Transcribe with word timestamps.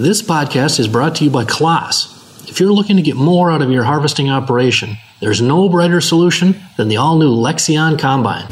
This 0.00 0.22
podcast 0.22 0.80
is 0.80 0.88
brought 0.88 1.16
to 1.16 1.24
you 1.24 1.30
by 1.30 1.44
Claas. 1.44 2.48
If 2.48 2.58
you're 2.58 2.72
looking 2.72 2.96
to 2.96 3.02
get 3.02 3.16
more 3.16 3.50
out 3.50 3.60
of 3.60 3.70
your 3.70 3.84
harvesting 3.84 4.30
operation, 4.30 4.96
there's 5.20 5.42
no 5.42 5.68
brighter 5.68 6.00
solution 6.00 6.58
than 6.78 6.88
the 6.88 6.96
all 6.96 7.18
new 7.18 7.28
Lexion 7.28 7.98
Combine. 7.98 8.46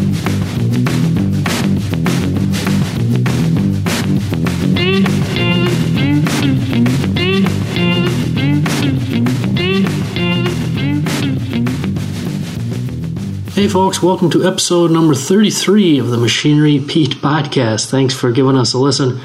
Hey, 13.55 13.69
folks, 13.69 14.03
welcome 14.03 14.29
to 14.33 14.47
episode 14.47 14.91
number 14.91 15.15
33 15.15 15.99
of 15.99 16.11
the 16.11 16.19
Machinery 16.19 16.85
Pete 16.87 17.15
podcast. 17.23 17.89
Thanks 17.89 18.13
for 18.13 18.33
giving 18.33 18.59
us 18.59 18.75
a 18.75 18.79
listen. 18.79 19.19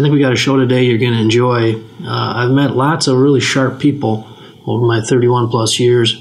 I 0.00 0.02
think 0.02 0.14
we 0.14 0.20
got 0.20 0.32
a 0.32 0.36
show 0.36 0.56
today 0.56 0.84
you're 0.84 0.96
going 0.96 1.12
to 1.12 1.18
enjoy. 1.18 1.74
Uh, 1.74 2.32
I've 2.36 2.52
met 2.52 2.74
lots 2.74 3.06
of 3.06 3.18
really 3.18 3.38
sharp 3.38 3.78
people 3.78 4.26
over 4.66 4.86
my 4.86 5.02
31 5.02 5.50
plus 5.50 5.78
years 5.78 6.14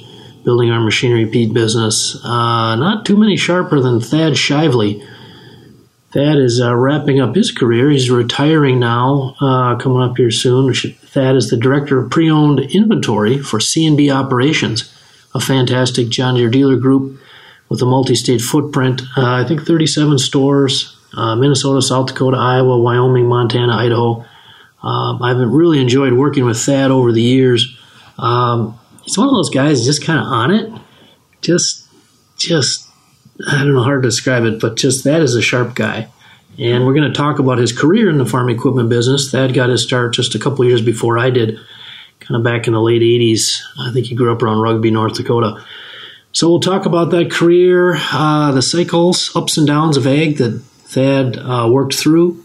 building 0.43 0.69
our 0.69 0.81
Machinery 0.81 1.25
Pete 1.25 1.53
business. 1.53 2.13
Uh, 2.21 2.75
not 2.75 3.05
too 3.05 3.15
many 3.15 3.37
sharper 3.37 3.79
than 3.79 4.01
Thad 4.01 4.33
Shively. 4.33 5.01
Thad 6.11 6.39
is 6.39 6.59
uh, 6.59 6.75
wrapping 6.75 7.21
up 7.21 7.35
his 7.35 7.53
career. 7.53 7.89
He's 7.89 8.11
retiring 8.11 8.81
now, 8.81 9.37
uh, 9.39 9.77
coming 9.77 10.01
up 10.01 10.17
here 10.17 10.29
soon. 10.29 10.73
Thad 10.73 11.37
is 11.37 11.49
the 11.49 11.55
director 11.55 12.03
of 12.03 12.11
pre 12.11 12.29
owned 12.29 12.59
inventory 12.59 13.37
for 13.37 13.61
C&B 13.61 14.11
Operations, 14.11 14.93
a 15.33 15.39
fantastic 15.39 16.09
John 16.09 16.35
Deere 16.35 16.49
dealer 16.49 16.75
group 16.75 17.17
with 17.69 17.81
a 17.81 17.85
multi-state 17.85 18.41
footprint. 18.41 19.03
Uh, 19.15 19.35
I 19.35 19.45
think 19.45 19.61
37 19.65 20.17
stores: 20.19 20.98
uh, 21.13 21.35
Minnesota, 21.35 21.81
South 21.81 22.07
Dakota, 22.07 22.37
Iowa, 22.37 22.79
Wyoming, 22.79 23.27
Montana, 23.27 23.73
Idaho. 23.73 24.25
Um, 24.81 25.21
I've 25.21 25.37
really 25.37 25.81
enjoyed 25.81 26.13
working 26.13 26.45
with 26.45 26.57
Thad 26.57 26.91
over 26.91 27.11
the 27.11 27.21
years. 27.21 27.77
Um, 28.17 28.79
he's 29.03 29.17
one 29.17 29.27
of 29.27 29.33
those 29.33 29.49
guys 29.49 29.85
just 29.85 30.03
kind 30.03 30.19
of 30.19 30.25
on 30.25 30.51
it. 30.51 30.71
Just, 31.41 31.87
just 32.37 32.87
I 33.47 33.59
don't 33.59 33.73
know 33.73 33.83
how 33.83 33.91
to 33.91 34.01
describe 34.01 34.43
it, 34.43 34.59
but 34.59 34.77
just 34.77 35.03
that 35.03 35.21
is 35.21 35.35
a 35.35 35.41
sharp 35.41 35.75
guy. 35.75 36.09
And 36.57 36.85
we're 36.85 36.93
going 36.93 37.11
to 37.11 37.17
talk 37.17 37.39
about 37.39 37.57
his 37.57 37.71
career 37.71 38.09
in 38.09 38.17
the 38.17 38.25
farm 38.25 38.49
equipment 38.49 38.89
business. 38.89 39.31
Thad 39.31 39.53
got 39.53 39.69
his 39.69 39.83
start 39.83 40.13
just 40.13 40.35
a 40.35 40.39
couple 40.39 40.65
years 40.65 40.81
before 40.81 41.17
I 41.17 41.29
did, 41.29 41.57
kind 42.19 42.35
of 42.35 42.43
back 42.43 42.67
in 42.67 42.73
the 42.73 42.81
late 42.81 43.01
80s. 43.01 43.61
I 43.79 43.93
think 43.93 44.07
he 44.07 44.15
grew 44.15 44.31
up 44.31 44.41
around 44.41 44.61
Rugby, 44.61 44.91
North 44.91 45.15
Dakota. 45.15 45.63
So 46.33 46.49
we'll 46.49 46.59
talk 46.59 46.85
about 46.85 47.11
that 47.11 47.31
career, 47.31 47.95
uh, 48.11 48.51
the 48.51 48.61
cycles, 48.61 49.33
ups 49.35 49.57
and 49.57 49.65
downs 49.65 49.97
of 49.97 50.05
ag 50.05 50.37
that 50.37 50.61
Thad 50.89 51.37
uh, 51.37 51.69
worked 51.71 51.93
through. 51.93 52.43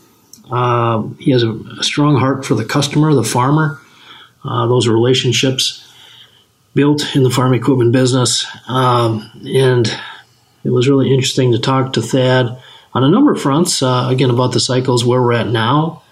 Uh, 0.51 1.05
he 1.19 1.31
has 1.31 1.43
a, 1.43 1.53
a, 1.81 1.83
strong 1.83 2.17
heart 2.17 2.45
for 2.45 2.55
the 2.55 2.65
customer, 2.65 3.15
the 3.15 3.25
farmer. 3.25 3.81
Uh, 4.45 4.67
those 4.67 4.87
relationships 4.87 5.91
built 6.75 7.17
in 7.17 7.23
the 7.23 7.31
farm 7.31 7.55
equipment 7.55 7.93
business, 7.93 8.47
um, 8.69 9.31
and 9.47 9.99
it 10.63 10.71
was 10.71 10.89
really 10.89 11.11
interesting 11.11 11.53
to 11.53 11.59
talk 11.59 11.95
to 11.95 12.03
Thad 12.03 12.59
on 12.93 13.03
a 13.03 13.09
number 13.09 13.33
of 13.33 13.41
fronts. 13.41 13.83
Uh, 13.83 14.09
again, 14.11 14.29
about 14.29 14.53
the 14.53 14.61
cycles 14.61 15.05
where 15.05 15.23
we're 15.23 15.33
at 15.33 15.49
now 15.49 16.03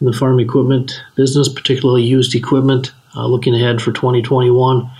in 0.00 0.06
the 0.06 0.12
farm 0.14 0.40
equipment 0.40 1.02
business, 1.14 1.48
particularly 1.48 2.02
used 2.02 2.34
equipment. 2.34 2.92
Uh, 3.14 3.26
looking 3.26 3.54
ahead 3.54 3.80
for 3.80 3.92
2021 3.92 4.90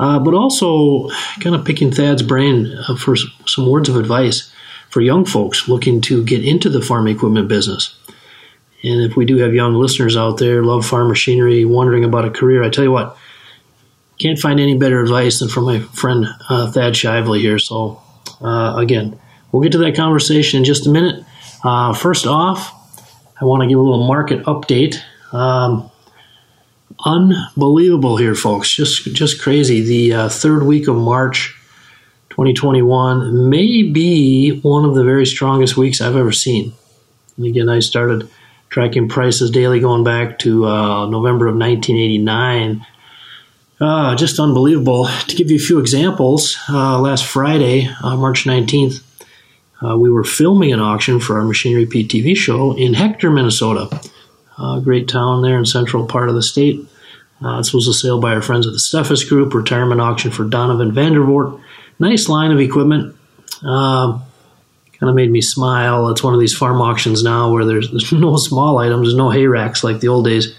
uh, 0.00 0.18
but 0.18 0.34
also 0.34 1.08
kind 1.40 1.54
of 1.54 1.64
picking 1.64 1.90
Thad's 1.90 2.22
brain 2.22 2.72
for 2.98 3.16
some 3.46 3.68
words 3.68 3.88
of 3.88 3.96
advice 3.96 4.52
for 4.90 5.00
young 5.00 5.24
folks 5.24 5.68
looking 5.68 6.00
to 6.02 6.24
get 6.24 6.44
into 6.44 6.68
the 6.68 6.82
farm 6.82 7.06
equipment 7.08 7.48
business. 7.48 7.96
And 8.82 9.02
if 9.02 9.16
we 9.16 9.24
do 9.24 9.38
have 9.38 9.52
young 9.52 9.74
listeners 9.74 10.16
out 10.16 10.38
there, 10.38 10.62
love 10.62 10.86
farm 10.86 11.08
machinery, 11.08 11.64
wondering 11.64 12.04
about 12.04 12.24
a 12.24 12.30
career, 12.30 12.62
I 12.62 12.70
tell 12.70 12.84
you 12.84 12.92
what, 12.92 13.16
can't 14.18 14.38
find 14.38 14.60
any 14.60 14.76
better 14.76 15.00
advice 15.00 15.40
than 15.40 15.48
from 15.48 15.64
my 15.64 15.80
friend 15.80 16.26
uh, 16.48 16.70
Thad 16.70 16.94
Shively 16.94 17.40
here. 17.40 17.58
So, 17.58 18.00
uh, 18.40 18.74
again, 18.76 19.18
we'll 19.50 19.62
get 19.62 19.72
to 19.72 19.78
that 19.78 19.96
conversation 19.96 20.58
in 20.58 20.64
just 20.64 20.86
a 20.86 20.90
minute. 20.90 21.24
Uh, 21.64 21.92
first 21.92 22.26
off, 22.26 22.72
I 23.40 23.44
want 23.44 23.62
to 23.62 23.68
give 23.68 23.78
a 23.78 23.82
little 23.82 24.06
market 24.06 24.44
update. 24.44 24.96
Um, 25.32 25.90
unbelievable 27.04 28.16
here, 28.16 28.34
folks. 28.34 28.72
Just 28.72 29.04
just 29.14 29.40
crazy. 29.40 29.80
The 29.82 30.14
uh, 30.14 30.28
third 30.28 30.64
week 30.64 30.88
of 30.88 30.96
March, 30.96 31.56
2021, 32.38 33.50
may 33.50 33.82
be 33.82 34.60
one 34.60 34.84
of 34.84 34.94
the 34.94 35.02
very 35.02 35.26
strongest 35.26 35.76
weeks 35.76 36.00
I've 36.00 36.14
ever 36.14 36.30
seen. 36.30 36.72
And 37.36 37.46
again, 37.46 37.68
I 37.68 37.80
started 37.80 38.30
tracking 38.68 39.08
prices 39.08 39.50
daily 39.50 39.80
going 39.80 40.04
back 40.04 40.38
to 40.40 40.64
uh, 40.64 41.06
November 41.06 41.48
of 41.48 41.56
1989. 41.56 42.86
Uh, 43.80 44.14
just 44.14 44.38
unbelievable. 44.38 45.08
To 45.26 45.34
give 45.34 45.50
you 45.50 45.56
a 45.56 45.60
few 45.60 45.80
examples, 45.80 46.56
uh, 46.68 47.00
last 47.00 47.26
Friday, 47.26 47.88
uh, 48.04 48.16
March 48.16 48.44
19th, 48.44 49.02
uh, 49.84 49.98
we 49.98 50.08
were 50.08 50.22
filming 50.22 50.72
an 50.72 50.78
auction 50.78 51.18
for 51.18 51.40
our 51.40 51.44
Machinery 51.44 51.86
Pete 51.86 52.08
TV 52.08 52.36
show 52.36 52.72
in 52.76 52.94
Hector, 52.94 53.30
Minnesota 53.30 53.88
great 54.82 55.08
town 55.08 55.42
there 55.42 55.58
in 55.58 55.64
central 55.64 56.06
part 56.06 56.28
of 56.28 56.34
the 56.34 56.42
state. 56.42 56.80
Uh, 57.40 57.58
this 57.58 57.72
was 57.72 57.86
a 57.86 57.94
sale 57.94 58.20
by 58.20 58.34
our 58.34 58.42
friends 58.42 58.66
at 58.66 58.72
the 58.72 58.78
Steffes 58.78 59.28
Group, 59.28 59.54
retirement 59.54 60.00
auction 60.00 60.30
for 60.30 60.44
Donovan 60.44 60.90
Vandervoort. 60.90 61.60
Nice 61.98 62.28
line 62.28 62.52
of 62.52 62.60
equipment. 62.60 63.16
Uh, 63.64 64.18
kind 64.98 65.10
of 65.10 65.14
made 65.14 65.30
me 65.30 65.40
smile. 65.40 66.08
It's 66.08 66.22
one 66.22 66.34
of 66.34 66.40
these 66.40 66.56
farm 66.56 66.80
auctions 66.80 67.22
now 67.22 67.52
where 67.52 67.64
there's, 67.64 67.90
there's 67.92 68.12
no 68.12 68.36
small 68.36 68.78
items, 68.78 69.14
no 69.14 69.30
hay 69.30 69.46
racks 69.46 69.84
like 69.84 70.00
the 70.00 70.08
old 70.08 70.24
days. 70.24 70.56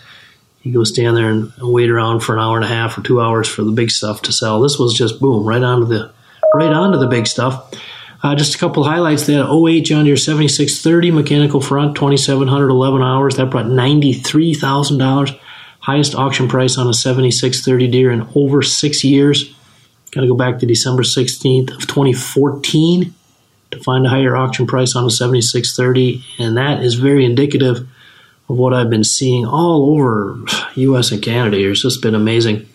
You 0.61 0.73
go 0.73 0.83
stand 0.83 1.15
there 1.15 1.29
and, 1.29 1.53
and 1.57 1.71
wait 1.71 1.89
around 1.89 2.19
for 2.19 2.33
an 2.33 2.39
hour 2.39 2.57
and 2.57 2.65
a 2.65 2.69
half 2.69 2.97
or 2.97 3.01
two 3.01 3.21
hours 3.21 3.47
for 3.47 3.63
the 3.63 3.71
big 3.71 3.91
stuff 3.91 4.23
to 4.23 4.33
sell. 4.33 4.61
This 4.61 4.77
was 4.77 4.93
just 4.93 5.19
boom, 5.19 5.45
right 5.45 5.63
onto 5.63 5.87
the 5.87 6.11
right 6.53 6.71
onto 6.71 6.97
the 6.97 7.07
big 7.07 7.27
stuff. 7.27 7.73
Uh, 8.21 8.35
just 8.35 8.55
a 8.55 8.57
couple 8.57 8.83
highlights. 8.83 9.25
They 9.25 9.33
had 9.33 9.49
08 9.49 9.81
John 9.81 10.03
Deere 10.03 10.17
7630 10.17 11.11
mechanical 11.11 11.61
front, 11.61 11.95
2711 11.95 13.01
hours. 13.01 13.37
That 13.37 13.49
brought 13.49 13.67
$93,000. 13.67 15.39
Highest 15.79 16.15
auction 16.15 16.49
price 16.49 16.77
on 16.77 16.87
a 16.87 16.93
7630 16.93 17.87
Deere 17.87 18.11
in 18.11 18.27
over 18.35 18.61
six 18.61 19.05
years. 19.05 19.55
Got 20.11 20.21
to 20.21 20.27
go 20.27 20.35
back 20.35 20.59
to 20.59 20.65
December 20.65 21.03
16th 21.03 21.71
of 21.71 21.87
2014 21.87 23.13
to 23.71 23.79
find 23.79 24.05
a 24.05 24.09
higher 24.09 24.35
auction 24.35 24.65
price 24.65 24.95
on 24.95 25.05
a 25.05 25.09
7630. 25.09 26.23
And 26.39 26.57
that 26.57 26.83
is 26.83 26.95
very 26.95 27.25
indicative 27.25 27.87
of 28.49 28.57
what 28.57 28.73
I've 28.73 28.89
been 28.89 29.03
seeing 29.03 29.45
all 29.45 29.93
over 29.93 30.39
US 30.75 31.11
and 31.11 31.21
Canada 31.21 31.57
here. 31.57 31.71
It's 31.71 31.83
just 31.83 32.01
been 32.01 32.15
amazing. 32.15 32.67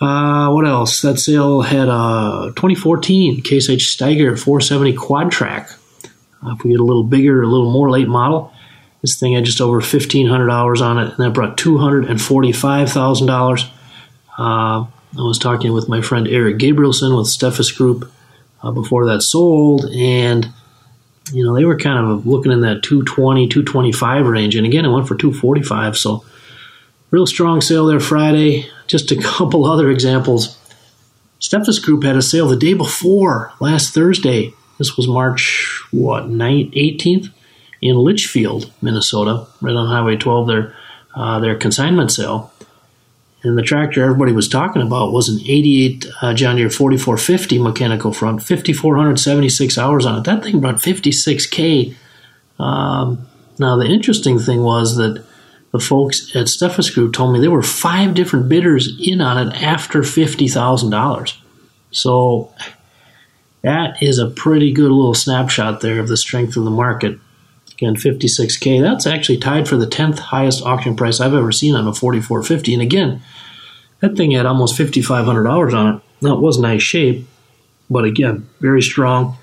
Uh, 0.00 0.50
what 0.50 0.66
else? 0.66 1.02
That 1.02 1.18
sale 1.18 1.62
had 1.62 1.88
a 1.88 2.52
2014 2.56 3.42
Case 3.42 3.68
IH 3.68 3.78
Steiger 3.78 4.38
470 4.38 4.94
quad 4.94 5.30
track. 5.30 5.70
Uh, 6.42 6.52
if 6.52 6.64
we 6.64 6.70
get 6.70 6.80
a 6.80 6.84
little 6.84 7.04
bigger, 7.04 7.42
a 7.42 7.46
little 7.46 7.70
more 7.70 7.90
late 7.90 8.08
model, 8.08 8.50
this 9.02 9.18
thing 9.18 9.34
had 9.34 9.44
just 9.44 9.60
over 9.60 9.78
1,500 9.78 10.50
hours 10.50 10.80
on 10.80 10.98
it, 10.98 11.08
and 11.08 11.18
that 11.18 11.34
brought 11.34 11.58
$245,000. 11.58 13.70
I 15.16 15.22
was 15.22 15.38
talking 15.38 15.72
with 15.72 15.88
my 15.88 16.02
friend 16.02 16.28
Eric 16.28 16.58
Gabrielson 16.58 17.16
with 17.16 17.28
Steffes 17.28 17.74
Group 17.74 18.10
uh, 18.62 18.72
before 18.72 19.06
that 19.06 19.22
sold, 19.22 19.86
and 19.86 20.48
you 21.32 21.44
know 21.44 21.54
they 21.54 21.64
were 21.64 21.78
kind 21.78 22.10
of 22.10 22.26
looking 22.26 22.52
in 22.52 22.60
that 22.60 22.82
220, 22.82 23.48
225 23.48 24.26
range, 24.26 24.54
and 24.54 24.66
again 24.66 24.84
it 24.84 24.90
went 24.90 25.08
for 25.08 25.16
245. 25.16 25.96
So 25.96 26.24
real 27.10 27.26
strong 27.26 27.60
sale 27.60 27.86
there 27.86 28.00
Friday. 28.00 28.68
Just 28.86 29.10
a 29.10 29.16
couple 29.22 29.64
other 29.64 29.90
examples. 29.90 30.58
Steffes 31.40 31.82
Group 31.82 32.02
had 32.02 32.16
a 32.16 32.22
sale 32.22 32.48
the 32.48 32.56
day 32.56 32.74
before, 32.74 33.52
last 33.60 33.94
Thursday. 33.94 34.52
This 34.78 34.96
was 34.96 35.08
March, 35.08 35.82
what, 35.90 36.24
9th, 36.24 36.72
18th? 36.74 37.32
In 37.80 37.94
Litchfield, 37.94 38.72
Minnesota, 38.82 39.46
right 39.60 39.74
on 39.74 39.86
Highway 39.86 40.16
12, 40.16 40.48
their, 40.48 40.76
uh, 41.14 41.38
their 41.38 41.54
consignment 41.54 42.10
sale. 42.10 42.52
And 43.48 43.56
the 43.56 43.62
tractor 43.62 44.02
everybody 44.02 44.32
was 44.32 44.46
talking 44.46 44.82
about 44.82 45.10
was 45.10 45.30
an 45.30 45.40
88 45.40 46.06
uh, 46.20 46.34
John 46.34 46.56
Deere 46.56 46.68
4450 46.68 47.58
mechanical 47.58 48.12
front, 48.12 48.42
5,476 48.42 49.78
hours 49.78 50.04
on 50.04 50.18
it. 50.18 50.24
That 50.24 50.42
thing 50.42 50.60
brought 50.60 50.76
56K. 50.76 51.94
Um, 52.58 53.26
now, 53.58 53.76
the 53.76 53.86
interesting 53.86 54.38
thing 54.38 54.62
was 54.62 54.96
that 54.96 55.24
the 55.72 55.80
folks 55.80 56.36
at 56.36 56.46
Steffes 56.46 56.92
Group 56.92 57.14
told 57.14 57.32
me 57.32 57.40
there 57.40 57.50
were 57.50 57.62
five 57.62 58.12
different 58.12 58.50
bidders 58.50 58.94
in 59.00 59.22
on 59.22 59.48
it 59.48 59.62
after 59.62 60.00
$50,000. 60.00 61.36
So 61.90 62.52
that 63.62 64.02
is 64.02 64.18
a 64.18 64.28
pretty 64.28 64.72
good 64.74 64.90
little 64.90 65.14
snapshot 65.14 65.80
there 65.80 66.00
of 66.00 66.08
the 66.08 66.18
strength 66.18 66.54
of 66.58 66.64
the 66.64 66.70
market. 66.70 67.18
Again, 67.78 67.94
56K. 67.94 68.82
That's 68.82 69.06
actually 69.06 69.38
tied 69.38 69.68
for 69.68 69.76
the 69.76 69.86
10th 69.86 70.18
highest 70.18 70.64
auction 70.64 70.96
price 70.96 71.20
I've 71.20 71.32
ever 71.32 71.52
seen 71.52 71.76
on 71.76 71.86
a 71.86 71.94
4450. 71.94 72.74
And 72.74 72.82
again, 72.82 73.22
that 74.00 74.16
thing 74.16 74.32
had 74.32 74.46
almost 74.46 74.76
$5,500 74.76 75.72
on 75.72 75.94
it. 75.94 76.02
Now, 76.20 76.34
it 76.34 76.40
was 76.40 76.58
nice 76.58 76.82
shape, 76.82 77.24
but 77.88 78.04
again, 78.04 78.48
very 78.60 78.82
strong. 78.82 79.36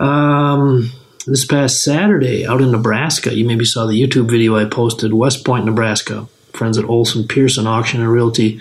Um, 0.00 0.90
this 1.26 1.44
past 1.44 1.82
Saturday 1.84 2.46
out 2.46 2.62
in 2.62 2.70
Nebraska. 2.72 3.34
You 3.34 3.44
maybe 3.44 3.66
saw 3.66 3.84
the 3.84 4.00
YouTube 4.00 4.30
video 4.30 4.56
I 4.56 4.64
posted, 4.64 5.12
West 5.12 5.44
Point, 5.44 5.66
Nebraska. 5.66 6.26
friends 6.54 6.78
at 6.78 6.86
Olson 6.86 7.28
Pearson 7.28 7.66
Auction 7.66 8.00
and 8.00 8.10
Realty. 8.10 8.60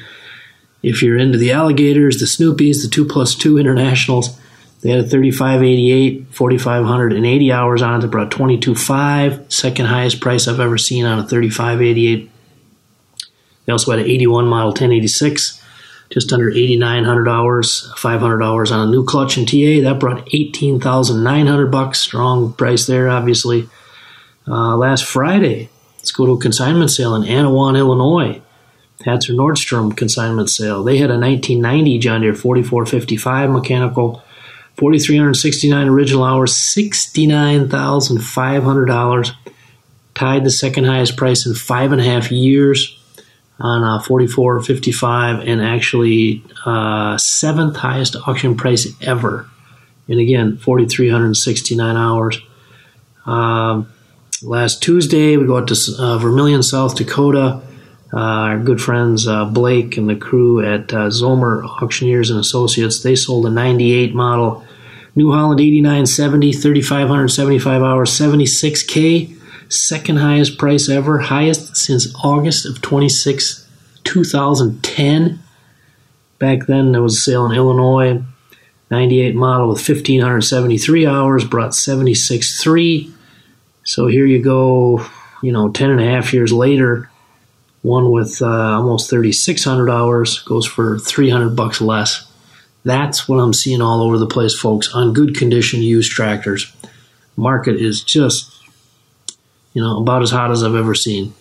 If 0.83 1.01
you're 1.01 1.17
into 1.17 1.37
the 1.37 1.51
alligators, 1.51 2.19
the 2.19 2.25
Snoopies, 2.25 2.83
the 2.83 2.89
2 2.89 3.05
plus 3.05 3.35
2 3.35 3.57
internationals, 3.57 4.37
they 4.81 4.91
had 4.91 4.99
a 4.99 5.07
3588, 5.07 6.27
4,580 6.31 7.51
hours 7.51 7.81
on 7.81 7.97
it 7.97 8.01
that 8.01 8.09
brought 8.09 8.29
22.5, 8.29 9.51
second 9.51 9.85
highest 9.87 10.21
price 10.21 10.47
I've 10.47 10.59
ever 10.59 10.77
seen 10.77 11.05
on 11.05 11.19
a 11.19 11.27
3588. 11.27 12.29
They 13.65 13.71
also 13.71 13.91
had 13.91 14.01
an 14.01 14.05
81 14.05 14.45
model 14.45 14.69
1086, 14.69 15.61
just 16.11 16.31
under 16.31 16.51
8,900 16.51 17.27
hours, 17.27 17.91
500 17.97 18.43
hours 18.43 18.71
on 18.71 18.87
a 18.87 18.91
new 18.91 19.03
clutch 19.03 19.35
and 19.35 19.47
TA. 19.47 19.81
That 19.81 19.99
brought 19.99 20.33
18,900 20.33 21.71
bucks. 21.71 21.99
Strong 21.99 22.53
price 22.53 22.85
there, 22.85 23.09
obviously. 23.09 23.67
Uh, 24.47 24.77
last 24.77 25.05
Friday, 25.05 25.69
let's 25.97 26.11
go 26.11 26.27
to 26.27 26.33
a 26.33 26.39
consignment 26.39 26.91
sale 26.91 27.15
in 27.15 27.23
Annawan, 27.23 27.77
Illinois. 27.77 28.41
Hatzer 29.05 29.35
Nordstrom 29.35 29.95
consignment 29.95 30.49
sale. 30.49 30.83
They 30.83 30.97
had 30.97 31.11
a 31.11 31.19
1990 31.19 31.99
John 31.99 32.21
Deere 32.21 32.33
4455 32.33 33.49
mechanical 33.49 34.23
4,369 34.77 35.87
original 35.87 36.23
hours, 36.23 36.53
$69,500. 36.53 39.31
Tied 40.13 40.43
the 40.43 40.51
second 40.51 40.83
highest 40.85 41.17
price 41.17 41.45
in 41.45 41.55
five 41.55 41.91
and 41.91 41.99
a 42.01 42.03
half 42.03 42.31
years 42.31 42.97
on 43.59 43.83
uh, 43.83 43.99
44.55 43.99 45.47
and 45.47 45.61
actually 45.61 46.43
uh, 46.65 47.17
seventh 47.17 47.77
highest 47.77 48.15
auction 48.27 48.55
price 48.55 48.87
ever. 49.01 49.49
And 50.07 50.19
again, 50.19 50.57
4,369 50.57 51.97
hours. 51.97 52.39
Um, 53.25 53.91
last 54.41 54.81
Tuesday, 54.81 55.37
we 55.37 55.45
go 55.47 55.57
out 55.57 55.67
to 55.67 55.75
uh, 55.99 56.17
Vermillion, 56.19 56.63
South 56.63 56.95
Dakota. 56.95 57.61
Uh, 58.13 58.19
our 58.19 58.59
good 58.59 58.81
friends 58.81 59.27
uh, 59.27 59.43
Blake 59.45 59.97
and 59.97 60.09
the 60.09 60.15
crew 60.15 60.61
at 60.61 60.93
uh, 60.93 61.07
Zomer 61.07 61.65
Auctioneers 61.81 62.29
and 62.29 62.39
Associates, 62.39 63.03
they 63.03 63.15
sold 63.15 63.45
a 63.45 63.49
98 63.49 64.15
model 64.15 64.63
New 65.17 65.31
Holland 65.31 65.59
8970, 65.59 66.53
3,575 66.53 67.81
hours, 67.81 68.11
76K, 68.11 69.35
second 69.67 70.17
highest 70.17 70.59
price 70.59 70.87
ever, 70.89 71.17
highest 71.17 71.75
since 71.75 72.13
August 72.23 72.67
of 72.67 72.83
26, 72.83 73.67
2010. 74.03 75.39
Back 76.37 76.67
then, 76.67 76.91
there 76.91 77.01
was 77.01 77.17
a 77.17 77.19
sale 77.19 77.47
in 77.47 77.53
Illinois, 77.53 78.23
98 78.91 79.33
model 79.33 79.69
with 79.69 79.79
1,573 79.79 81.07
hours, 81.07 81.43
brought 81.43 81.71
76.3. 81.71 83.11
So 83.85 84.05
here 84.05 84.27
you 84.27 84.43
go, 84.43 85.03
you 85.41 85.51
know, 85.51 85.69
10 85.69 85.89
and 85.89 85.99
a 85.99 86.05
half 86.05 86.31
years 86.31 86.53
later, 86.53 87.09
one 87.81 88.11
with 88.11 88.39
uh, 88.43 88.45
almost 88.45 89.09
3,600 89.09 89.89
hours 89.89 90.41
goes 90.41 90.67
for 90.67 90.99
300 90.99 91.55
bucks 91.55 91.81
less. 91.81 92.31
That's 92.87 93.27
what 93.27 93.39
I'm 93.39 93.51
seeing 93.51 93.81
all 93.81 94.01
over 94.01 94.17
the 94.17 94.25
place, 94.25 94.57
folks, 94.57 94.93
on 94.93 95.11
good 95.11 95.35
condition 95.35 95.81
used 95.81 96.09
tractors. 96.09 96.71
Market 97.35 97.75
is 97.75 98.01
just, 98.01 98.63
you 99.73 99.81
know, 99.81 99.99
about 99.99 100.21
as 100.21 100.31
hot 100.31 100.51
as 100.51 100.63
I've 100.63 100.73
ever 100.73 100.95
seen. 100.95 101.33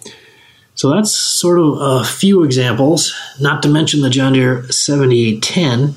So 0.75 0.91
that's 0.91 1.13
sort 1.13 1.61
of 1.61 1.79
a 1.81 2.05
few 2.05 2.43
examples, 2.43 3.15
not 3.41 3.63
to 3.63 3.69
mention 3.69 4.01
the 4.01 4.11
John 4.11 4.33
Deere 4.33 4.69
7810 4.73 5.95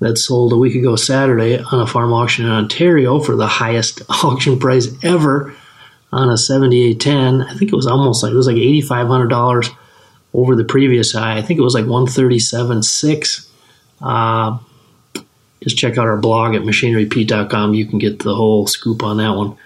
that 0.00 0.18
sold 0.18 0.52
a 0.52 0.58
week 0.58 0.74
ago 0.74 0.96
Saturday 0.96 1.58
on 1.58 1.80
a 1.80 1.86
farm 1.86 2.12
auction 2.12 2.44
in 2.44 2.50
Ontario 2.50 3.20
for 3.20 3.36
the 3.36 3.46
highest 3.46 4.02
auction 4.22 4.58
price 4.58 4.88
ever 5.02 5.56
on 6.12 6.28
a 6.28 6.36
7810. 6.36 7.40
I 7.40 7.56
think 7.56 7.72
it 7.72 7.76
was 7.76 7.86
almost 7.86 8.22
like 8.22 8.32
it 8.32 8.36
was 8.36 8.46
like 8.46 8.56
$8,500 8.56 9.74
over 10.34 10.54
the 10.54 10.64
previous 10.64 11.12
high. 11.12 11.38
I 11.38 11.42
think 11.42 11.58
it 11.58 11.62
was 11.62 11.74
like 11.74 11.86
137.6. 11.86 13.46
Uh, 14.02 14.58
just 15.60 15.76
check 15.76 15.98
out 15.98 16.06
our 16.06 16.16
blog 16.16 16.54
at 16.54 16.62
machinerypete.com. 16.62 17.74
You 17.74 17.86
can 17.86 17.98
get 17.98 18.20
the 18.20 18.34
whole 18.34 18.66
scoop 18.66 19.02
on 19.02 19.18
that 19.18 19.36
one. 19.36 19.56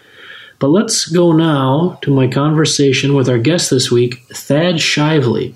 But 0.58 0.68
let's 0.68 1.06
go 1.06 1.32
now 1.32 1.98
to 2.02 2.10
my 2.10 2.28
conversation 2.28 3.14
with 3.14 3.28
our 3.28 3.38
guest 3.38 3.70
this 3.70 3.90
week, 3.90 4.26
Thad 4.28 4.76
Shively, 4.76 5.54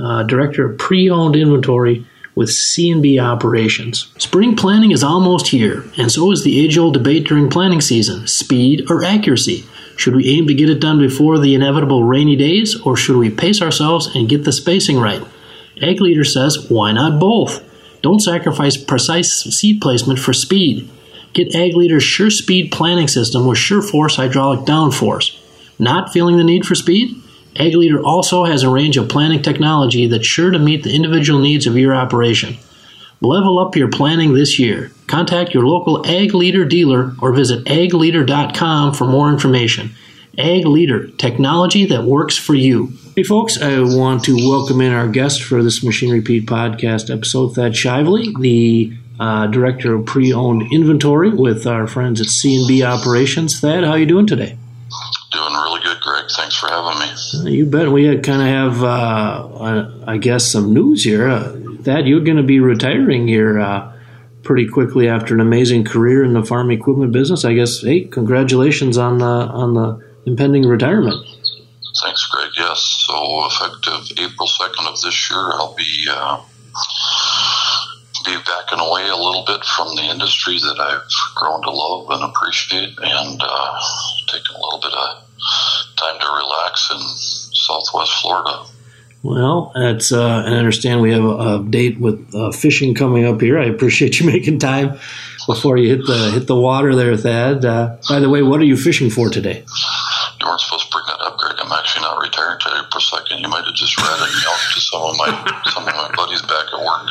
uh, 0.00 0.24
Director 0.24 0.70
of 0.70 0.78
Pre 0.78 1.08
Owned 1.10 1.36
Inventory 1.36 2.06
with 2.34 2.50
C&B 2.50 3.18
Operations. 3.18 4.12
Spring 4.16 4.56
planning 4.56 4.90
is 4.90 5.04
almost 5.04 5.48
here, 5.48 5.84
and 5.98 6.10
so 6.10 6.32
is 6.32 6.44
the 6.44 6.64
age 6.64 6.78
old 6.78 6.94
debate 6.94 7.24
during 7.24 7.50
planning 7.50 7.80
season 7.80 8.26
speed 8.26 8.90
or 8.90 9.04
accuracy. 9.04 9.64
Should 9.96 10.16
we 10.16 10.28
aim 10.30 10.46
to 10.46 10.54
get 10.54 10.70
it 10.70 10.80
done 10.80 10.98
before 10.98 11.38
the 11.38 11.54
inevitable 11.54 12.04
rainy 12.04 12.34
days, 12.34 12.80
or 12.80 12.96
should 12.96 13.16
we 13.16 13.30
pace 13.30 13.60
ourselves 13.60 14.14
and 14.14 14.28
get 14.28 14.44
the 14.44 14.52
spacing 14.52 14.98
right? 14.98 15.22
Ag 15.82 16.00
Leader 16.00 16.24
says, 16.24 16.70
why 16.70 16.92
not 16.92 17.20
both? 17.20 17.62
Don't 18.02 18.20
sacrifice 18.20 18.76
precise 18.76 19.32
seed 19.32 19.80
placement 19.80 20.18
for 20.18 20.32
speed. 20.32 20.90
Get 21.32 21.54
Ag 21.54 21.74
Leader's 21.74 22.02
Sure 22.02 22.30
Speed 22.30 22.72
planning 22.72 23.08
system 23.08 23.46
with 23.46 23.58
Sure 23.58 23.80
Force 23.80 24.16
hydraulic 24.16 24.66
downforce. 24.66 25.38
Not 25.78 26.12
feeling 26.12 26.36
the 26.36 26.44
need 26.44 26.66
for 26.66 26.74
speed? 26.74 27.16
Ag 27.56 27.74
Leader 27.74 28.02
also 28.02 28.44
has 28.44 28.62
a 28.62 28.70
range 28.70 28.96
of 28.96 29.08
planning 29.08 29.42
technology 29.42 30.06
that's 30.06 30.26
sure 30.26 30.50
to 30.50 30.58
meet 30.58 30.82
the 30.82 30.94
individual 30.94 31.40
needs 31.40 31.66
of 31.66 31.76
your 31.76 31.94
operation. 31.94 32.56
Level 33.20 33.58
up 33.58 33.76
your 33.76 33.88
planning 33.88 34.34
this 34.34 34.58
year. 34.58 34.90
Contact 35.06 35.54
your 35.54 35.66
local 35.66 36.04
Ag 36.06 36.34
Leader 36.34 36.64
dealer 36.64 37.14
or 37.20 37.32
visit 37.32 37.64
agleader.com 37.66 38.94
for 38.94 39.06
more 39.06 39.30
information. 39.30 39.94
Ag 40.38 40.66
Leader, 40.66 41.08
technology 41.08 41.84
that 41.86 42.04
works 42.04 42.36
for 42.36 42.54
you. 42.54 42.92
Hey, 43.14 43.24
folks, 43.24 43.60
I 43.60 43.78
want 43.78 44.24
to 44.24 44.36
welcome 44.36 44.80
in 44.80 44.90
our 44.90 45.06
guest 45.06 45.42
for 45.42 45.62
this 45.62 45.84
Machinery 45.84 46.22
Pete 46.22 46.46
podcast 46.46 47.14
episode, 47.14 47.54
Thad 47.54 47.72
Shively, 47.72 48.32
the 48.40 48.96
uh, 49.20 49.48
director 49.48 49.96
of 49.96 50.06
pre-owned 50.06 50.72
inventory 50.72 51.28
with 51.28 51.66
our 51.66 51.86
friends 51.86 52.22
at 52.22 52.28
C&B 52.28 52.82
Operations. 52.82 53.60
Thad, 53.60 53.84
how 53.84 53.90
are 53.90 53.98
you 53.98 54.06
doing 54.06 54.26
today? 54.26 54.56
Doing 55.30 55.52
really 55.52 55.82
good, 55.82 56.00
Greg. 56.00 56.24
Thanks 56.34 56.56
for 56.56 56.68
having 56.68 57.00
me. 57.00 57.50
Uh, 57.50 57.50
you 57.50 57.66
bet. 57.66 57.92
We 57.92 58.18
kind 58.20 58.40
of 58.40 58.48
have, 58.48 58.82
uh, 58.82 59.90
I 60.06 60.16
guess, 60.16 60.50
some 60.50 60.72
news 60.72 61.04
here. 61.04 61.28
Uh, 61.28 61.52
Thad, 61.82 62.08
you're 62.08 62.20
going 62.20 62.38
to 62.38 62.42
be 62.42 62.60
retiring 62.60 63.28
here 63.28 63.60
uh, 63.60 63.92
pretty 64.42 64.66
quickly 64.66 65.06
after 65.06 65.34
an 65.34 65.40
amazing 65.40 65.84
career 65.84 66.24
in 66.24 66.32
the 66.32 66.42
farm 66.46 66.70
equipment 66.70 67.12
business. 67.12 67.44
I 67.44 67.52
guess. 67.52 67.82
Hey, 67.82 68.04
congratulations 68.04 68.96
on 68.96 69.18
the 69.18 69.26
on 69.26 69.74
the 69.74 70.02
impending 70.24 70.64
retirement. 70.64 71.26
Thanks, 72.02 72.26
Greg. 72.26 72.48
So 73.12 73.44
effective 73.44 74.18
April 74.24 74.48
second 74.48 74.86
of 74.86 74.98
this 75.02 75.30
year, 75.30 75.38
I'll 75.38 75.74
be 75.74 76.06
uh, 76.08 76.40
be 78.24 78.34
backing 78.46 78.80
away 78.80 79.06
a 79.06 79.16
little 79.16 79.44
bit 79.46 79.62
from 79.66 79.94
the 79.96 80.02
industry 80.04 80.58
that 80.58 80.80
I've 80.80 81.34
grown 81.34 81.60
to 81.60 81.70
love 81.70 82.08
and 82.08 82.22
appreciate, 82.24 82.96
and 83.02 83.42
uh, 83.44 83.78
taking 84.28 84.56
a 84.56 84.60
little 84.64 84.80
bit 84.80 84.94
of 84.94 85.24
time 85.98 86.20
to 86.20 86.26
relax 86.26 86.90
in 86.90 87.00
Southwest 87.52 88.12
Florida. 88.22 88.64
Well, 89.22 89.72
that's 89.74 90.10
uh, 90.10 90.44
I 90.46 90.52
understand 90.52 91.02
we 91.02 91.12
have 91.12 91.24
a, 91.24 91.36
a 91.36 91.66
date 91.68 92.00
with 92.00 92.34
uh, 92.34 92.50
fishing 92.50 92.94
coming 92.94 93.26
up 93.26 93.42
here. 93.42 93.58
I 93.58 93.66
appreciate 93.66 94.20
you 94.20 94.26
making 94.32 94.58
time 94.58 94.98
before 95.46 95.76
you 95.76 95.96
hit 95.96 96.06
the 96.06 96.30
hit 96.30 96.46
the 96.46 96.56
water 96.56 96.96
there, 96.96 97.14
Thad. 97.18 97.62
Uh, 97.62 97.96
by 98.08 98.20
the 98.20 98.30
way, 98.30 98.40
what 98.40 98.58
are 98.60 98.64
you 98.64 98.76
fishing 98.78 99.10
for 99.10 99.28
today? 99.28 99.64
You 100.40 100.46
weren't 100.46 100.60
supposed 100.60 100.86
to 100.86 100.90
bring 100.90 101.04
that 101.08 101.20
up, 101.20 101.36
Greg. 101.36 101.56
I'm 101.58 101.70
actually 101.70 102.02
not 102.02 102.11
retired 102.64 102.82
today 102.82 102.88
for 102.90 102.98
a 102.98 103.00
second. 103.00 103.40
You 103.40 103.48
might 103.48 103.64
have 103.64 103.74
just 103.74 103.96
ratted 103.98 104.34
me 104.34 104.42
out 104.46 104.58
to 104.74 104.80
some 104.80 105.02
of 105.02 105.16
my 105.16 105.62
some 105.70 105.88
of 105.88 105.94
my 105.94 106.10
buddies 106.16 106.42
back 106.42 106.66
at 106.72 106.78
work. 106.78 107.08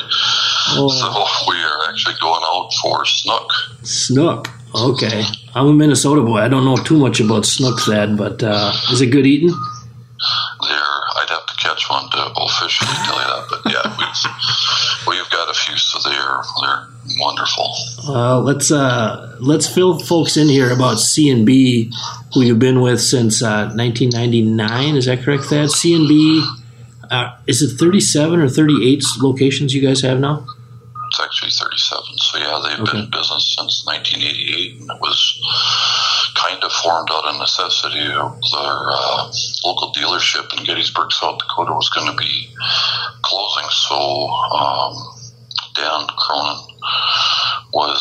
Oh. 0.74 0.89
So 0.89 1.51
we 1.51 1.58
are 1.62 1.89
actually 1.89 2.15
going 2.22 2.41
out 2.43 2.70
for 2.81 3.05
snook. 3.05 3.51
Snook. 3.84 4.48
Okay. 4.74 5.24
I'm 5.53 5.67
a 5.67 5.74
Minnesota 5.74 6.22
boy. 6.22 6.38
I 6.38 6.48
don't 6.48 6.63
know 6.63 6.77
too 6.77 6.98
much 6.98 7.20
about 7.20 7.46
snook, 7.46 7.79
Thad, 7.81 8.17
but 8.17 8.41
uh, 8.41 8.72
is 8.91 9.01
it 9.01 9.08
good 9.08 9.25
eating? 9.25 9.53
They're 10.62 11.00
One 11.90 12.10
to 12.12 12.32
officially 12.38 12.92
tell 13.06 13.20
you 13.20 13.28
that, 13.28 13.46
but 13.50 13.72
yeah, 13.72 13.98
we've 13.98 15.08
we've 15.08 15.30
got 15.30 15.50
a 15.50 15.54
few, 15.54 15.78
so 15.78 16.00
they're 16.10 16.42
they're 16.62 16.88
wonderful. 17.20 17.74
Uh, 18.08 18.40
let's 18.40 18.72
uh, 18.72 19.38
let's 19.40 19.68
fill 19.68 20.00
folks 20.00 20.38
in 20.38 20.48
here 20.48 20.72
about 20.72 21.00
C 21.00 21.30
and 21.30 21.46
B, 21.46 21.92
who 22.34 22.42
you've 22.42 22.60
been 22.60 22.82
with 22.82 23.01
since 23.01 23.42
uh, 23.42 23.72
1999. 23.75 24.96
Is 24.96 25.06
that 25.06 25.22
correct, 25.22 25.46
Thad? 25.46 25.72
C 25.72 25.96
and 25.96 26.08
B. 26.08 26.46
Uh, 27.10 27.36
is 27.46 27.62
it 27.62 27.78
37 27.78 28.40
or 28.40 28.48
38 28.48 29.04
locations 29.20 29.74
you 29.74 29.82
guys 29.82 30.01
have 30.01 30.20
now? 30.20 30.46
It's 31.12 31.20
actually 31.20 31.51
37. 31.51 32.18
So 32.20 32.38
yeah, 32.39 32.62
they've 32.63 32.80
okay. 32.88 32.91
been 32.94 33.03
in 33.03 33.12
business 33.12 33.51
since 33.60 33.84
1988, 33.84 34.80
and 34.80 34.91
it 34.96 35.01
was 35.03 35.20
kind 36.39 36.63
of 36.63 36.72
formed 36.72 37.10
out 37.12 37.27
of 37.27 37.36
necessity. 37.36 38.00
Their 38.00 38.80
uh, 38.96 39.27
local 39.68 39.91
dealership 39.91 40.56
in 40.56 40.63
Gettysburg, 40.63 41.12
South 41.12 41.39
Dakota, 41.39 41.74
was 41.74 41.89
going 41.89 42.08
to 42.08 42.15
be 42.15 42.48
closing, 43.27 43.68
so 43.75 44.32
um, 44.56 44.96
Dan 45.75 46.08
Cronin 46.15 46.63
was 47.75 48.00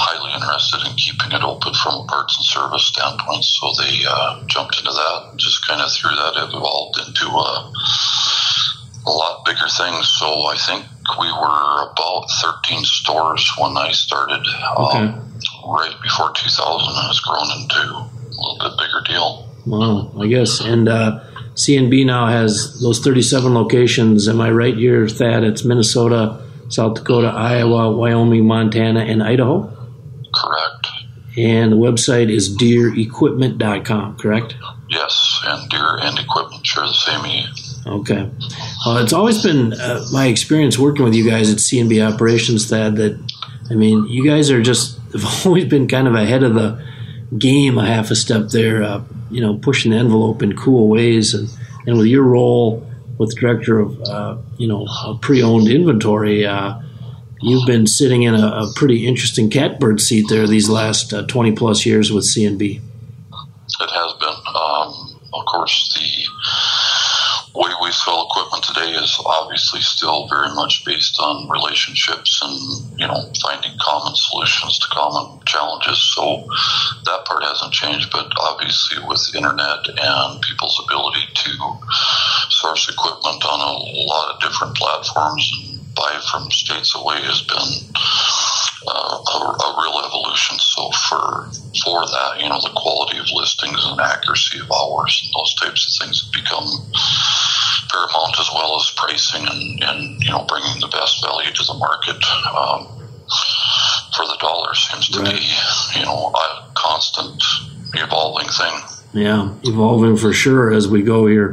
highly 0.00 0.32
interested 0.32 0.80
in 0.88 0.96
keeping 0.96 1.36
it 1.36 1.44
open 1.44 1.76
from 1.76 2.00
a 2.00 2.04
parts 2.08 2.40
and 2.40 2.44
service 2.44 2.88
standpoint. 2.88 3.44
So 3.44 3.68
they 3.84 4.00
uh, 4.08 4.48
jumped 4.48 4.80
into 4.80 4.92
that 4.92 5.28
and 5.28 5.38
just 5.38 5.66
kind 5.68 5.80
of 5.84 5.92
through 5.92 6.16
that. 6.16 6.40
It 6.40 6.56
evolved 6.56 7.04
into 7.04 7.28
a 7.28 7.68
a 9.06 9.10
lot 9.10 9.44
bigger 9.44 9.68
things. 9.76 10.08
So 10.18 10.26
I 10.26 10.56
think 10.56 10.84
we 11.18 11.26
were 11.26 11.92
about 11.92 12.26
13 12.42 12.84
stores 12.84 13.50
when 13.58 13.76
I 13.76 13.92
started. 13.92 14.46
Okay. 14.78 14.98
Um, 14.98 15.26
right 15.66 15.94
before 16.02 16.32
2000, 16.32 16.94
and 16.96 17.10
it's 17.10 17.20
grown 17.20 17.50
into 17.60 17.80
a 17.80 18.40
little 18.40 18.58
bit 18.60 18.78
bigger 18.78 19.02
deal. 19.06 19.48
Wow, 19.66 20.12
I 20.20 20.26
guess. 20.26 20.60
And 20.60 20.88
uh, 20.88 21.20
CNB 21.54 22.06
now 22.06 22.26
has 22.26 22.80
those 22.80 23.00
37 23.00 23.54
locations. 23.54 24.28
Am 24.28 24.40
I 24.40 24.50
right 24.50 24.76
here, 24.76 25.08
Thad? 25.08 25.44
It's 25.44 25.64
Minnesota, 25.64 26.42
South 26.68 26.94
Dakota, 26.94 27.28
Iowa, 27.28 27.90
Wyoming, 27.94 28.46
Montana, 28.46 29.00
and 29.00 29.22
Idaho? 29.22 29.68
Correct. 30.34 30.88
And 31.36 31.72
the 31.72 31.76
website 31.76 32.30
is 32.30 32.56
deerequipment.com, 32.56 34.18
correct? 34.18 34.56
Yes, 34.88 35.40
and 35.44 35.70
deer 35.70 35.98
and 36.00 36.18
Equipment 36.18 36.66
share 36.66 36.86
the 36.86 36.92
same. 36.92 37.22
Okay. 37.86 38.30
Well, 38.84 38.98
it's 38.98 39.12
always 39.12 39.42
been 39.42 39.72
uh, 39.72 40.04
my 40.12 40.26
experience 40.26 40.78
working 40.78 41.04
with 41.04 41.14
you 41.14 41.28
guys 41.28 41.50
at 41.50 41.58
CNB 41.58 42.14
Operations, 42.14 42.68
Thad, 42.68 42.96
that, 42.96 43.18
I 43.70 43.74
mean, 43.74 44.06
you 44.06 44.24
guys 44.24 44.50
are 44.50 44.62
just, 44.62 44.98
have 45.12 45.46
always 45.46 45.64
been 45.64 45.88
kind 45.88 46.06
of 46.06 46.14
ahead 46.14 46.42
of 46.42 46.54
the 46.54 46.84
game 47.38 47.78
a 47.78 47.86
half 47.86 48.10
a 48.10 48.16
step 48.16 48.48
there, 48.48 48.82
uh, 48.82 49.02
you 49.30 49.40
know, 49.40 49.56
pushing 49.58 49.92
the 49.92 49.98
envelope 49.98 50.42
in 50.42 50.56
cool 50.56 50.88
ways. 50.88 51.34
And, 51.34 51.48
and 51.86 51.96
with 51.96 52.06
your 52.06 52.24
role 52.24 52.86
with 53.18 53.36
director 53.38 53.78
of, 53.78 54.00
uh, 54.02 54.36
you 54.56 54.66
know, 54.66 54.86
pre-owned 55.20 55.68
inventory, 55.68 56.46
uh, 56.46 56.80
you've 57.40 57.66
been 57.66 57.86
sitting 57.86 58.22
in 58.22 58.34
a, 58.34 58.46
a, 58.46 58.72
pretty 58.76 59.06
interesting 59.06 59.50
catbird 59.50 60.00
seat 60.00 60.26
there 60.28 60.46
these 60.46 60.68
last 60.68 61.12
uh, 61.12 61.26
20 61.26 61.52
plus 61.52 61.86
years 61.86 62.12
with 62.12 62.24
CNB. 62.24 62.80
It 63.80 63.90
has 63.90 64.12
been. 64.20 64.54
Um, 64.54 65.20
of 65.32 65.44
course, 65.46 65.94
the 65.94 66.19
way 67.60 67.70
we 67.82 67.92
sell 67.92 68.24
equipment 68.24 68.64
today 68.64 68.90
is 68.96 69.20
obviously 69.26 69.80
still 69.80 70.26
very 70.28 70.48
much 70.54 70.82
based 70.86 71.20
on 71.20 71.48
relationships 71.50 72.40
and 72.42 72.56
you 72.98 73.06
know 73.06 73.20
finding 73.44 73.76
common 73.80 74.14
solutions 74.16 74.78
to 74.78 74.88
common 74.88 75.40
challenges. 75.44 76.00
So 76.16 76.48
that 77.04 77.26
part 77.26 77.44
hasn't 77.44 77.72
changed, 77.72 78.08
but 78.12 78.32
obviously 78.40 79.04
with 79.06 79.20
the 79.30 79.36
internet 79.36 79.84
and 79.86 80.40
people's 80.40 80.80
ability 80.88 81.28
to 81.34 81.50
source 82.48 82.88
equipment 82.88 83.44
on 83.44 83.60
a 83.60 83.72
lot 84.08 84.34
of 84.34 84.40
different 84.40 84.76
platforms 84.76 85.44
and 85.60 85.94
buy 85.94 86.18
from 86.32 86.50
states 86.50 86.96
away 86.96 87.20
has 87.20 87.42
been 87.42 87.92
uh, 88.86 88.90
a, 88.90 89.38
a, 89.44 89.68
real 89.82 90.00
evolution. 90.06 90.58
So 90.58 90.90
for 91.08 91.48
for 91.84 92.06
that, 92.06 92.40
you 92.40 92.48
know, 92.48 92.60
the 92.60 92.72
quality 92.74 93.18
of 93.18 93.26
listings 93.32 93.80
and 93.84 94.00
accuracy 94.00 94.60
of 94.60 94.70
hours 94.72 95.20
and 95.24 95.32
those 95.36 95.54
types 95.56 95.86
of 95.86 95.92
things 96.00 96.24
have 96.24 96.32
become 96.32 96.64
paramount 97.90 98.38
as 98.38 98.48
well 98.54 98.76
as 98.76 98.92
pricing 98.96 99.46
and, 99.46 99.82
and 99.82 100.22
you 100.22 100.30
know 100.30 100.44
bringing 100.48 100.80
the 100.80 100.88
best 100.88 101.22
value 101.22 101.50
to 101.52 101.64
the 101.64 101.74
market 101.74 102.16
um, 102.46 102.86
for 104.16 104.24
the 104.26 104.36
dollar 104.40 104.74
seems 104.74 105.08
to 105.08 105.20
right. 105.20 105.36
be 105.36 105.98
you 105.98 106.04
know 106.04 106.32
a 106.34 106.70
constant 106.74 107.42
evolving 107.94 108.48
thing. 108.48 108.74
Yeah, 109.12 109.54
evolving 109.64 110.16
for 110.16 110.32
sure 110.32 110.72
as 110.72 110.86
we 110.86 111.02
go 111.02 111.26
here 111.26 111.50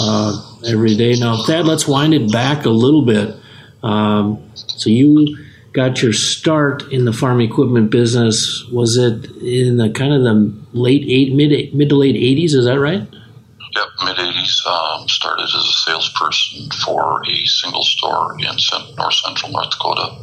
uh, 0.00 0.58
every 0.66 0.96
day. 0.96 1.14
Now, 1.14 1.44
Thad, 1.44 1.64
let's 1.64 1.86
wind 1.86 2.14
it 2.14 2.32
back 2.32 2.64
a 2.64 2.70
little 2.70 3.02
bit. 3.02 3.36
Um, 3.84 4.42
so 4.54 4.90
you 4.90 5.36
got 5.76 6.02
your 6.02 6.14
start 6.14 6.90
in 6.90 7.04
the 7.04 7.12
farm 7.12 7.40
equipment 7.40 7.90
business. 7.90 8.64
Was 8.72 8.96
it 8.96 9.30
in 9.42 9.76
the 9.76 9.90
kind 9.90 10.14
of 10.14 10.22
the 10.22 10.52
late 10.72 11.04
eight 11.06 11.34
mid 11.34 11.74
mid 11.74 11.90
to 11.90 11.96
late 11.96 12.16
eighties? 12.16 12.54
Is 12.54 12.64
that 12.64 12.80
right? 12.80 13.06
Yep, 13.76 13.88
mid 14.06 14.16
80s. 14.16 14.66
Um, 14.66 15.06
started 15.06 15.42
as 15.42 15.54
a 15.54 15.72
salesperson 15.84 16.70
for 16.82 17.20
a 17.28 17.44
single 17.44 17.82
store 17.82 18.34
in 18.38 18.46
north 18.96 19.14
central 19.14 19.52
North 19.52 19.70
Dakota. 19.70 20.16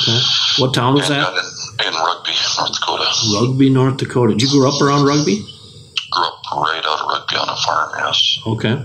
Okay. 0.00 0.20
What 0.56 0.72
town 0.72 0.94
was 0.94 1.10
and 1.10 1.20
that? 1.20 1.32
In, 1.34 1.88
in, 1.88 1.92
Rugby, 1.92 2.32
North 2.56 2.72
Dakota. 2.72 3.04
Rugby, 3.34 3.68
North 3.68 3.96
Dakota. 3.98 4.32
Did 4.32 4.40
you 4.40 4.58
grow 4.58 4.70
up 4.70 4.80
around 4.80 5.04
Rugby? 5.04 5.36
Grew 6.10 6.24
up 6.24 6.50
right 6.54 6.82
out 6.82 7.00
of 7.00 7.08
Rugby 7.08 7.36
on 7.36 7.48
a 7.50 7.56
farm, 7.56 7.92
yes. 7.98 8.38
Okay. 8.46 8.82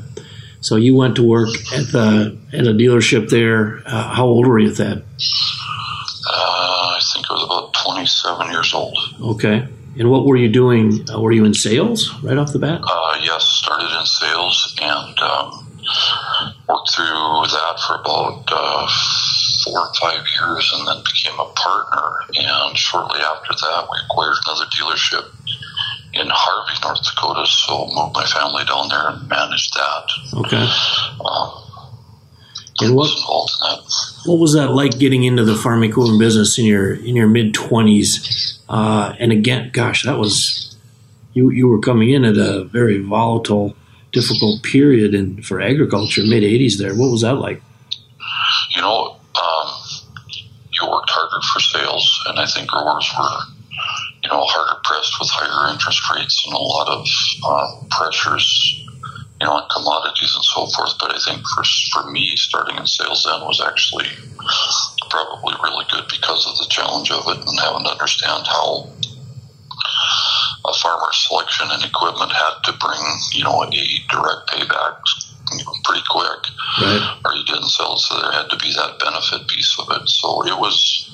So 0.60 0.76
you 0.76 0.98
went 0.98 1.16
to 1.16 1.24
work 1.24 1.50
at 1.72 1.88
the 1.94 2.38
at 2.52 2.68
a 2.68 2.74
dealership 2.74 3.30
there. 3.30 3.82
Uh, 3.86 4.14
how 4.14 4.26
old 4.26 4.46
were 4.46 4.60
you 4.60 4.72
at 4.72 4.78
that? 4.78 5.04
I 7.30 7.34
I 7.34 7.36
was 7.36 7.44
about 7.44 7.74
27 7.74 8.52
years 8.52 8.74
old. 8.74 8.98
Okay. 9.22 9.68
And 9.98 10.10
what 10.10 10.26
were 10.26 10.38
you 10.38 10.50
doing? 10.50 11.06
Uh, 11.10 11.20
were 11.20 11.32
you 11.32 11.46
in 11.46 11.54
sales 11.54 12.14
right 12.24 12.38
off 12.38 12.54
the 12.54 12.60
bat? 12.60 12.82
Uh, 12.84 13.18
yes, 13.22 13.44
started 13.44 13.90
in 14.00 14.06
sales 14.06 14.76
and 14.82 15.20
um, 15.20 15.68
worked 16.68 16.94
through 16.96 17.06
that 17.06 17.76
for 17.86 17.96
about 18.00 18.44
uh, 18.52 18.88
four 19.66 19.80
or 19.80 19.94
five 20.02 20.26
years 20.40 20.72
and 20.74 20.88
then 20.88 20.98
became 21.04 21.38
a 21.40 21.52
partner. 21.54 22.20
And 22.36 22.78
shortly 22.78 23.20
after 23.20 23.54
that, 23.54 23.88
we 23.92 23.98
acquired 24.06 24.38
another 24.48 24.66
dealership 24.72 25.26
in 26.14 26.28
Harvey, 26.30 26.80
North 26.82 27.04
Dakota. 27.04 27.46
So 27.46 27.88
moved 27.94 28.16
my 28.16 28.26
family 28.26 28.64
down 28.66 28.90
there 28.90 29.10
and 29.10 29.28
managed 29.28 29.74
that. 29.74 30.06
Okay. 30.34 30.66
Um, 31.26 31.69
and 32.82 32.96
what, 32.96 33.10
what 34.26 34.40
was 34.40 34.54
that 34.54 34.72
like 34.72 35.00
getting 35.00 35.24
into 35.24 35.44
the 35.44 35.56
farm 35.56 35.84
equipment 35.84 36.20
business 36.20 36.58
in 36.58 36.66
your 36.66 36.94
in 36.94 37.16
your 37.16 37.28
mid 37.28 37.54
twenties? 37.54 38.60
Uh, 38.70 39.16
and 39.20 39.32
again, 39.32 39.70
gosh, 39.74 40.04
that 40.04 40.18
was 40.18 40.76
you. 41.34 41.50
You 41.50 41.68
were 41.68 41.80
coming 41.80 42.10
in 42.10 42.26
at 42.26 42.38
a 42.38 42.64
very 42.66 43.00
volatile, 43.00 43.76
difficult 44.12 44.64
period 44.64 45.14
in 45.14 45.42
for 45.42 45.62
agriculture, 45.62 46.22
mid 46.24 46.44
'80s. 46.44 46.78
There, 46.78 46.96
what 46.96 47.12
was 47.12 47.22
that 47.22 47.36
like? 47.36 47.62
You 48.76 48.82
know, 48.82 49.18
um, 49.36 49.72
you 50.72 50.90
worked 50.90 51.10
harder 51.10 51.42
for 51.54 51.60
sales, 51.60 52.24
and 52.28 52.40
I 52.40 52.46
think 52.46 52.70
growers 52.70 53.10
were, 53.18 53.40
you 54.24 54.30
know, 54.30 54.44
harder 54.44 54.80
pressed 54.84 55.20
with 55.20 55.30
higher 55.32 55.74
interest 55.74 56.02
rates 56.14 56.44
and 56.46 56.54
a 56.54 56.60
lot 56.60 56.88
of 56.88 57.08
uh, 57.44 57.84
pressures 57.90 58.79
you 59.40 59.48
know, 59.48 59.54
on 59.54 59.70
commodities 59.70 60.36
and 60.36 60.44
so 60.44 60.68
forth. 60.68 60.94
But 61.00 61.16
I 61.16 61.20
think 61.26 61.46
for 61.56 61.64
for 61.94 62.12
me, 62.12 62.36
starting 62.36 62.78
in 62.78 62.86
sales 62.86 63.24
then 63.24 63.42
was 63.42 63.62
actually 63.62 64.08
probably 65.10 65.56
really 65.64 65.86
good 65.90 66.06
because 66.10 66.46
of 66.46 66.58
the 66.58 66.68
challenge 66.70 67.12
of 67.12 67.26
it 67.28 67.40
and 67.40 67.60
having 67.60 67.84
to 67.84 67.92
understand 67.92 68.46
how 68.46 68.90
a 70.66 70.74
farmer's 70.74 71.18
selection 71.28 71.68
and 71.72 71.84
equipment 71.84 72.32
had 72.32 72.62
to 72.66 72.74
bring, 72.78 73.02
you 73.34 73.44
know, 73.44 73.64
a 73.64 73.70
direct 74.12 74.50
payback 74.52 75.02
pretty 75.84 76.04
quick, 76.10 76.42
right. 76.82 77.18
or 77.26 77.34
you 77.34 77.44
didn't 77.46 77.70
sell. 77.70 77.98
So 77.98 78.20
there 78.22 78.32
had 78.32 78.50
to 78.50 78.58
be 78.58 78.72
that 78.74 79.00
benefit 79.00 79.48
piece 79.48 79.76
of 79.80 79.88
it. 79.90 80.08
So 80.08 80.46
it 80.46 80.58
was 80.60 81.10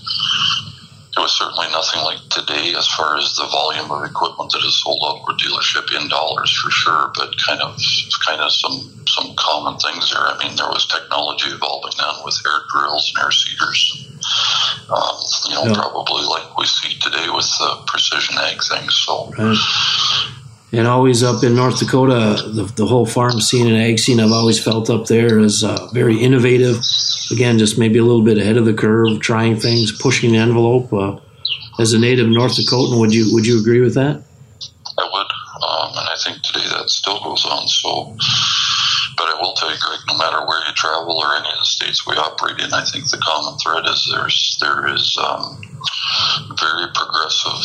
it 1.16 1.22
was 1.22 1.38
certainly 1.38 1.68
nothing 1.72 2.04
like 2.04 2.20
today 2.30 2.76
as 2.76 2.88
far 2.88 3.18
as 3.18 3.36
the 3.36 3.48
volume 3.48 3.90
of 3.90 4.04
equipment 4.04 4.52
that 4.52 4.66
is 4.66 4.84
sold 4.84 5.00
out 5.08 5.24
of 5.24 5.38
dealership 5.40 5.88
in 5.96 6.10
dollars 6.10 6.52
for 6.52 6.70
sure, 6.70 7.12
but 7.16 7.32
kind 7.40 7.62
of 7.62 7.80
kind 8.28 8.42
of 8.42 8.52
some 8.52 9.06
some 9.08 9.34
common 9.38 9.80
things 9.80 10.12
there. 10.12 10.28
I 10.28 10.36
mean, 10.44 10.56
there 10.58 10.68
was 10.68 10.86
technology 10.88 11.48
evolving 11.48 11.96
then 11.98 12.20
with 12.26 12.36
air 12.46 12.60
drills 12.72 13.14
and 13.16 13.24
air 13.24 13.32
seeders. 13.32 14.12
Um, 14.92 15.16
you 15.48 15.56
know, 15.56 15.72
yeah. 15.72 15.80
probably 15.80 16.26
like 16.26 16.58
we 16.58 16.66
see 16.66 17.00
today 17.00 17.28
with 17.32 17.48
the 17.60 17.84
precision 17.88 18.36
ag 18.38 18.62
things. 18.62 18.94
So. 19.06 19.32
Right. 19.38 20.42
And 20.78 20.88
always 20.88 21.24
up 21.24 21.42
in 21.42 21.56
North 21.56 21.80
Dakota, 21.80 22.50
the, 22.52 22.64
the 22.76 22.86
whole 22.86 23.06
farm 23.06 23.40
scene 23.40 23.68
and 23.68 23.78
ag 23.78 23.98
scene, 23.98 24.20
I've 24.20 24.34
always 24.34 24.62
felt 24.62 24.90
up 24.90 25.08
there 25.08 25.40
is 25.40 25.64
uh, 25.64 25.88
very 25.94 26.18
innovative 26.22 26.82
again, 27.32 27.58
just 27.58 27.78
maybe 27.78 27.98
a 27.98 28.04
little 28.04 28.24
bit 28.24 28.38
ahead 28.38 28.58
of 28.58 28.66
the 28.66 28.74
curve, 28.74 29.22
trying 29.22 29.58
things, 29.58 29.98
pushing 30.02 30.34
the 30.34 30.38
envelope. 30.38 30.92
Uh, 30.92 31.20
as 31.80 31.94
a 31.94 32.00
native 32.00 32.28
North 32.28 32.58
Dakotan, 32.58 33.00
would 33.00 33.14
you 33.14 33.34
would 33.34 33.46
you 33.46 33.60
agree 33.60 33.82
with 33.82 33.96
that? 33.96 34.22
I 34.98 35.10
would, 35.12 35.28
um, 35.64 35.90
and 35.98 36.10
I 36.10 36.16
think 36.24 36.42
today 36.42 36.66
that 36.70 36.90
still 36.90 37.20
goes 37.22 37.46
on. 37.46 37.68
So, 37.68 38.16
but 39.18 39.28
I 39.30 39.40
will 39.40 39.54
tell 39.54 39.72
you, 39.72 39.78
Greg, 39.80 40.00
no 40.08 40.18
matter 40.18 40.46
where 40.46 40.60
you 40.68 40.74
travel 40.76 41.18
or 41.18 41.36
any 41.36 41.50
of 41.50 41.60
the 41.60 41.66
states 41.66 42.06
we 42.06 42.16
operate 42.16 42.60
in, 42.60 42.74
I 42.74 42.86
think 42.86 43.10
the 43.10 43.22
common 43.24 43.58
thread 43.60 43.86
is 43.86 44.12
there's 44.12 44.58
there 44.62 44.88
is 44.94 45.18
um, 45.18 45.62
very 46.58 46.88
progressive 46.94 47.60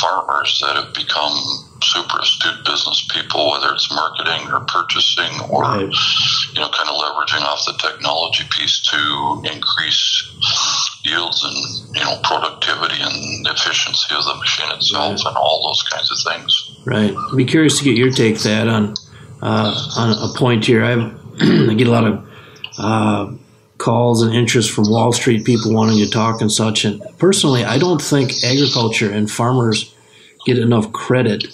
farmers 0.00 0.60
that 0.60 0.76
have 0.76 0.94
become 0.94 1.34
super 1.82 2.18
astute 2.20 2.64
business 2.64 3.06
people, 3.12 3.50
whether 3.50 3.72
it's 3.72 3.92
marketing 3.92 4.50
or 4.52 4.60
purchasing 4.66 5.32
or 5.50 5.62
right. 5.62 5.92
you 6.54 6.60
know, 6.60 6.70
kind 6.70 6.88
of 6.88 6.96
leveraging 6.96 7.42
off 7.42 7.64
the 7.66 7.76
technology 7.78 8.44
piece 8.50 8.80
to 8.90 9.42
increase 9.52 10.30
yields 11.04 11.44
and 11.44 11.96
you 11.96 12.04
know 12.04 12.18
productivity 12.22 13.00
and 13.00 13.46
efficiency 13.46 14.14
of 14.14 14.24
the 14.24 14.34
machine 14.36 14.70
itself 14.72 15.12
right. 15.12 15.26
and 15.26 15.36
all 15.36 15.66
those 15.66 15.82
kinds 15.82 16.10
of 16.10 16.32
things. 16.32 16.80
Right. 16.84 17.14
I'd 17.14 17.36
be 17.36 17.44
curious 17.44 17.78
to 17.78 17.84
get 17.84 17.96
your 17.96 18.10
take 18.10 18.38
that 18.40 18.68
on 18.68 18.94
on 19.48 20.30
a 20.30 20.38
point 20.38 20.64
here. 20.64 20.84
I, 21.40 21.74
get 21.74 21.86
a 21.86 21.90
lot 21.90 22.04
of 22.04 22.28
uh, 22.78 23.32
calls 23.78 24.22
and 24.22 24.34
interest 24.34 24.70
from 24.70 24.90
Wall 24.90 25.12
Street 25.12 25.44
people 25.44 25.74
wanting 25.74 25.98
to 25.98 26.10
talk 26.10 26.40
and 26.40 26.50
such. 26.50 26.84
And 26.84 27.02
personally, 27.18 27.64
I 27.64 27.78
don't 27.78 28.00
think 28.00 28.32
agriculture 28.44 29.10
and 29.10 29.30
farmers 29.30 29.94
get 30.46 30.58
enough 30.58 30.92
credit 30.92 31.46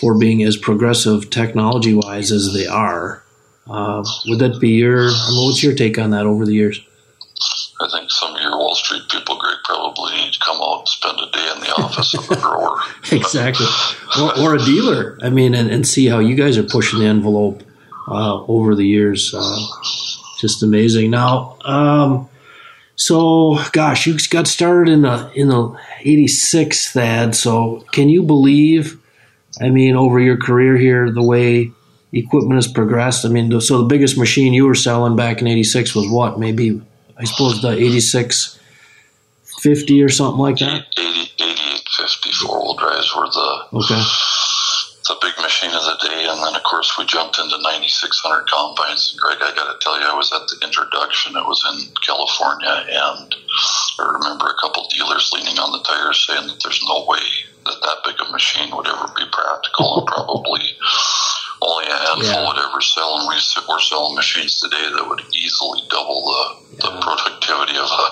for 0.00 0.18
being 0.18 0.42
as 0.42 0.56
progressive 0.56 1.30
technology 1.30 1.94
wise 1.94 2.32
as 2.32 2.52
they 2.52 2.66
are. 2.66 3.22
Uh, 3.68 4.04
would 4.26 4.40
that 4.40 4.60
be 4.60 4.70
your? 4.70 5.08
I 5.08 5.30
mean, 5.30 5.46
what's 5.46 5.62
your 5.62 5.74
take 5.74 5.98
on 5.98 6.10
that 6.10 6.26
over 6.26 6.44
the 6.44 6.54
years? 6.54 6.80
I 7.80 7.88
think 7.90 8.10
some 8.10 8.34
of 8.34 8.40
your 8.40 8.58
Wall 8.58 8.74
Street 8.74 9.02
people, 9.10 9.38
probably 9.72 10.30
come 10.44 10.60
out 10.60 10.80
and 10.80 10.88
spend 10.88 11.18
a 11.18 11.30
day 11.30 11.50
in 11.54 11.60
the 11.60 11.74
office 11.78 12.14
of 12.14 12.30
a 12.30 12.36
grower. 12.36 12.78
exactly, 13.12 13.66
or, 14.20 14.38
or, 14.40 14.54
a 14.54 14.58
dealer. 14.58 15.18
I 15.22 15.30
mean, 15.30 15.54
and, 15.54 15.70
and 15.70 15.86
see 15.86 16.06
how 16.06 16.18
you 16.18 16.34
guys 16.34 16.58
are 16.58 16.62
pushing 16.62 17.00
the 17.00 17.06
envelope 17.06 17.62
uh, 18.08 18.44
over 18.44 18.74
the 18.74 18.86
years. 18.86 19.34
Uh, 19.34 19.66
just 20.38 20.62
amazing. 20.62 21.10
Now, 21.10 21.56
um, 21.64 22.28
so 22.96 23.58
gosh, 23.72 24.06
you 24.06 24.16
got 24.30 24.46
started 24.46 24.92
in 24.92 25.02
the 25.02 25.30
in 25.34 25.48
the 25.48 25.78
'86, 26.00 26.92
Thad. 26.92 27.34
So 27.34 27.84
can 27.92 28.08
you 28.08 28.22
believe? 28.22 28.98
I 29.60 29.68
mean, 29.68 29.96
over 29.96 30.18
your 30.18 30.38
career 30.38 30.76
here, 30.76 31.10
the 31.10 31.22
way 31.22 31.70
equipment 32.12 32.56
has 32.56 32.70
progressed. 32.70 33.24
I 33.24 33.28
mean, 33.28 33.60
so 33.60 33.78
the 33.78 33.84
biggest 33.84 34.18
machine 34.18 34.52
you 34.52 34.66
were 34.66 34.74
selling 34.74 35.16
back 35.16 35.40
in 35.40 35.46
'86 35.46 35.94
was 35.94 36.08
what? 36.08 36.38
Maybe 36.38 36.80
I 37.16 37.24
suppose 37.24 37.62
the 37.62 37.70
86 37.70 38.58
50 39.62 40.02
or 40.02 40.08
something 40.08 40.40
like 40.42 40.58
that? 40.58 40.86
80, 40.98 41.38
8850 41.38 42.32
four 42.42 42.58
wheel 42.58 42.74
drives 42.74 43.14
were 43.14 43.30
the. 43.30 43.50
Okay. 43.78 44.02
The 45.02 45.18
big 45.18 45.34
machine 45.42 45.74
of 45.74 45.82
the 45.82 45.98
day, 45.98 46.30
and 46.30 46.38
then 46.38 46.54
of 46.54 46.62
course 46.62 46.94
we 46.96 47.04
jumped 47.04 47.34
into 47.34 47.58
9600 47.58 48.46
combines. 48.46 49.10
And 49.10 49.18
Greg, 49.18 49.42
I 49.42 49.50
got 49.50 49.66
to 49.66 49.76
tell 49.82 49.98
you, 49.98 50.06
I 50.06 50.14
was 50.14 50.30
at 50.30 50.46
the 50.46 50.62
introduction. 50.62 51.34
It 51.34 51.42
was 51.42 51.58
in 51.74 51.90
California, 52.06 52.86
and 52.86 53.34
I 53.98 54.02
remember 54.14 54.46
a 54.46 54.60
couple 54.62 54.86
dealers 54.94 55.34
leaning 55.34 55.58
on 55.58 55.74
the 55.74 55.82
tires 55.82 56.22
saying 56.22 56.46
that 56.46 56.62
there's 56.62 56.80
no 56.86 57.02
way 57.10 57.26
that 57.66 57.82
that 57.82 58.06
big 58.06 58.14
a 58.22 58.30
machine 58.30 58.70
would 58.70 58.86
ever 58.86 59.10
be 59.18 59.26
practical, 59.26 59.98
and 59.98 60.06
probably 60.06 60.62
only 61.62 61.86
a 61.90 61.98
handful 61.98 62.38
yeah. 62.38 62.46
would 62.46 62.62
ever 62.62 62.80
sell, 62.80 63.18
and 63.18 63.26
we, 63.26 63.34
are 63.34 63.82
selling 63.82 64.14
machines 64.14 64.62
today 64.62 64.86
that 64.86 65.02
would 65.02 65.22
easily 65.34 65.82
double 65.90 66.22
the, 66.22 66.42
yeah. 66.78 66.90
the 66.90 66.90
productivity 67.02 67.74
of 67.74 67.90
a 67.90 68.06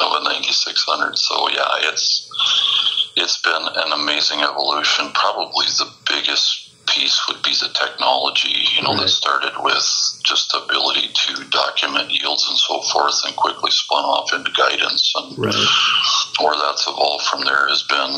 of 0.00 0.12
a 0.20 0.24
9600. 0.24 1.16
So 1.18 1.48
yeah, 1.50 1.92
it's 1.92 2.28
it's 3.16 3.40
been 3.42 3.62
an 3.62 3.92
amazing 3.92 4.40
evolution. 4.40 5.10
Probably 5.14 5.66
the 5.78 5.90
biggest 6.08 6.72
piece 6.88 7.20
would 7.28 7.42
be 7.42 7.54
the 7.54 7.70
technology. 7.74 8.66
You 8.76 8.82
know, 8.82 8.94
right. 8.94 9.00
that 9.02 9.08
started 9.08 9.52
with 9.62 9.86
just 10.24 10.52
the 10.52 10.62
ability 10.62 11.08
to 11.12 11.44
document 11.50 12.10
yields 12.10 12.46
and 12.48 12.58
so 12.58 12.82
forth, 12.92 13.20
and 13.26 13.36
quickly 13.36 13.70
spun 13.70 14.04
off 14.04 14.32
into 14.32 14.50
guidance. 14.52 15.12
And 15.16 15.38
right. 15.38 15.66
where 16.40 16.56
that's 16.56 16.86
evolved 16.86 17.26
from 17.26 17.44
there 17.44 17.68
has 17.68 17.82
been 17.84 18.14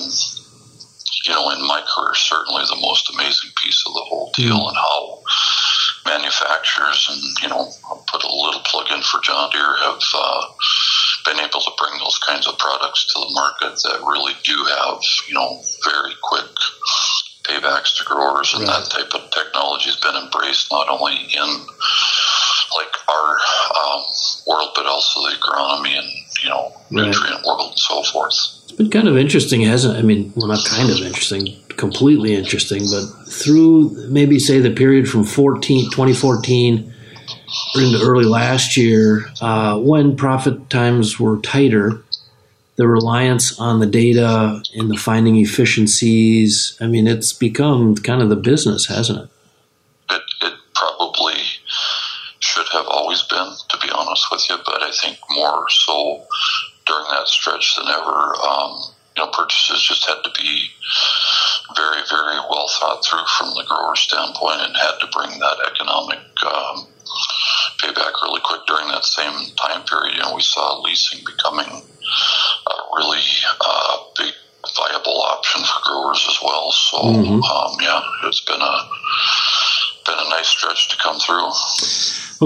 you 1.25 1.33
know, 1.33 1.51
in 1.51 1.67
my 1.67 1.83
career, 1.87 2.15
certainly 2.15 2.63
the 2.65 2.81
most 2.81 3.11
amazing 3.11 3.51
piece 3.63 3.83
of 3.87 3.95
the 3.95 4.01
whole 4.01 4.31
deal 4.35 4.59
mm. 4.59 4.69
and 4.69 4.77
how 4.77 5.23
manufacturers 6.07 7.09
and, 7.11 7.23
you 7.43 7.49
know, 7.49 7.71
I'll 7.87 8.05
put 8.11 8.25
a 8.25 8.35
little 8.35 8.61
plug 8.63 8.91
in 8.91 9.03
for 9.03 9.21
John 9.23 9.51
Deere 9.51 9.77
have 9.79 10.03
uh, 10.15 10.47
been 11.25 11.39
able 11.39 11.61
to 11.61 11.73
bring 11.79 11.99
those 11.99 12.19
kinds 12.27 12.47
of 12.47 12.59
products 12.59 13.07
to 13.13 13.21
the 13.21 13.33
market 13.35 13.81
that 13.83 14.05
really 14.07 14.35
do 14.45 14.57
have, 14.79 15.01
you 15.29 15.35
know, 15.35 15.61
very 15.85 16.15
quick 16.23 16.51
paybacks 17.45 17.99
to 17.99 18.05
growers 18.05 18.55
and 18.55 18.65
right. 18.65 18.83
that 18.83 18.91
type 18.91 19.15
of 19.15 19.31
technology 19.31 19.91
has 19.91 19.97
been 19.97 20.15
embraced 20.15 20.71
not 20.71 20.89
only 20.89 21.15
in 21.15 21.49
like 22.75 22.95
our 23.09 23.37
um, 23.83 24.03
world, 24.47 24.71
but 24.75 24.87
also 24.87 25.21
the 25.23 25.37
agronomy 25.37 25.99
and, 25.99 26.09
you 26.43 26.49
know, 26.49 26.73
right. 26.91 27.07
nutrient 27.07 27.45
world 27.45 27.71
and 27.71 27.79
so 27.79 28.03
forth. 28.05 28.35
It's 28.65 28.73
been 28.73 28.91
kind 28.91 29.09
of 29.09 29.17
interesting, 29.17 29.63
hasn't 29.63 29.97
it? 29.97 29.99
I 29.99 30.03
mean, 30.03 30.33
well, 30.37 30.47
not 30.47 30.65
kind 30.65 30.91
of 30.91 30.99
interesting, 31.01 31.57
completely 31.77 32.35
interesting, 32.35 32.87
but 32.91 33.07
through 33.29 33.91
maybe 34.09 34.39
say 34.39 34.61
the 34.61 34.71
period 34.71 35.09
from 35.09 35.25
14, 35.25 35.91
2014 35.91 36.92
into 37.75 38.01
early 38.03 38.25
last 38.25 38.77
year, 38.77 39.27
uh, 39.41 39.79
when 39.79 40.17
profit 40.17 40.71
times 40.71 41.19
were 41.19 41.39
tighter, 41.41 42.03
the 42.77 42.89
reliance 42.89 43.59
on 43.59 43.81
the 43.81 43.87
data 43.87 44.63
and 44.75 44.91
the 44.91 44.97
finding 44.97 45.37
efficiencies, 45.37 46.77
I 46.81 46.87
mean, 46.87 47.07
it's 47.07 47.33
become 47.33 47.95
kind 47.97 48.23
of 48.23 48.29
the 48.29 48.37
business, 48.37 48.87
hasn't 48.87 49.19
it? 49.25 49.31
It, 50.11 50.23
it 50.43 50.55
probably 50.75 51.35
should 52.41 52.67
have 52.73 52.87
always 52.87 53.23
been, 53.23 53.53
to 53.69 53.79
be 53.83 53.91
honest 53.93 54.27
with 54.31 54.45
you, 54.49 54.57
but 54.65 54.83
I 54.83 54.91
think 54.91 55.19
more 55.31 55.67
so 55.69 56.27
during 56.87 57.05
that 57.11 57.29
stretch 57.29 57.77
than 57.77 57.89
ever. 57.89 58.35
Um, 58.37 58.83
you 59.17 59.23
know, 59.23 59.31
purchases 59.31 59.83
just 59.83 60.07
had 60.07 60.23
to 60.25 60.31
be 60.41 60.69
very, 61.77 62.01
very 62.09 62.37
well 62.49 62.69
thought 62.81 63.05
through 63.05 63.27
from 63.39 63.51
the 63.55 63.65
grower 63.69 63.97
standpoint 63.97 64.61
and 64.61 64.77
had 64.77 64.99
to 65.01 65.07
bring 65.13 65.39
that 65.39 65.59
economic 65.71 66.19
um, 66.47 66.87
payback 67.81 68.13
really 68.23 68.41
quick 68.45 68.61
during 68.67 68.89
that 68.89 69.05
same 69.05 69.55
time 69.57 69.83
period. 69.85 70.15
You 70.15 70.23
know, 70.23 70.35
we 70.35 70.43
saw 70.43 70.81
leasing 70.81 71.21
becoming 71.25 71.67
a 71.67 72.75
really 72.97 73.23
uh, 73.61 73.97
big 74.17 74.33
viable 74.77 75.21
option 75.23 75.63
for 75.63 75.91
growers 75.91 76.25
as 76.29 76.39
well. 76.43 76.71
So, 76.73 76.99
mm-hmm. 76.99 77.43
um, 77.43 77.77
yeah, 77.81 78.03
it's 78.29 78.45
been 78.45 78.61
a 78.61 78.89
been 80.05 80.19
a 80.19 80.31
nice 80.31 80.49
stretch 80.49 80.89
to 80.91 80.97
come 80.97 81.19
through. 81.21 81.51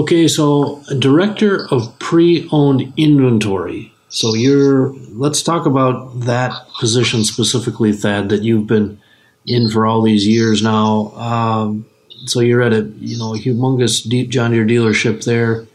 Okay, 0.01 0.27
so 0.27 0.83
director 0.99 1.67
of 1.71 1.97
pre-owned 1.99 2.93
inventory. 2.97 3.91
So 4.09 4.35
you're 4.35 4.93
let's 5.09 5.41
talk 5.41 5.65
about 5.65 6.21
that 6.21 6.53
position 6.79 7.23
specifically, 7.23 7.93
Thad, 7.93 8.29
that 8.29 8.43
you've 8.43 8.67
been 8.67 8.99
in 9.45 9.69
for 9.69 9.85
all 9.85 10.01
these 10.01 10.27
years 10.27 10.61
now. 10.61 11.11
Um, 11.15 11.85
so 12.29 12.39
you're 12.39 12.61
at 12.61 12.73
a 12.73 12.83
you 12.99 13.17
know 13.17 13.33
a 13.33 13.37
humongous 13.37 14.07
deep 14.07 14.29
John 14.29 14.51
Deere 14.51 14.65
dealership 14.65 15.23
there. 15.23 15.67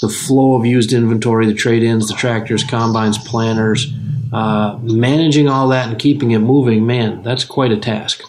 The 0.00 0.08
flow 0.08 0.54
of 0.54 0.66
used 0.66 0.92
inventory, 0.92 1.46
the 1.46 1.54
trade-ins, 1.54 2.08
the 2.08 2.14
tractors, 2.14 2.64
combines, 2.64 3.16
planters, 3.16 3.90
uh, 4.32 4.78
managing 4.82 5.48
all 5.48 5.68
that 5.68 5.88
and 5.88 5.98
keeping 5.98 6.32
it 6.32 6.40
moving, 6.40 6.84
man, 6.84 7.22
that's 7.22 7.44
quite 7.44 7.72
a 7.72 7.76
task. 7.76 8.22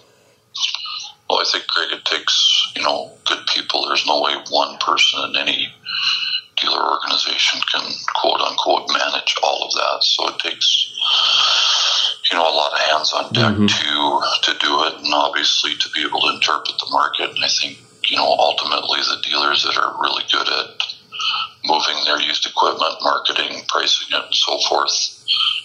Well, 1.29 1.39
I 1.39 1.45
think 1.51 1.67
Greg, 1.67 1.91
it 1.91 2.05
takes 2.05 2.71
you 2.75 2.83
know 2.83 3.11
good 3.25 3.45
people. 3.53 3.85
There's 3.87 4.05
no 4.05 4.21
way 4.21 4.35
one 4.49 4.77
person 4.77 5.21
in 5.29 5.37
any 5.37 5.73
dealer 6.61 6.81
organization 6.81 7.59
can 7.71 7.91
quote 8.15 8.41
unquote 8.41 8.87
manage 8.89 9.35
all 9.43 9.65
of 9.65 9.71
that. 9.73 9.97
So 10.01 10.27
it 10.29 10.39
takes 10.39 10.91
you 12.31 12.37
know 12.37 12.43
a 12.43 12.55
lot 12.55 12.73
of 12.73 12.79
hands 12.79 13.13
on 13.13 13.33
deck 13.33 13.55
mm-hmm. 13.55 13.67
to 13.67 14.51
to 14.51 14.59
do 14.59 14.83
it, 14.85 14.93
and 15.03 15.13
obviously 15.13 15.75
to 15.75 15.89
be 15.89 16.01
able 16.01 16.21
to 16.21 16.35
interpret 16.35 16.77
the 16.79 16.89
market. 16.91 17.29
And 17.29 17.43
I 17.43 17.49
think 17.49 17.79
you 18.05 18.17
know 18.17 18.25
ultimately 18.25 18.99
the 19.01 19.21
dealers 19.23 19.63
that 19.63 19.77
are 19.77 20.01
really 20.01 20.23
good 20.31 20.47
at 20.47 20.89
moving 21.65 22.03
their 22.05 22.21
used 22.21 22.45
equipment, 22.45 22.95
marketing, 23.01 23.61
pricing 23.67 24.07
it, 24.11 24.23
and 24.25 24.35
so 24.35 24.57
forth, 24.69 24.91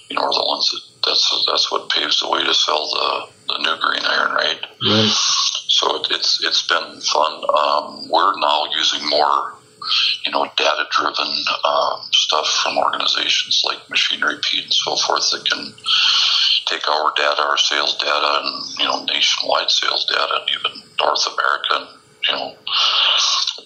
you 0.09 0.17
know, 0.17 0.23
are 0.23 0.33
the 0.33 0.45
ones 0.47 0.69
that 0.71 0.81
that's 1.07 1.47
that's 1.47 1.71
what 1.71 1.91
paves 1.91 2.21
the 2.21 2.29
way 2.29 2.43
to 2.45 2.55
sell 2.55 2.89
the 2.91 3.55
the 3.55 3.59
new 3.59 3.77
green 3.81 4.05
iron, 4.05 4.33
right? 4.33 4.61
Right. 4.83 5.13
So 5.69 5.97
it, 5.97 6.09
it's 6.11 6.43
it's 6.43 6.67
been 6.67 7.01
fun. 7.01 7.33
Um, 7.49 8.09
we're 8.09 8.39
now 8.41 8.65
using 8.75 9.09
more 9.09 9.55
you 10.25 10.33
know, 10.33 10.45
data 10.57 10.87
driven 10.91 11.33
um, 11.65 12.01
stuff 12.13 12.49
from 12.63 12.79
organizations 12.79 13.63
like 13.65 13.89
Machinery 13.91 14.37
Pete 14.43 14.65
and 14.65 14.73
so 14.73 14.97
forth 14.97 15.31
that 15.31 15.49
can 15.49 15.73
take 16.67 16.89
our 16.89 17.13
data, 17.17 17.43
our 17.43 17.59
sales 17.59 17.97
data, 17.99 18.41
and, 18.43 18.79
you 18.79 18.85
know, 18.85 19.05
nationwide 19.05 19.71
sales 19.71 20.07
data, 20.07 20.41
and 20.41 20.51
even 20.51 20.83
North 20.99 21.27
America, 21.27 21.73
and, 21.73 21.89
you 22.29 22.33
know, 22.33 22.57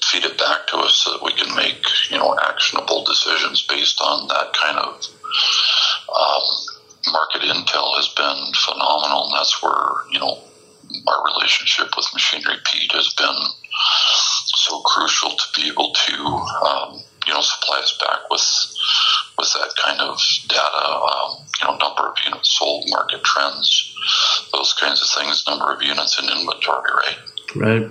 feed 0.03 0.25
it 0.25 0.39
back 0.39 0.67
to 0.67 0.77
us 0.79 0.95
so 0.97 1.13
that 1.13 1.23
we 1.23 1.33
can 1.33 1.55
make, 1.55 1.83
you 2.11 2.19
know, 2.19 2.37
actionable 2.43 3.05
decisions 3.05 3.63
based 3.63 4.01
on 4.01 4.29
that 4.29 4.53
kind 4.55 4.79
of 4.79 5.07
um, 6.09 7.13
market 7.13 7.43
intel 7.43 7.95
has 7.97 8.09
been 8.17 8.53
phenomenal. 8.55 9.27
And 9.27 9.35
that's 9.35 9.63
where, 9.63 10.11
you 10.11 10.19
know, 10.19 10.43
our 11.07 11.25
relationship 11.35 11.97
with 11.97 12.07
Machinery 12.15 12.57
Pete 12.65 12.93
has 12.93 13.15
been 13.15 13.37
so 14.69 14.81
crucial 14.81 15.31
to 15.31 15.45
be 15.57 15.69
able 15.69 15.93
to 15.93 16.15
um, 16.15 17.01
you 17.27 17.35
know 17.35 17.41
supply 17.41 17.79
us 17.79 17.97
back 17.99 18.31
with 18.31 18.43
with 19.39 19.53
that 19.53 19.73
kind 19.83 20.01
of 20.01 20.19
data. 20.49 20.87
Um, 20.89 21.45
you 21.61 21.67
know, 21.67 21.77
number 21.77 22.09
of 22.09 22.17
units 22.25 22.57
sold, 22.57 22.85
market 22.89 23.23
trends, 23.25 23.95
those 24.53 24.73
kinds 24.75 25.03
of 25.03 25.09
things, 25.23 25.43
number 25.49 25.73
of 25.73 25.83
units 25.83 26.21
in 26.21 26.29
inventory, 26.29 26.91
right? 26.95 27.17
Right. 27.57 27.91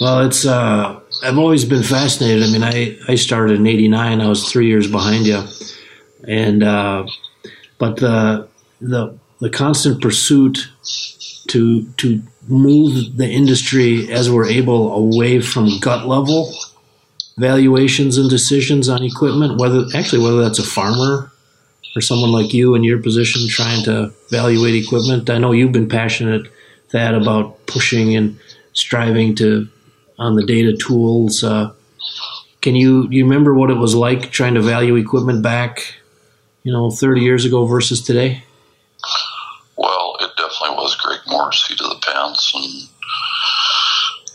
Well, 0.00 0.20
it's 0.26 0.44
uh, 0.44 1.00
I've 1.22 1.38
always 1.38 1.64
been 1.64 1.82
fascinated. 1.82 2.42
I 2.42 2.52
mean, 2.52 2.62
I 2.62 2.98
I 3.08 3.14
started 3.14 3.60
in 3.60 3.66
'89. 3.66 4.20
I 4.20 4.28
was 4.28 4.50
three 4.50 4.66
years 4.66 4.90
behind 4.90 5.26
you, 5.26 5.44
and 6.26 6.62
uh, 6.62 7.06
but 7.78 7.96
the 7.96 8.48
the 8.80 9.18
the 9.40 9.50
constant 9.50 10.00
pursuit 10.02 10.68
to 11.48 11.88
to 11.98 12.22
move 12.46 13.16
the 13.16 13.28
industry 13.28 14.10
as 14.12 14.30
we're 14.30 14.46
able 14.46 14.94
away 14.94 15.40
from 15.40 15.78
gut 15.80 16.06
level 16.06 16.52
valuations 17.36 18.16
and 18.16 18.30
decisions 18.30 18.88
on 18.88 19.02
equipment 19.02 19.58
whether 19.58 19.84
actually 19.94 20.22
whether 20.22 20.42
that's 20.42 20.58
a 20.58 20.64
farmer 20.64 21.32
or 21.96 22.00
someone 22.00 22.30
like 22.30 22.52
you 22.52 22.74
in 22.74 22.84
your 22.84 23.00
position 23.02 23.42
trying 23.48 23.82
to 23.82 24.12
evaluate 24.30 24.74
equipment 24.74 25.28
i 25.30 25.38
know 25.38 25.52
you've 25.52 25.72
been 25.72 25.88
passionate 25.88 26.46
that 26.92 27.14
about 27.14 27.66
pushing 27.66 28.14
and 28.14 28.38
striving 28.72 29.34
to 29.34 29.68
on 30.18 30.36
the 30.36 30.44
data 30.44 30.76
tools 30.76 31.42
uh, 31.42 31.72
can 32.64 32.74
you 32.74 33.06
you 33.10 33.24
remember 33.24 33.52
what 33.52 33.70
it 33.70 33.74
was 33.74 33.94
like 33.94 34.30
trying 34.30 34.54
to 34.54 34.62
value 34.62 34.96
equipment 34.96 35.42
back, 35.42 35.96
you 36.62 36.72
know, 36.72 36.90
30 36.90 37.20
years 37.20 37.44
ago 37.44 37.66
versus 37.66 38.00
today? 38.00 38.42
Well, 39.76 40.16
it 40.20 40.30
definitely 40.38 40.76
was 40.76 40.96
More 41.54 41.76
seat 41.76 41.80
of 41.80 41.90
the 41.90 42.06
pants 42.06 42.52
and 42.54 42.88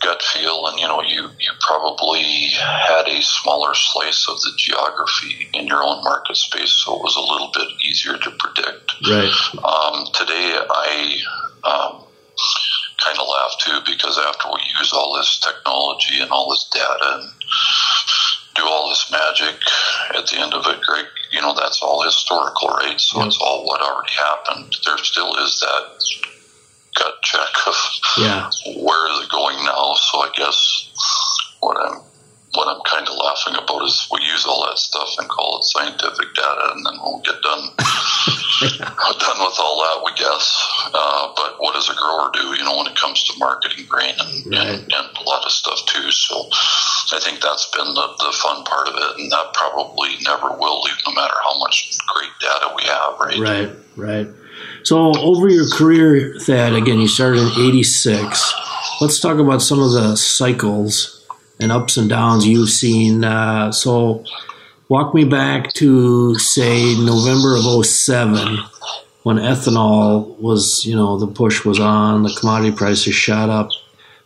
gut 0.00 0.22
feel, 0.22 0.66
and 0.66 0.78
you 0.80 0.88
know, 0.88 1.02
you 1.02 1.28
you 1.38 1.52
probably 1.60 2.22
had 2.22 3.06
a 3.06 3.20
smaller 3.20 3.74
slice 3.74 4.26
of 4.28 4.40
the 4.40 4.52
geography 4.56 5.50
in 5.52 5.66
your 5.66 5.82
own 5.82 6.02
market 6.02 6.36
space, 6.36 6.72
so 6.72 6.96
it 6.96 7.02
was 7.02 7.16
a 7.16 7.20
little 7.20 7.50
bit 7.52 7.68
easier 7.84 8.16
to 8.16 8.30
predict. 8.38 8.94
Right. 9.06 9.30
Um, 9.58 10.06
today, 10.14 10.56
I 10.70 11.18
um, 11.64 12.06
kind 13.04 13.18
of 13.18 13.28
laugh 13.28 13.52
too 13.60 13.78
because 13.84 14.18
after 14.18 14.48
we 14.48 14.60
use 14.78 14.92
all 14.94 15.14
this 15.16 15.38
technology 15.40 16.20
and 16.20 16.30
all 16.30 16.48
this 16.50 16.68
data 16.72 17.20
and 17.20 17.30
do 18.54 18.62
all 18.64 18.88
this 18.88 19.10
magic, 19.10 19.60
at 20.14 20.26
the 20.28 20.38
end 20.38 20.54
of 20.54 20.66
it, 20.66 20.80
Greg, 20.80 21.04
you 21.32 21.40
know, 21.40 21.54
that's 21.54 21.82
all 21.82 22.02
historical, 22.02 22.68
right? 22.68 22.98
So 22.98 23.22
it's 23.24 23.38
all 23.40 23.66
what 23.66 23.82
already 23.82 24.14
happened. 24.14 24.76
There 24.84 24.98
still 24.98 25.36
is 25.36 25.60
that 25.60 26.29
gut 26.96 27.14
check 27.22 27.66
of 27.66 27.74
yeah. 28.18 28.50
where 28.82 29.12
is 29.12 29.24
it 29.24 29.30
going 29.30 29.56
now. 29.64 29.94
So 29.94 30.20
I 30.20 30.30
guess 30.34 30.90
what 31.60 31.76
I'm 31.76 32.09
what 32.54 32.68
I'm 32.68 32.82
kind 32.82 33.06
of 33.06 33.16
laughing 33.16 33.54
about 33.54 33.84
is 33.84 34.08
we 34.10 34.20
use 34.22 34.44
all 34.46 34.66
that 34.66 34.78
stuff 34.78 35.10
and 35.18 35.28
call 35.28 35.58
it 35.58 35.64
scientific 35.64 36.34
data, 36.34 36.72
and 36.74 36.84
then 36.84 36.94
we'll 37.02 37.22
get 37.24 37.40
done 37.42 37.70
done 38.60 39.40
with 39.40 39.56
all 39.58 39.80
that, 39.80 40.02
we 40.04 40.12
guess. 40.16 40.68
Uh, 40.92 41.32
but 41.34 41.56
what 41.60 41.74
does 41.74 41.88
a 41.88 41.94
grower 41.94 42.30
do? 42.34 42.58
You 42.58 42.64
know, 42.64 42.76
when 42.76 42.86
it 42.86 42.96
comes 42.96 43.24
to 43.24 43.38
marketing 43.38 43.86
grain 43.88 44.14
and, 44.18 44.46
right. 44.46 44.68
and, 44.68 44.82
and, 44.82 45.16
a 45.16 45.22
lot 45.24 45.44
of 45.44 45.50
stuff 45.50 45.80
too. 45.86 46.10
So 46.10 46.48
I 47.16 47.20
think 47.20 47.40
that's 47.40 47.70
been 47.70 47.86
the, 47.86 48.06
the 48.18 48.36
fun 48.42 48.64
part 48.64 48.88
of 48.88 48.94
it, 48.96 49.20
and 49.20 49.32
that 49.32 49.54
probably 49.54 50.10
never 50.22 50.48
will 50.58 50.82
leave, 50.82 50.96
no 51.06 51.14
matter 51.14 51.34
how 51.42 51.58
much 51.58 51.96
great 52.08 52.30
data 52.40 52.74
we 52.76 52.82
have. 52.84 53.18
Right. 53.18 53.38
Right. 53.38 53.76
Right. 53.96 54.28
So 54.82 55.12
over 55.18 55.48
your 55.48 55.68
career, 55.68 56.36
Thad, 56.40 56.74
again, 56.74 56.98
you 56.98 57.08
started 57.08 57.40
in 57.40 57.68
'86. 57.68 58.54
Let's 59.00 59.20
talk 59.20 59.38
about 59.38 59.62
some 59.62 59.80
of 59.80 59.92
the 59.92 60.16
cycles 60.16 61.19
and 61.60 61.72
ups 61.72 61.96
and 61.96 62.08
downs 62.08 62.46
you've 62.46 62.70
seen. 62.70 63.24
Uh, 63.24 63.72
so, 63.72 64.24
walk 64.88 65.14
me 65.14 65.24
back 65.24 65.72
to 65.74 66.34
say 66.36 66.94
November 66.98 67.56
of 67.56 67.86
07 67.86 68.58
when 69.22 69.36
ethanol 69.36 70.38
was, 70.38 70.84
you 70.84 70.96
know, 70.96 71.18
the 71.18 71.26
push 71.26 71.64
was 71.64 71.78
on, 71.78 72.22
the 72.22 72.34
commodity 72.38 72.74
prices 72.74 73.14
shot 73.14 73.50
up. 73.50 73.70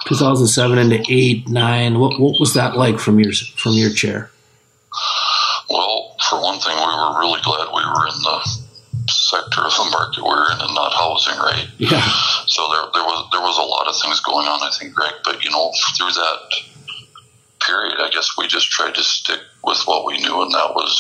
2007 0.07 0.79
into 0.79 1.05
8, 1.09 1.49
9. 1.49 1.99
What, 1.99 2.21
what 2.21 2.39
was 2.39 2.55
that 2.55 2.77
like 2.77 2.99
from 2.99 3.19
your 3.19 3.33
from 3.57 3.73
your 3.73 3.91
chair? 3.91 4.31
Well, 5.71 6.15
for 6.29 6.41
one 6.43 6.61
thing, 6.61 6.77
we 6.77 6.83
were 6.83 7.19
really 7.21 7.41
glad 7.43 7.69
we 7.69 7.83
were 7.83 8.07
in 8.09 8.21
the 8.23 8.65
sector 9.09 9.63
of 9.63 9.73
the 9.73 9.89
market 9.91 10.23
we 10.23 10.31
are 10.31 10.53
in 10.53 10.61
and 10.61 10.75
not 10.75 10.93
housing, 10.93 11.39
right? 11.39 11.69
Yeah. 11.79 12.07
So 12.47 12.69
there, 12.71 12.85
there 12.93 13.05
was 13.05 13.29
there 13.33 13.41
was 13.41 13.59
a 13.59 13.63
lot 13.63 13.89
of 13.89 13.97
things 14.01 14.21
going 14.21 14.47
on, 14.47 14.63
I 14.63 14.71
think, 14.79 14.95
Greg. 14.95 15.15
But 15.25 15.43
you 15.43 15.51
know, 15.51 15.73
through 15.97 16.13
that 16.13 16.39
period, 17.67 17.97
I 17.99 18.11
guess 18.11 18.37
we 18.39 18.47
just 18.47 18.71
tried 18.71 18.95
to 18.95 19.03
stick 19.03 19.41
with 19.63 19.83
what 19.87 20.07
we 20.07 20.19
knew, 20.19 20.43
and 20.43 20.53
that 20.53 20.75
was, 20.75 20.95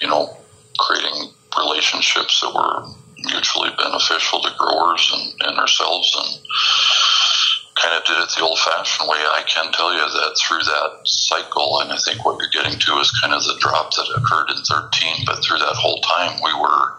you 0.00 0.08
know, 0.08 0.36
creating 0.78 1.32
relationships 1.58 2.40
that 2.40 2.54
were 2.54 2.86
mutually 3.18 3.70
beneficial 3.76 4.40
to 4.42 4.50
growers 4.58 5.10
and, 5.14 5.48
and 5.48 5.58
ourselves, 5.58 6.10
and 6.16 6.46
kind 7.76 7.96
of 7.96 8.04
did 8.04 8.18
it 8.18 8.30
the 8.36 8.42
old 8.42 8.58
fashioned 8.58 9.08
way. 9.08 9.18
I 9.18 9.42
can 9.46 9.72
tell 9.72 9.92
you 9.92 10.00
that 10.00 10.36
through 10.38 10.62
that 10.62 11.00
cycle, 11.04 11.80
and 11.80 11.92
I 11.92 11.98
think 12.04 12.24
what 12.24 12.38
you're 12.38 12.52
getting 12.52 12.78
to 12.78 12.98
is 12.98 13.10
kind 13.20 13.34
of 13.34 13.42
the 13.44 13.56
drop 13.58 13.94
that 13.94 14.12
occurred 14.16 14.50
in 14.50 14.62
13, 14.62 15.24
but 15.26 15.42
through 15.42 15.58
that 15.58 15.76
whole 15.76 16.00
time, 16.00 16.40
we 16.42 16.52
were, 16.54 16.94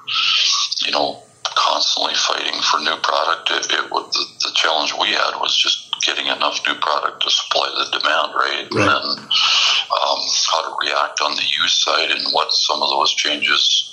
you 0.85 0.91
know, 0.91 1.23
constantly 1.43 2.15
fighting 2.15 2.59
for 2.61 2.79
new 2.79 2.97
product. 3.01 3.51
It, 3.51 3.71
it 3.71 3.89
the, 3.89 4.25
the 4.43 4.51
challenge 4.55 4.93
we 4.99 5.09
had 5.09 5.39
was 5.39 5.55
just 5.55 5.82
getting 6.05 6.27
enough 6.27 6.59
new 6.67 6.75
product 6.75 7.23
to 7.23 7.29
supply 7.29 7.67
the 7.71 7.97
demand, 7.97 8.33
right? 8.35 8.67
right. 8.71 8.89
And 8.89 9.19
um, 9.19 10.19
how 10.51 10.61
to 10.69 10.75
react 10.85 11.21
on 11.21 11.35
the 11.35 11.43
use 11.43 11.83
side 11.83 12.11
and 12.11 12.25
what 12.31 12.51
some 12.51 12.81
of 12.81 12.89
those 12.89 13.13
changes 13.13 13.89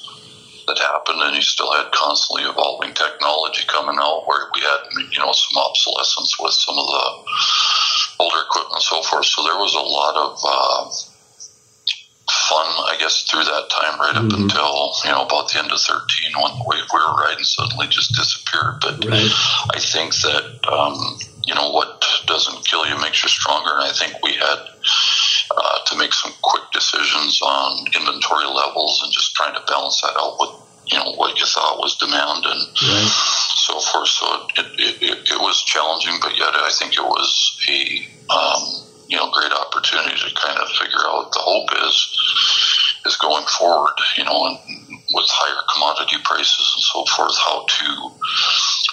that 0.67 0.79
happened. 0.79 1.23
And 1.23 1.37
you 1.37 1.43
still 1.43 1.73
had 1.73 1.91
constantly 1.93 2.45
evolving 2.49 2.95
technology 2.95 3.63
coming 3.67 3.99
out 3.99 4.27
where 4.27 4.49
we 4.55 4.61
had, 4.61 4.81
you 5.11 5.19
know, 5.19 5.33
some 5.33 5.63
obsolescence 5.63 6.37
with 6.39 6.53
some 6.53 6.79
of 6.79 6.87
the 6.87 7.07
older 8.21 8.43
equipment 8.47 8.75
and 8.75 8.83
so 8.83 9.03
forth. 9.03 9.27
So 9.27 9.43
there 9.43 9.59
was 9.59 9.75
a 9.75 9.81
lot 9.81 10.15
of 10.17 10.39
uh, 10.45 10.83
fun, 12.51 12.67
I 12.91 12.97
guess, 12.99 13.25
through 13.25 13.45
that 13.45 13.71
time, 13.71 13.99
right 13.99 14.17
up 14.17 14.25
mm-hmm. 14.25 14.43
until 14.45 14.95
you 15.05 15.11
know 15.11 15.25
about 15.25 15.51
the 15.51 15.59
end 15.59 15.73
of 15.73 15.81
thirteen, 15.81 16.35
when 16.35 16.53
the 16.59 16.65
wave 16.67 16.87
we 16.93 16.99
were 16.99 17.17
riding 17.17 17.45
suddenly 17.45 17.87
just 17.89 18.15
disappeared. 18.15 18.79
But 18.81 19.05
right. 19.05 19.31
I 19.75 19.79
think 19.79 20.15
that 20.27 20.45
um, 20.71 21.19
you 21.51 21.57
know 21.57 21.73
what 21.73 22.07
doesn't 22.27 22.65
kill 22.65 22.87
you 22.87 22.95
makes 23.01 23.25
you 23.25 23.29
stronger, 23.29 23.75
and 23.75 23.91
I 23.91 23.93
think 23.93 24.23
we 24.23 24.35
had 24.35 24.61
uh, 25.51 25.79
to 25.87 25.99
make 25.99 26.15
some 26.15 26.31
quick 26.43 26.63
decisions 26.73 27.43
on 27.43 27.87
inventory 27.91 28.47
levels 28.47 29.03
and 29.03 29.13
just 29.13 29.35
trying 29.35 29.55
to 29.55 29.63
balance 29.67 30.01
that 30.01 30.15
out 30.15 30.39
with 30.39 30.55
you 30.87 30.99
know 30.99 31.11
what 31.19 31.37
you 31.41 31.47
thought 31.47 31.83
was 31.83 31.99
demand 31.99 32.47
and 32.47 32.63
right. 32.87 33.11
so 33.67 33.81
forth. 33.81 34.09
So 34.09 34.47
it, 34.63 34.67
it, 34.79 35.03
it, 35.03 35.19
it, 35.27 35.41
was 35.43 35.61
challenging, 35.65 36.15
but 36.23 36.39
yet 36.39 36.55
I 36.55 36.71
think 36.79 36.95
it 36.95 37.03
was 37.03 37.59
a 37.67 38.07
um, 38.31 38.63
you 39.09 39.19
know 39.19 39.29
great 39.35 39.51
opportunity 39.51 40.15
to 40.23 40.31
kind 40.39 40.59
of 40.59 40.71
figure 40.79 41.03
out 41.03 41.35
the 41.35 41.43
hope 41.43 41.71
is 41.83 41.99
is 43.07 43.17
going 43.17 43.47
forward. 43.59 43.99
You 44.17 44.23
know, 44.23 44.47
and 44.47 44.59
with 45.15 45.27
higher 45.35 45.67
commodity 45.75 46.23
prices 46.23 46.79
and 46.79 46.85
so 46.95 47.05
forth, 47.11 47.35
how 47.43 47.67
to 47.67 47.91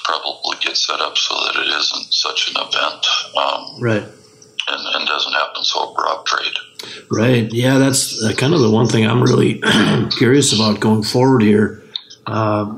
probably 0.07 0.57
get 0.61 0.77
set 0.77 1.01
up 1.01 1.17
so 1.17 1.35
that 1.35 1.55
it 1.57 1.67
isn't 1.67 2.13
such 2.13 2.49
an 2.49 2.55
event. 2.57 3.05
Um, 3.35 3.81
right. 3.81 4.03
And, 4.69 4.95
and, 4.95 5.07
doesn't 5.07 5.33
happen 5.33 5.63
so 5.63 5.91
abrupt, 5.91 6.31
right? 6.33 6.57
Right. 7.09 7.53
Yeah, 7.53 7.77
that's 7.77 8.21
uh, 8.21 8.33
kind 8.33 8.53
of 8.53 8.59
the 8.59 8.69
one 8.69 8.87
thing 8.87 9.05
I'm 9.05 9.23
really 9.23 9.61
curious 10.11 10.53
about 10.53 10.81
going 10.81 11.03
forward 11.03 11.41
here 11.41 11.83
uh, 12.25 12.75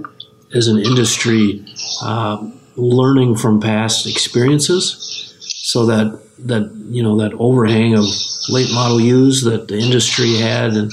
as 0.54 0.68
an 0.68 0.78
industry, 0.78 1.66
uh, 2.04 2.48
learning 2.76 3.38
from 3.38 3.60
past 3.60 4.06
experiences, 4.06 5.36
so 5.40 5.88
that 5.88 6.22
that 6.40 6.72
you 6.90 7.02
know 7.02 7.18
that 7.18 7.34
overhang 7.34 7.96
of 7.96 8.06
late 8.50 8.72
model 8.72 9.02
use 9.02 9.44
that 9.44 9.68
the 9.68 9.80
industry 9.80 10.38
had 10.38 10.74
in 10.76 10.92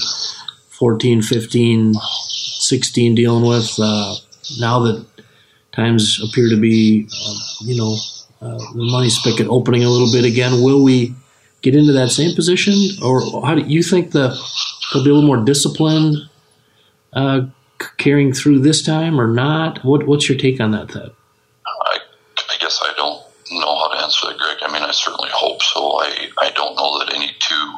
14, 0.69 1.21
15, 1.21 1.93
16 1.93 3.15
dealing 3.15 3.45
with. 3.45 3.79
Uh, 3.79 4.15
now 4.59 4.79
that 4.79 5.05
times 5.77 6.19
appear 6.21 6.49
to 6.49 6.59
be, 6.59 7.07
uh, 7.07 7.35
you 7.61 7.77
know, 7.77 7.95
uh, 8.41 8.57
the 8.73 8.83
money 8.91 9.09
spigot 9.09 9.47
opening 9.47 9.83
a 9.83 9.89
little 9.89 10.11
bit 10.11 10.25
again, 10.25 10.61
will 10.61 10.83
we 10.83 11.13
get 11.61 11.75
into 11.75 11.93
that 11.93 12.09
same 12.09 12.35
position, 12.35 12.73
or 13.01 13.21
how 13.45 13.55
do 13.55 13.61
you 13.61 13.81
think 13.81 14.11
the 14.11 14.27
they'll 14.91 15.03
be 15.03 15.09
a 15.09 15.13
little 15.13 15.27
more 15.27 15.43
disciplined 15.43 16.17
uh, 17.13 17.41
carrying 17.97 18.33
through 18.33 18.59
this 18.59 18.81
time, 18.83 19.19
or 19.19 19.27
not? 19.27 19.83
What, 19.85 20.07
what's 20.07 20.27
your 20.27 20.37
take 20.37 20.59
on 20.59 20.71
that, 20.71 20.91
Thad? 20.91 21.11
I, 21.65 21.99
I 22.37 22.57
guess 22.59 22.79
I 22.83 22.93
don't 22.95 23.21
know 23.51 23.79
how 23.79 23.93
to 23.93 24.03
answer 24.03 24.27
that, 24.27 24.37
Greg. 24.37 24.57
I 24.61 24.71
mean, 24.71 24.83
I 24.83 24.91
certainly 24.91 25.29
hope 25.31 25.61
so. 25.63 25.99
I, 26.01 26.29
I 26.41 26.51
don't 26.51 26.75
know 26.75 26.99
that 26.99 27.13
any 27.15 27.31
two 27.39 27.73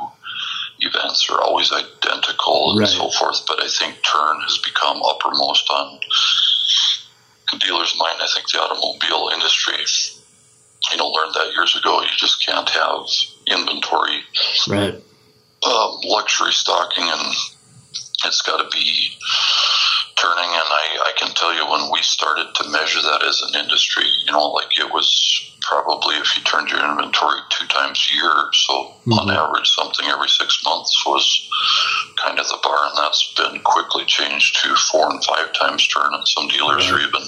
events 0.80 1.30
are 1.30 1.42
always 1.42 1.72
identical 1.72 2.72
and 2.72 2.80
right. 2.80 2.90
so 2.90 3.10
forth, 3.12 3.44
but 3.48 3.62
I 3.62 3.68
think 3.68 3.96
turn 4.04 4.42
has 4.42 4.58
become 4.60 5.02
uppermost 5.04 5.70
on 5.70 6.00
dealer's 7.58 7.96
mind. 7.98 8.18
I 8.22 8.28
think 8.34 8.48
the 8.50 8.60
automobile 8.60 9.30
industry, 9.34 9.84
you 10.92 10.98
know, 10.98 11.08
learned 11.08 11.34
that 11.34 11.54
years 11.56 11.76
ago. 11.76 12.02
You 12.02 12.08
just 12.16 12.46
can't 12.46 12.70
have 12.70 13.06
inventory, 13.48 14.22
right? 14.68 14.94
Um, 15.66 16.00
luxury 16.04 16.54
stocking, 16.54 17.04
and 17.04 17.36
it's 18.26 18.42
got 18.42 18.58
to 18.58 18.70
be 18.72 19.18
turning. 20.16 20.50
And 20.50 20.70
I, 20.70 20.98
I 21.08 21.14
can 21.18 21.34
tell 21.34 21.54
you 21.54 21.70
when 21.70 21.92
we 21.92 22.02
started 22.02 22.54
to 22.56 22.70
measure 22.70 23.02
that 23.02 23.24
as 23.24 23.42
an 23.42 23.60
industry, 23.62 24.06
you 24.26 24.32
know, 24.32 24.48
like 24.50 24.78
it 24.80 24.92
was 24.94 25.49
probably 25.70 26.16
if 26.16 26.36
you 26.36 26.44
turned 26.44 26.70
your 26.70 26.82
inventory 26.82 27.38
two 27.50 27.68
times 27.68 28.10
a 28.10 28.16
year, 28.16 28.34
so 28.54 28.74
mm-hmm. 28.74 29.14
on 29.14 29.30
average, 29.30 29.70
something 29.70 30.06
every 30.08 30.30
six 30.30 30.64
months 30.66 31.06
was 31.06 31.24
kind 32.18 32.40
of 32.40 32.48
the 32.48 32.58
bar, 32.64 32.90
and 32.90 32.98
that's 32.98 33.34
been 33.38 33.62
quickly 33.62 34.04
changed 34.06 34.58
to 34.64 34.74
four 34.90 35.10
and 35.10 35.24
five 35.24 35.54
times 35.54 35.88
turn, 35.88 36.10
and 36.14 36.28
some 36.28 36.48
dealers 36.50 36.90
right. 36.90 36.98
are 36.98 37.06
even 37.06 37.22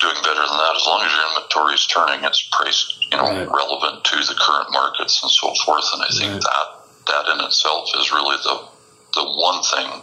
doing 0.00 0.20
better 0.24 0.44
than 0.48 0.56
that. 0.56 0.80
As 0.80 0.86
long 0.88 1.04
as 1.04 1.12
your 1.12 1.28
inventory 1.28 1.74
is 1.74 1.86
turning, 1.86 2.24
it's 2.24 2.48
priced, 2.56 3.04
you 3.12 3.18
know, 3.18 3.28
right. 3.28 3.52
relevant 3.52 4.04
to 4.04 4.16
the 4.16 4.36
current 4.40 4.72
markets 4.72 5.20
and 5.22 5.30
so 5.30 5.52
forth. 5.64 5.84
And 5.92 6.02
I 6.02 6.10
think 6.16 6.32
right. 6.32 6.40
that 6.40 6.66
that 7.12 7.24
in 7.36 7.44
itself 7.44 7.88
is 8.00 8.12
really 8.12 8.36
the 8.42 8.64
the 9.12 9.24
one 9.24 9.60
thing 9.62 10.02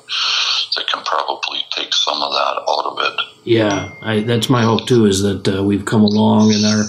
that 0.75 0.87
can 0.91 1.03
probably 1.03 1.59
take 1.71 1.93
some 1.93 2.21
of 2.21 2.31
that 2.31 2.61
out 2.67 2.85
of 2.85 2.97
it. 2.99 3.19
Yeah, 3.43 3.93
I, 4.01 4.19
that's 4.21 4.49
my 4.49 4.61
hope 4.61 4.85
too. 4.85 5.05
Is 5.05 5.21
that 5.21 5.47
uh, 5.47 5.63
we've 5.63 5.85
come 5.85 6.03
along 6.03 6.51
in 6.51 6.65
our 6.65 6.83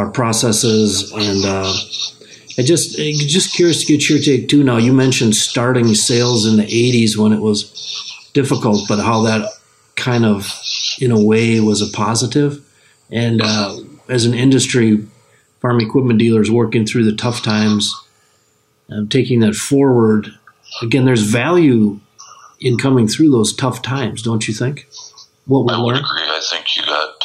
our 0.00 0.10
processes 0.10 1.12
and 1.12 1.44
uh, 1.44 1.72
I 2.58 2.62
just 2.62 2.96
just 2.96 3.54
curious 3.54 3.80
to 3.80 3.86
get 3.86 4.08
your 4.08 4.18
take 4.18 4.48
too. 4.48 4.64
Now 4.64 4.76
you 4.76 4.92
mentioned 4.92 5.36
starting 5.36 5.94
sales 5.94 6.46
in 6.46 6.56
the 6.56 6.64
'80s 6.64 7.16
when 7.16 7.32
it 7.32 7.40
was 7.40 8.30
difficult, 8.34 8.88
but 8.88 8.98
how 8.98 9.22
that 9.22 9.48
kind 9.96 10.24
of, 10.24 10.60
in 11.00 11.10
a 11.10 11.22
way, 11.22 11.60
was 11.60 11.82
a 11.82 11.96
positive. 11.96 12.64
And 13.10 13.40
uh, 13.42 13.76
as 14.08 14.24
an 14.24 14.34
industry, 14.34 15.06
farm 15.60 15.80
equipment 15.80 16.18
dealers 16.18 16.50
working 16.50 16.86
through 16.86 17.04
the 17.04 17.16
tough 17.16 17.42
times, 17.42 17.94
uh, 18.90 19.02
taking 19.08 19.40
that 19.40 19.54
forward. 19.54 20.28
Again, 20.82 21.04
there's 21.04 21.22
value 21.22 22.00
in 22.60 22.78
coming 22.78 23.08
through 23.08 23.30
those 23.30 23.54
tough 23.54 23.82
times, 23.82 24.22
don't 24.22 24.46
you 24.46 24.54
think? 24.54 24.88
What 25.46 25.66
we 25.66 25.72
learn? 25.72 25.96
agree. 25.96 26.22
I 26.22 26.40
think 26.50 26.76
you 26.76 26.84
got 26.84 27.24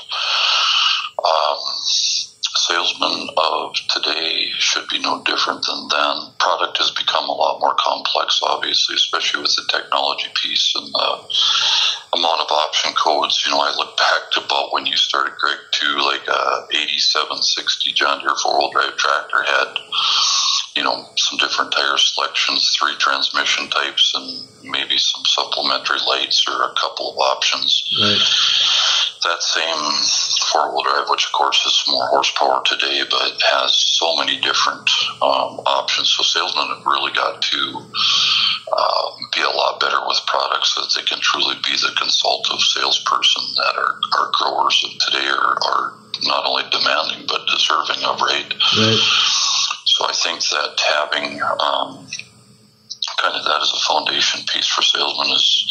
um, 1.23 1.57
salesmen 2.67 3.29
of 3.37 3.75
today 3.89 4.49
should 4.75 4.87
be 4.89 4.99
no 4.99 5.23
different 5.23 5.63
than 5.65 5.87
then. 5.87 6.35
Product 6.37 6.77
has 6.77 6.91
become 6.91 7.29
a 7.29 7.31
lot 7.31 7.61
more 7.61 7.75
complex, 7.79 8.39
obviously, 8.43 8.95
especially 8.95 9.41
with 9.41 9.55
the 9.55 9.63
technology 9.71 10.27
piece 10.35 10.73
and 10.75 10.91
the 10.91 12.19
amount 12.19 12.41
of 12.41 12.51
option 12.51 12.91
codes. 12.93 13.43
You 13.45 13.51
know, 13.51 13.63
I 13.63 13.71
look 13.71 13.95
back 13.95 14.31
to 14.33 14.43
about 14.43 14.73
when 14.73 14.85
you 14.85 14.97
started, 14.97 15.39
Greg, 15.39 15.57
to 15.71 15.87
like 16.03 16.27
a 16.27 16.67
8760 16.75 17.93
John 17.93 18.19
Deere 18.19 18.35
four 18.43 18.59
wheel 18.59 18.71
drive 18.71 18.97
tractor 18.97 19.43
had 19.47 19.79
you 20.75 20.83
know, 20.83 21.07
some 21.15 21.39
different 21.39 21.71
tire 21.71 21.97
selections, 21.97 22.75
three 22.77 22.95
transmission 22.99 23.69
types, 23.69 24.11
and 24.13 24.71
maybe 24.71 24.97
some 24.97 25.23
supplementary 25.23 25.99
lights 26.05 26.43
or 26.49 26.63
a 26.63 26.75
couple 26.75 27.11
of 27.11 27.17
options. 27.17 27.95
Right. 27.97 28.19
That 29.23 29.41
same 29.41 30.03
four 30.51 30.71
wheel 30.71 30.83
drive, 30.83 31.09
which 31.09 31.25
of 31.25 31.31
course 31.33 31.65
is 31.65 31.83
more 31.87 32.07
horsepower 32.07 32.61
today, 32.65 33.03
but 33.09 33.41
has 33.41 33.75
so 33.75 34.15
many 34.17 34.39
different 34.41 34.89
um, 35.21 35.59
options. 35.65 36.09
So 36.09 36.23
salesmen 36.23 36.75
have 36.75 36.85
really 36.85 37.11
got 37.13 37.41
to 37.41 37.61
uh, 38.71 39.05
be 39.33 39.41
a 39.41 39.49
lot 39.49 39.79
better 39.79 39.99
with 40.07 40.19
products 40.27 40.75
so 40.75 40.81
that 40.81 40.93
they 40.95 41.05
can 41.05 41.19
truly 41.19 41.55
be 41.65 41.75
the 41.77 41.93
consultative 41.97 42.61
salesperson 42.61 43.43
that 43.55 43.75
our, 43.77 43.99
our 44.19 44.31
growers 44.33 44.83
of 44.85 44.91
today 45.05 45.27
are, 45.27 45.57
are 45.65 45.93
not 46.23 46.45
only 46.45 46.63
demanding 46.71 47.25
but 47.27 47.47
deserving 47.47 48.03
of, 48.05 48.21
right? 48.21 48.53
Right. 48.77 49.01
So 49.85 50.05
I 50.07 50.13
think 50.13 50.41
that 50.49 50.75
having 50.79 51.41
um, 51.59 52.07
kind 53.17 53.35
of 53.35 53.45
that 53.45 53.61
as 53.61 53.73
a 53.73 53.85
foundation 53.85 54.41
piece 54.47 54.67
for 54.67 54.81
salesmen 54.81 55.31
is 55.31 55.65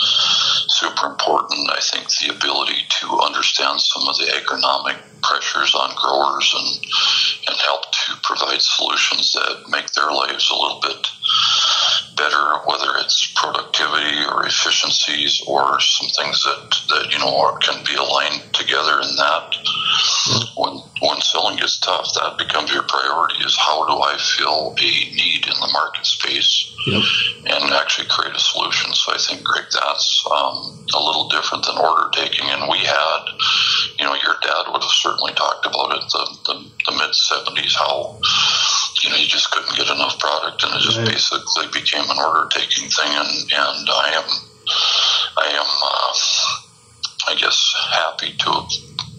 super 0.69 1.07
important. 1.07 1.71
I 1.71 1.81
think 1.81 2.09
the 2.09 2.35
ability 2.35 2.87
to 3.01 3.21
understand 3.21 3.81
some 3.81 4.09
of 4.09 4.17
the 4.19 4.31
agronomic 4.33 4.99
pressures 5.23 5.75
on 5.75 5.95
growers 5.97 6.55
and 6.55 6.85
and 7.49 7.57
help 7.61 7.83
to 7.91 8.13
provide 8.23 8.61
solutions 8.61 9.33
that 9.33 9.65
make 9.69 9.91
their 9.93 10.11
lives 10.11 10.51
a 10.51 10.57
little 10.57 10.81
bit 10.81 11.09
better, 12.17 12.59
whether 12.67 12.97
it's 12.99 13.33
productivity 13.35 14.25
or 14.31 14.47
efficiencies 14.47 15.43
or 15.47 15.81
some 15.81 16.09
things 16.09 16.43
that, 16.45 16.77
that 16.89 17.13
you 17.13 17.19
know 17.19 17.57
can 17.61 17.83
be 17.85 17.95
aligned 17.95 18.43
together 18.53 19.01
in 19.01 19.17
that. 19.17 19.53
Mm-hmm. 19.53 20.61
When 20.61 20.83
when 21.05 21.21
selling 21.21 21.57
gets 21.57 21.79
tough, 21.79 22.13
that 22.15 22.39
becomes 22.39 22.73
your 22.73 22.83
priority. 22.83 23.45
Is 23.45 23.57
how 23.57 23.85
do 23.85 24.01
I 24.01 24.17
fill 24.17 24.73
a 24.79 24.91
need 25.13 25.47
in 25.47 25.59
the 25.61 25.71
market 25.73 26.07
space 26.07 26.73
yep. 26.87 27.03
and 27.45 27.75
actually 27.75 28.09
create 28.09 28.35
a 28.35 28.41
solution? 28.41 28.93
So 28.95 29.13
I 29.13 29.19
think, 29.19 29.45
Greg, 29.45 29.69
that's 29.69 30.25
um, 30.33 30.87
a 30.95 31.01
little 31.03 31.29
different 31.29 31.67
than 31.67 31.77
order 31.77 32.09
taking. 32.13 32.49
And 32.49 32.71
we 32.71 32.79
had, 32.79 33.23
you 33.99 34.05
know, 34.05 34.17
your 34.17 34.41
dad 34.41 34.73
would 34.73 34.83
have 34.83 34.97
certainly 34.97 35.33
talked 35.35 35.67
about 35.67 35.93
it 35.93 36.05
the, 36.09 36.25
the, 36.49 36.55
the 36.89 36.93
mid 36.97 37.13
'70s 37.13 37.77
how 37.77 38.19
you 39.05 39.11
know 39.11 39.17
you 39.17 39.29
just 39.29 39.51
couldn't 39.51 39.77
get 39.77 39.93
enough 39.93 40.19
product, 40.19 40.65
and 40.65 40.73
it 40.75 40.81
just 40.81 40.99
right. 40.99 41.13
basically 41.13 41.69
became 41.73 42.09
an 42.09 42.17
order 42.17 42.49
taking 42.51 42.89
thing. 42.89 43.13
And 43.13 43.33
and 43.53 43.85
I 43.93 44.09
am 44.17 44.29
I 45.37 45.47
am 45.53 45.71
uh, 45.85 46.13
I 47.29 47.35
guess 47.37 47.75
happy 47.93 48.37
to 48.39 48.51
have 48.51 49.14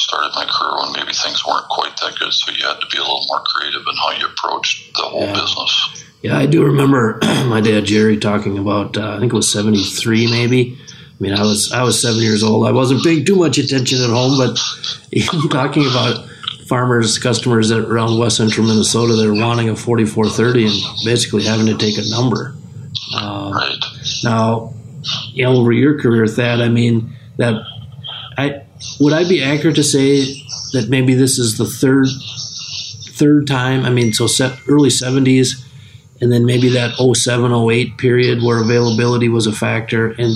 started 0.00 0.32
my 0.34 0.44
career 0.44 0.82
when 0.82 0.92
maybe 0.92 1.12
things 1.12 1.44
weren't 1.46 1.68
quite 1.68 1.96
that 1.98 2.18
good, 2.18 2.32
so 2.32 2.52
you 2.52 2.66
had 2.66 2.80
to 2.80 2.86
be 2.86 2.98
a 2.98 3.00
little 3.00 3.24
more 3.28 3.42
creative 3.46 3.82
in 3.88 3.96
how 3.96 4.10
you 4.12 4.26
approached 4.26 4.94
the 4.94 5.02
whole 5.02 5.22
yeah. 5.22 5.32
business. 5.32 6.04
Yeah, 6.22 6.36
I 6.36 6.46
do 6.46 6.64
remember 6.64 7.18
my 7.22 7.60
dad 7.60 7.84
Jerry 7.84 8.18
talking 8.18 8.58
about. 8.58 8.96
Uh, 8.96 9.16
I 9.16 9.18
think 9.18 9.32
it 9.32 9.36
was 9.36 9.52
'73, 9.52 10.30
maybe. 10.30 10.78
I 10.80 11.22
mean, 11.22 11.34
I 11.34 11.42
was 11.42 11.72
I 11.72 11.82
was 11.82 12.00
seven 12.00 12.20
years 12.20 12.42
old. 12.42 12.66
I 12.66 12.72
wasn't 12.72 13.04
paying 13.04 13.24
too 13.24 13.36
much 13.36 13.58
attention 13.58 14.02
at 14.02 14.10
home, 14.10 14.38
but 14.38 14.58
talking 15.50 15.86
about 15.86 16.28
farmers, 16.66 17.18
customers 17.18 17.68
that 17.68 17.80
around 17.80 18.18
West 18.18 18.36
Central 18.36 18.66
Minnesota 18.66 19.14
that 19.14 19.26
are 19.26 19.34
wanting 19.34 19.68
a 19.68 19.76
4430 19.76 20.66
and 20.66 21.04
basically 21.04 21.44
having 21.44 21.66
to 21.66 21.76
take 21.76 21.98
a 21.98 22.08
number. 22.08 22.54
Uh, 23.14 23.50
right. 23.52 23.76
Now, 24.22 24.72
you 25.32 25.44
know, 25.44 25.56
over 25.56 25.72
your 25.72 26.00
career, 26.00 26.26
Thad, 26.26 26.60
I 26.60 26.68
mean, 26.68 27.16
that 27.38 27.60
I 28.38 28.62
would 28.98 29.12
I 29.12 29.28
be 29.28 29.42
accurate 29.42 29.76
to 29.76 29.84
say 29.84 30.20
that 30.72 30.88
maybe 30.88 31.14
this 31.14 31.38
is 31.38 31.58
the 31.58 31.66
third 31.66 32.06
third 33.12 33.46
time? 33.46 33.84
I 33.84 33.90
mean, 33.90 34.12
so 34.12 34.26
early 34.68 34.88
70s, 34.88 35.64
and 36.20 36.32
then 36.32 36.44
maybe 36.44 36.68
that 36.70 36.94
07, 36.96 37.52
08 37.52 37.98
period 37.98 38.42
where 38.42 38.62
availability 38.62 39.28
was 39.28 39.46
a 39.46 39.52
factor. 39.52 40.08
And 40.12 40.34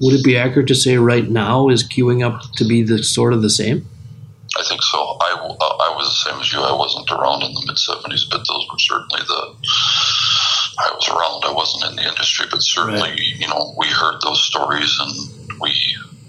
would 0.00 0.14
it 0.14 0.24
be 0.24 0.36
accurate 0.36 0.68
to 0.68 0.74
say 0.74 0.96
right 0.96 1.28
now 1.28 1.68
is 1.68 1.86
queuing 1.86 2.24
up 2.24 2.40
to 2.56 2.64
be 2.64 2.82
the 2.82 3.02
sort 3.02 3.32
of 3.32 3.42
the 3.42 3.50
same? 3.50 3.86
I 4.58 4.64
think 4.68 4.82
so. 4.82 4.98
I, 4.98 5.32
uh, 5.38 5.64
I 5.64 5.94
was 5.94 6.08
the 6.08 6.30
same 6.30 6.40
as 6.40 6.52
you. 6.52 6.58
I 6.60 6.76
wasn't 6.76 7.10
around 7.10 7.42
in 7.42 7.54
the 7.54 7.62
mid 7.66 7.76
70s, 7.76 8.28
but 8.28 8.46
those 8.48 8.66
were 8.70 8.78
certainly 8.78 9.22
the. 9.26 9.54
I 10.78 10.90
was 10.90 11.08
around. 11.08 11.44
I 11.44 11.52
wasn't 11.52 11.90
in 11.90 11.96
the 11.96 12.08
industry, 12.08 12.46
but 12.50 12.58
certainly, 12.58 13.10
right. 13.10 13.20
you 13.20 13.46
know, 13.46 13.74
we 13.78 13.86
heard 13.86 14.20
those 14.22 14.42
stories 14.44 14.98
and 14.98 15.60
we 15.60 15.70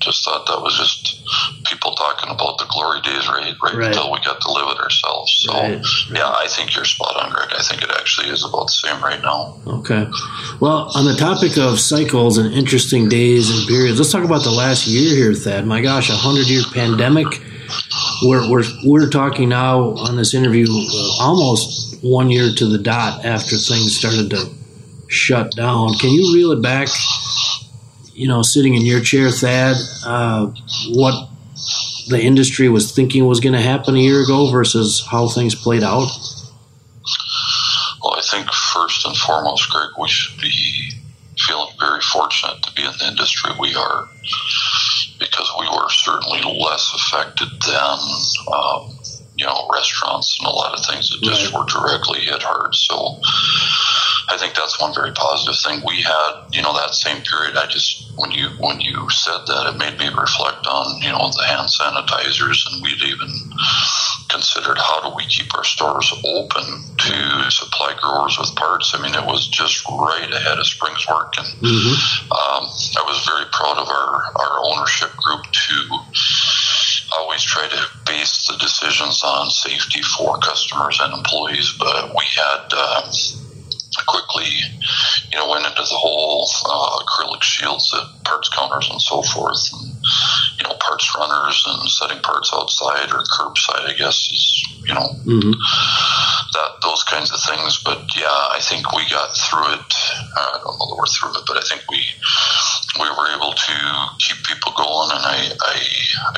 just 0.01 0.25
thought 0.25 0.45
that 0.47 0.61
was 0.61 0.75
just 0.77 1.21
people 1.65 1.93
talking 1.95 2.29
about 2.29 2.57
the 2.57 2.65
glory 2.69 3.01
days, 3.01 3.27
right? 3.27 3.53
Right, 3.61 3.75
right. 3.75 3.87
until 3.87 4.11
we 4.11 4.19
got 4.25 4.41
to 4.41 4.51
live 4.51 4.75
it 4.75 4.79
ourselves. 4.79 5.45
So, 5.45 5.53
right. 5.53 5.81
yeah, 6.11 6.27
I 6.27 6.47
think 6.49 6.75
you're 6.75 6.85
spot 6.85 7.15
on, 7.23 7.31
Greg. 7.31 7.49
I 7.51 7.63
think 7.63 7.81
it 7.81 7.91
actually 7.91 8.29
is 8.29 8.43
about 8.43 8.65
the 8.65 8.77
same 8.87 9.01
right 9.01 9.21
now. 9.21 9.57
Okay. 9.67 10.07
Well, 10.59 10.91
on 10.95 11.05
the 11.05 11.15
topic 11.15 11.57
of 11.57 11.79
cycles 11.79 12.37
and 12.37 12.53
interesting 12.53 13.07
days 13.07 13.49
and 13.49 13.67
periods, 13.67 13.99
let's 13.99 14.11
talk 14.11 14.25
about 14.25 14.43
the 14.43 14.51
last 14.51 14.87
year 14.87 15.15
here, 15.15 15.33
Thad. 15.33 15.65
My 15.65 15.81
gosh, 15.81 16.09
a 16.09 16.15
hundred 16.15 16.47
year 16.47 16.63
pandemic 16.73 17.41
we're, 18.23 18.49
we're, 18.51 18.63
we're 18.85 19.09
talking 19.09 19.49
now 19.49 19.91
on 19.95 20.15
this 20.15 20.33
interview 20.33 20.65
uh, 20.69 21.23
almost 21.23 22.03
one 22.03 22.29
year 22.29 22.51
to 22.55 22.65
the 22.65 22.77
dot 22.77 23.25
after 23.25 23.57
things 23.57 23.97
started 23.97 24.29
to 24.31 24.49
shut 25.07 25.51
down. 25.55 25.93
Can 25.95 26.11
you 26.11 26.33
reel 26.33 26.51
it 26.51 26.61
back? 26.61 26.87
You 28.21 28.27
know, 28.27 28.43
sitting 28.43 28.75
in 28.75 28.85
your 28.85 29.01
chair, 29.01 29.31
Thad, 29.31 29.77
uh, 30.05 30.53
what 30.89 31.27
the 32.07 32.21
industry 32.21 32.69
was 32.69 32.91
thinking 32.91 33.25
was 33.25 33.39
going 33.39 33.53
to 33.53 33.61
happen 33.61 33.95
a 33.95 33.99
year 33.99 34.21
ago 34.21 34.51
versus 34.51 35.03
how 35.09 35.27
things 35.27 35.55
played 35.55 35.81
out? 35.81 36.07
Well, 38.03 38.13
I 38.13 38.21
think 38.29 38.51
first 38.51 39.07
and 39.07 39.17
foremost, 39.17 39.71
Greg, 39.71 39.89
we 39.99 40.07
should 40.07 40.39
be 40.39 40.51
feeling 41.39 41.73
very 41.79 42.01
fortunate 42.01 42.61
to 42.61 42.73
be 42.73 42.83
in 42.83 42.91
the 42.99 43.07
industry 43.07 43.49
we 43.59 43.73
are 43.73 44.07
because 45.17 45.51
we 45.59 45.65
were 45.65 45.89
certainly 45.89 46.41
less 46.61 46.93
affected 46.93 47.49
than 47.65 47.97
um, 48.53 48.99
you 49.35 49.47
know 49.47 49.67
restaurants 49.73 50.37
and 50.39 50.47
a 50.47 50.51
lot 50.51 50.77
of 50.77 50.85
things 50.85 51.09
that 51.09 51.25
just 51.25 51.51
right. 51.51 51.59
were 51.59 51.65
directly 51.65 52.19
hit 52.19 52.43
hard. 52.43 52.75
So 52.75 53.17
I 54.29 54.37
think 54.37 54.55
that's 54.55 54.79
one 54.79 54.93
very 54.93 55.11
positive 55.13 55.55
thing. 55.63 55.81
We 55.85 56.01
had 56.01 56.47
you 56.51 56.61
know 56.61 56.73
that 56.73 56.93
same 56.93 57.21
period. 57.23 57.57
I 57.57 57.67
just 57.67 58.11
when 58.17 58.31
you 58.31 58.49
when 58.59 58.79
you 58.81 59.09
said 59.09 59.45
that, 59.47 59.73
it 59.73 59.77
made 59.77 59.97
me 59.97 60.07
reflect 60.09 60.67
on 60.67 61.01
you 61.01 61.11
know 61.11 61.29
the 61.31 61.45
hand 61.45 61.69
sanitizers, 61.69 62.67
and 62.71 62.83
we'd 62.83 63.01
even 63.01 63.29
considered 64.29 64.77
how 64.77 65.09
do 65.09 65.15
we 65.15 65.25
keep 65.25 65.53
our 65.55 65.63
stores 65.63 66.11
open 66.23 66.63
to 66.97 67.51
supply 67.51 67.93
growers 67.99 68.37
with 68.39 68.55
parts. 68.55 68.93
I 68.93 69.01
mean, 69.01 69.15
it 69.15 69.25
was 69.25 69.47
just 69.47 69.85
right 69.89 70.31
ahead 70.31 70.59
of 70.59 70.67
spring's 70.67 71.07
work, 71.07 71.33
and 71.37 71.47
mm-hmm. 71.59 72.31
um, 72.31 72.63
I 72.69 73.03
was 73.07 73.25
very 73.25 73.45
proud 73.51 73.77
of 73.77 73.87
our 73.89 74.13
our 74.37 74.55
ownership 74.71 75.11
group 75.17 75.43
to 75.43 75.75
always 77.17 77.43
try 77.43 77.67
to 77.67 77.81
base 78.05 78.47
the 78.47 78.57
decisions 78.57 79.21
on 79.23 79.49
safety 79.49 80.01
for 80.01 80.37
customers 80.39 80.99
and 81.01 81.13
employees. 81.13 81.75
But 81.77 82.09
we 82.09 82.25
had. 82.35 82.69
Uh, 82.71 83.11
quickly, 84.07 84.47
you 85.31 85.37
know, 85.37 85.49
went 85.49 85.65
into 85.65 85.81
the 85.81 85.99
whole 85.99 86.49
uh, 86.65 87.03
acrylic 87.03 87.43
shields 87.43 87.93
at 87.93 88.23
parts 88.23 88.49
counters 88.49 88.89
and 88.89 89.01
so 89.01 89.21
forth, 89.21 89.61
and 89.73 89.91
you 90.57 90.63
know, 90.63 90.75
parts 90.79 91.13
runners 91.17 91.63
and 91.67 91.89
setting 91.89 92.19
parts 92.19 92.51
outside 92.53 93.11
or 93.11 93.23
curbside. 93.23 93.89
I 93.89 93.93
guess 93.97 94.15
is 94.31 94.63
you 94.87 94.93
know 94.93 95.09
mm-hmm. 95.25 95.51
that 95.51 96.71
those 96.81 97.03
kinds 97.03 97.31
of 97.31 97.39
things. 97.41 97.81
But 97.83 97.99
yeah, 98.15 98.27
I 98.27 98.59
think 98.61 98.91
we 98.93 99.07
got 99.09 99.35
through 99.35 99.73
it. 99.75 99.93
I 100.37 100.59
don't 100.63 100.79
know 100.79 100.87
that 100.89 100.97
we're 100.97 101.07
through 101.07 101.39
it, 101.39 101.45
but 101.47 101.57
I 101.57 101.63
think 101.67 101.83
we 101.89 102.03
we 102.99 103.07
were 103.07 103.29
able 103.35 103.53
to 103.53 103.75
keep 104.19 104.43
people 104.45 104.73
going. 104.75 105.11
And 105.15 105.23
I, 105.23 105.51
I 105.61 105.75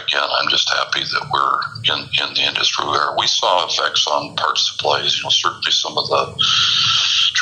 again, 0.01 0.29
I'm 0.29 0.49
just 0.49 0.69
happy 0.69 1.01
that 1.01 1.29
we're 1.33 1.59
in, 1.89 1.99
in 2.21 2.33
the 2.33 2.45
industry 2.45 2.85
where 2.85 3.15
we 3.17 3.27
saw 3.27 3.65
effects 3.65 4.07
on 4.07 4.35
parts 4.35 4.71
supplies. 4.71 5.17
You 5.17 5.23
know, 5.23 5.29
certainly 5.29 5.71
some 5.71 5.97
of 5.97 6.07
the 6.07 6.23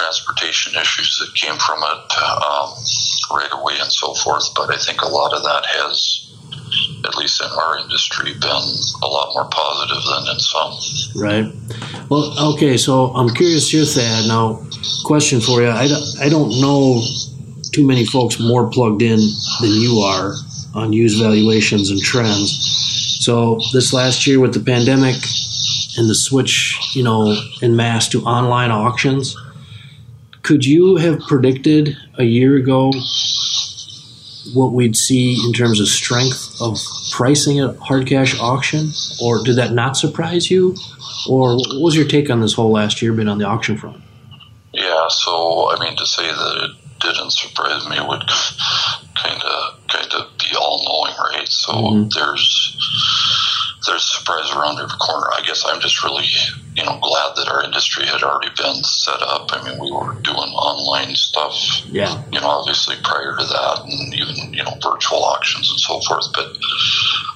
transportation 0.02 0.74
issues 0.80 1.20
that 1.20 1.30
came 1.36 1.58
from 1.58 1.78
it 1.78 2.02
um, 2.18 2.74
right 3.38 3.54
away 3.54 3.78
and 3.80 3.92
so 3.92 4.14
forth. 4.16 4.50
But 4.56 4.74
I 4.74 4.78
think 4.78 5.02
a 5.02 5.08
lot 5.08 5.34
of 5.34 5.44
that 5.44 5.66
has 5.66 6.28
at 7.06 7.16
least 7.18 7.42
in 7.42 7.50
our 7.50 7.78
industry, 7.80 8.34
been 8.34 8.64
a 9.04 9.08
lot 9.08 9.34
more 9.34 9.48
positive 9.50 10.04
than 10.04 10.34
in 10.34 10.40
some. 10.40 10.72
Right. 11.16 12.10
Well, 12.10 12.54
okay, 12.54 12.78
so 12.78 13.08
I'm 13.08 13.30
curious 13.30 13.70
here, 13.70 13.86
Thad. 13.86 14.28
Now, 14.28 14.64
question 15.06 15.42
for 15.42 15.62
you. 15.62 15.68
I, 15.68 15.90
I 16.22 16.30
don't 16.30 16.62
know 16.62 17.02
too 17.72 17.86
many 17.86 18.06
folks 18.06 18.40
more 18.40 18.70
plugged 18.70 19.02
in 19.02 19.20
than 19.62 19.72
you 19.72 20.00
are 20.00 20.34
on 20.76 20.94
used 20.94 21.22
valuations 21.22 21.90
and 21.90 22.00
trends. 22.02 23.18
So 23.20 23.60
this 23.74 23.94
last 23.94 24.26
year 24.28 24.40
with 24.40 24.54
the 24.54 24.60
pandemic 24.60 25.16
and 25.98 26.10
the 26.10 26.16
switch, 26.16 26.78
you 26.96 27.04
know, 27.04 27.36
in 27.62 27.76
mass 27.76 28.08
to 28.10 28.24
online 28.24 28.72
auctions, 28.72 29.36
could 30.52 30.66
you 30.66 30.98
have 30.98 31.18
predicted 31.22 31.96
a 32.18 32.26
year 32.26 32.58
ago 32.58 32.92
what 34.54 34.74
we'd 34.74 34.98
see 34.98 35.42
in 35.46 35.54
terms 35.54 35.80
of 35.80 35.88
strength 35.88 36.60
of 36.60 36.78
pricing 37.10 37.62
at 37.62 37.78
hard 37.78 38.06
cash 38.06 38.38
auction, 38.38 38.92
or 39.24 39.42
did 39.46 39.56
that 39.56 39.72
not 39.72 39.96
surprise 39.96 40.52
you? 40.52 40.76
Or 41.30 41.56
what 41.56 41.82
was 41.82 41.96
your 41.96 42.06
take 42.06 42.30
on 42.30 42.42
this 42.42 42.52
whole 42.52 42.70
last 42.70 43.02
year 43.02 43.14
been 43.14 43.30
on 43.30 43.38
the 43.38 43.46
auction 43.46 43.78
front? 43.78 44.02
Yeah, 44.74 45.08
so 45.08 45.72
I 45.72 45.80
mean 45.80 45.96
to 45.96 46.06
say 46.06 46.28
that 46.28 46.70
it 46.70 47.00
didn't 47.00 47.32
surprise 47.32 47.88
me 47.88 47.96
would 48.06 48.28
kind 49.16 49.42
of 49.42 49.88
kind 49.88 50.14
of 50.16 50.38
be 50.38 50.54
all 50.60 50.84
knowing, 50.84 51.16
right? 51.32 51.48
So 51.48 51.72
mm-hmm. 51.72 52.10
there's 52.14 52.78
there's 53.88 54.04
surprise 54.04 54.52
around 54.52 54.80
every 54.80 54.98
corner. 54.98 55.28
I 55.32 55.44
guess 55.46 55.64
I'm 55.66 55.80
just 55.80 56.04
really 56.04 56.28
you 56.82 56.90
know 56.90 56.98
glad 56.98 57.36
that 57.38 57.48
our 57.48 57.64
industry 57.64 58.06
had 58.06 58.24
already 58.24 58.50
been 58.58 58.82
set 58.84 59.22
up. 59.22 59.54
I 59.54 59.62
mean, 59.70 59.78
we 59.80 59.92
were 59.92 60.18
doing 60.26 60.50
online 60.58 61.14
stuff, 61.16 61.54
yeah. 61.86 62.24
You 62.32 62.42
know, 62.42 62.48
obviously 62.48 62.96
prior 63.04 63.38
to 63.38 63.46
that, 63.46 63.86
and 63.86 64.14
even 64.14 64.54
you 64.54 64.64
know 64.64 64.74
virtual 64.82 65.24
auctions 65.24 65.70
and 65.70 65.80
so 65.80 66.02
forth. 66.02 66.26
But 66.34 66.58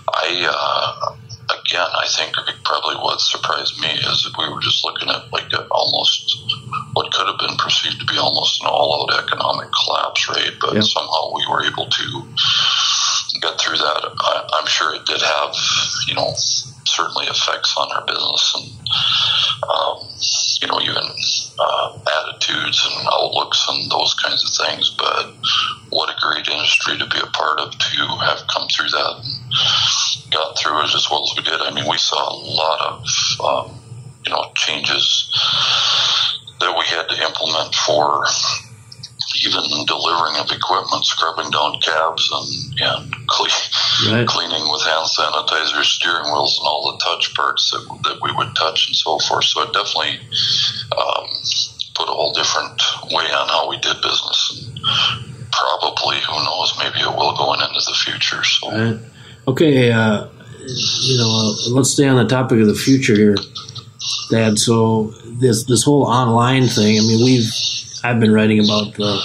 I. 0.09 0.49
Uh, 0.49 1.15
again, 1.45 1.85
I 1.93 2.07
think 2.09 2.33
probably 2.63 2.95
what 2.95 3.21
surprised 3.21 3.79
me 3.79 3.89
is 3.89 4.23
that 4.23 4.33
we 4.37 4.51
were 4.51 4.61
just 4.61 4.83
looking 4.83 5.09
at 5.09 5.31
like 5.31 5.45
almost 5.69 6.41
what 6.93 7.13
could 7.13 7.27
have 7.27 7.37
been 7.37 7.55
perceived 7.57 7.99
to 7.99 8.05
be 8.05 8.17
almost 8.17 8.61
an 8.61 8.67
all-out 8.67 9.13
economic 9.23 9.69
collapse, 9.69 10.27
right? 10.27 10.51
But 10.59 10.73
yep. 10.73 10.83
somehow 10.83 11.35
we 11.35 11.45
were 11.45 11.65
able 11.65 11.85
to 11.85 12.25
get 13.41 13.59
through 13.59 13.77
that. 13.77 14.01
I, 14.19 14.59
am 14.61 14.67
sure 14.67 14.95
it 14.95 15.05
did 15.05 15.21
have, 15.21 15.55
you 16.07 16.15
know, 16.15 16.33
certainly 16.85 17.25
effects 17.25 17.75
on 17.77 17.91
our 17.91 18.05
business 18.05 18.53
and, 18.55 18.65
um, 19.69 20.07
you 20.61 20.67
know, 20.67 20.79
even 20.81 21.03
uh, 21.59 21.99
attitudes 22.21 22.87
and 22.89 23.07
outlooks 23.11 23.65
and 23.69 23.91
those 23.91 24.13
kinds 24.15 24.43
of 24.43 24.65
things. 24.65 24.95
But 24.97 25.33
what 25.89 26.09
a 26.09 26.19
great 26.21 26.47
industry 26.47 26.97
to 26.97 27.07
be 27.07 27.19
a 27.19 27.31
part 27.31 27.59
of 27.59 27.71
to 27.77 28.01
have 28.25 28.47
come 28.47 28.67
through 28.67 28.89
that 28.89 29.21
and 29.23 30.31
got 30.31 30.57
through 30.57 30.79
it 30.81 30.95
as 30.95 31.07
well 31.09 31.23
as 31.23 31.33
we 31.37 31.43
did. 31.43 31.61
I 31.61 31.71
mean, 31.71 31.89
we 31.89 31.97
saw 31.97 32.17
a 32.17 32.37
lot 32.37 32.81
of, 32.81 33.05
um, 33.43 33.79
you 34.25 34.31
know, 34.31 34.51
changes 34.55 35.31
that 36.59 36.75
we 36.77 36.85
had 36.85 37.07
to 37.09 37.23
implement 37.23 37.75
for 37.75 38.25
even 39.43 39.63
delivering 39.85 40.37
of 40.37 40.51
equipment, 40.51 41.05
scrubbing 41.05 41.51
down 41.51 41.79
cabs 41.81 42.29
and, 42.31 42.79
and 42.81 43.27
cle- 43.27 43.47
right. 44.11 44.27
cleaning 44.27 44.63
with 44.71 44.83
hand 44.83 45.07
sanitizer, 45.09 45.83
steering 45.83 46.31
wheels, 46.31 46.57
and 46.59 46.67
all 46.67 46.91
the 46.91 47.03
touch 47.03 47.33
parts 47.33 47.71
that, 47.71 47.83
that 48.03 48.19
we 48.21 48.31
would 48.37 48.55
touch 48.55 48.87
and 48.87 48.95
so 48.95 49.19
forth. 49.19 49.45
So 49.45 49.63
it 49.63 49.73
definitely 49.73 50.19
um, 50.95 51.27
put 51.95 52.07
a 52.07 52.13
whole 52.13 52.33
different 52.33 52.79
way 53.11 53.25
on 53.25 53.47
how 53.49 53.69
we 53.69 53.77
did 53.79 53.95
business. 54.01 54.69
And 54.69 55.51
probably, 55.51 56.17
who 56.21 56.43
knows, 56.43 56.77
maybe 56.79 56.99
it 56.99 57.15
will 57.15 57.35
going 57.35 57.61
into 57.61 57.81
the 57.85 57.97
future. 58.05 58.43
So. 58.43 58.71
Right. 58.71 58.99
Okay, 59.47 59.91
uh, 59.91 60.27
you 61.01 61.17
know, 61.17 61.29
uh, 61.29 61.69
let's 61.69 61.91
stay 61.91 62.07
on 62.07 62.17
the 62.17 62.27
topic 62.27 62.59
of 62.59 62.67
the 62.67 62.75
future 62.75 63.15
here, 63.15 63.37
Thad. 64.31 64.57
So 64.57 65.13
this 65.25 65.65
this 65.65 65.83
whole 65.83 66.03
online 66.03 66.67
thing. 66.67 66.97
I 66.97 67.01
mean, 67.01 67.23
we've 67.23 67.51
I've 68.05 68.19
been 68.19 68.33
writing 68.33 68.59
about 68.59 68.93
the, 68.95 69.21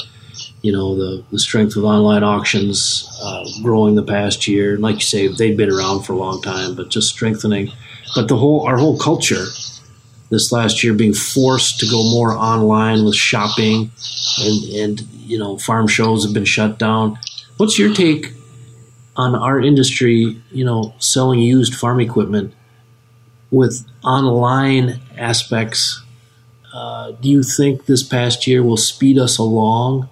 you 0.62 0.72
know, 0.72 0.96
the, 0.96 1.24
the 1.30 1.38
strength 1.38 1.76
of 1.76 1.84
online 1.84 2.22
auctions 2.22 3.08
uh, 3.22 3.44
growing 3.62 3.94
the 3.94 4.02
past 4.02 4.48
year. 4.48 4.74
And 4.74 4.82
like 4.82 4.96
you 4.96 5.00
say, 5.02 5.28
they've 5.28 5.56
been 5.56 5.70
around 5.70 6.02
for 6.02 6.14
a 6.14 6.16
long 6.16 6.40
time, 6.40 6.74
but 6.74 6.88
just 6.88 7.08
strengthening. 7.08 7.70
But 8.14 8.28
the 8.28 8.36
whole 8.36 8.66
our 8.66 8.76
whole 8.76 8.98
culture 8.98 9.44
this 10.30 10.52
last 10.52 10.82
year 10.82 10.94
being 10.94 11.12
forced 11.12 11.80
to 11.80 11.86
go 11.86 12.02
more 12.10 12.32
online 12.32 13.04
with 13.04 13.14
shopping, 13.14 13.90
and 14.40 14.64
and 14.74 15.00
you 15.26 15.38
know, 15.38 15.58
farm 15.58 15.86
shows 15.86 16.24
have 16.24 16.32
been 16.32 16.44
shut 16.44 16.78
down. 16.78 17.18
What's 17.56 17.78
your 17.78 17.94
take 17.94 18.32
on 19.16 19.34
our 19.34 19.60
industry? 19.60 20.40
You 20.50 20.64
know, 20.64 20.94
selling 20.98 21.40
used 21.40 21.74
farm 21.74 22.00
equipment 22.00 22.54
with 23.50 23.86
online 24.02 25.00
aspects 25.18 26.02
uh, 26.72 27.12
do 27.12 27.28
you 27.28 27.42
think 27.42 27.86
this 27.86 28.02
past 28.02 28.46
year 28.46 28.62
will 28.62 28.76
speed 28.76 29.18
us 29.18 29.38
along 29.38 30.08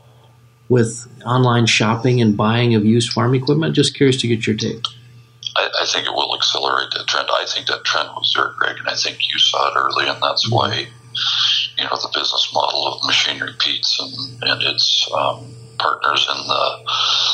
with 0.68 1.06
online 1.24 1.66
shopping 1.66 2.20
and 2.20 2.36
buying 2.36 2.74
of 2.74 2.84
used 2.84 3.12
farm 3.12 3.34
equipment? 3.34 3.74
Just 3.74 3.94
curious 3.94 4.20
to 4.20 4.28
get 4.28 4.46
your 4.46 4.56
take. 4.56 4.82
I, 5.56 5.68
I 5.82 5.86
think 5.86 6.06
it 6.06 6.12
will 6.12 6.34
accelerate 6.36 6.90
that 6.96 7.06
trend. 7.06 7.28
I 7.30 7.44
think 7.46 7.66
that 7.68 7.84
trend 7.84 8.08
was 8.10 8.32
there, 8.36 8.52
Greg, 8.58 8.76
and 8.78 8.88
I 8.88 8.94
think 8.94 9.18
you 9.32 9.38
saw 9.38 9.68
it 9.68 9.76
early, 9.76 10.08
and 10.08 10.22
that's 10.22 10.46
mm-hmm. 10.46 10.56
why 10.56 10.88
you 11.78 11.84
know 11.84 11.96
the 11.96 12.10
business 12.12 12.50
model 12.52 12.86
of 12.88 13.04
Machinery 13.04 13.54
Pete's 13.58 13.98
and, 14.00 14.42
and 14.50 14.62
its 14.62 15.08
um, 15.14 15.54
partners 15.78 16.26
in 16.28 16.46
the 16.46 16.64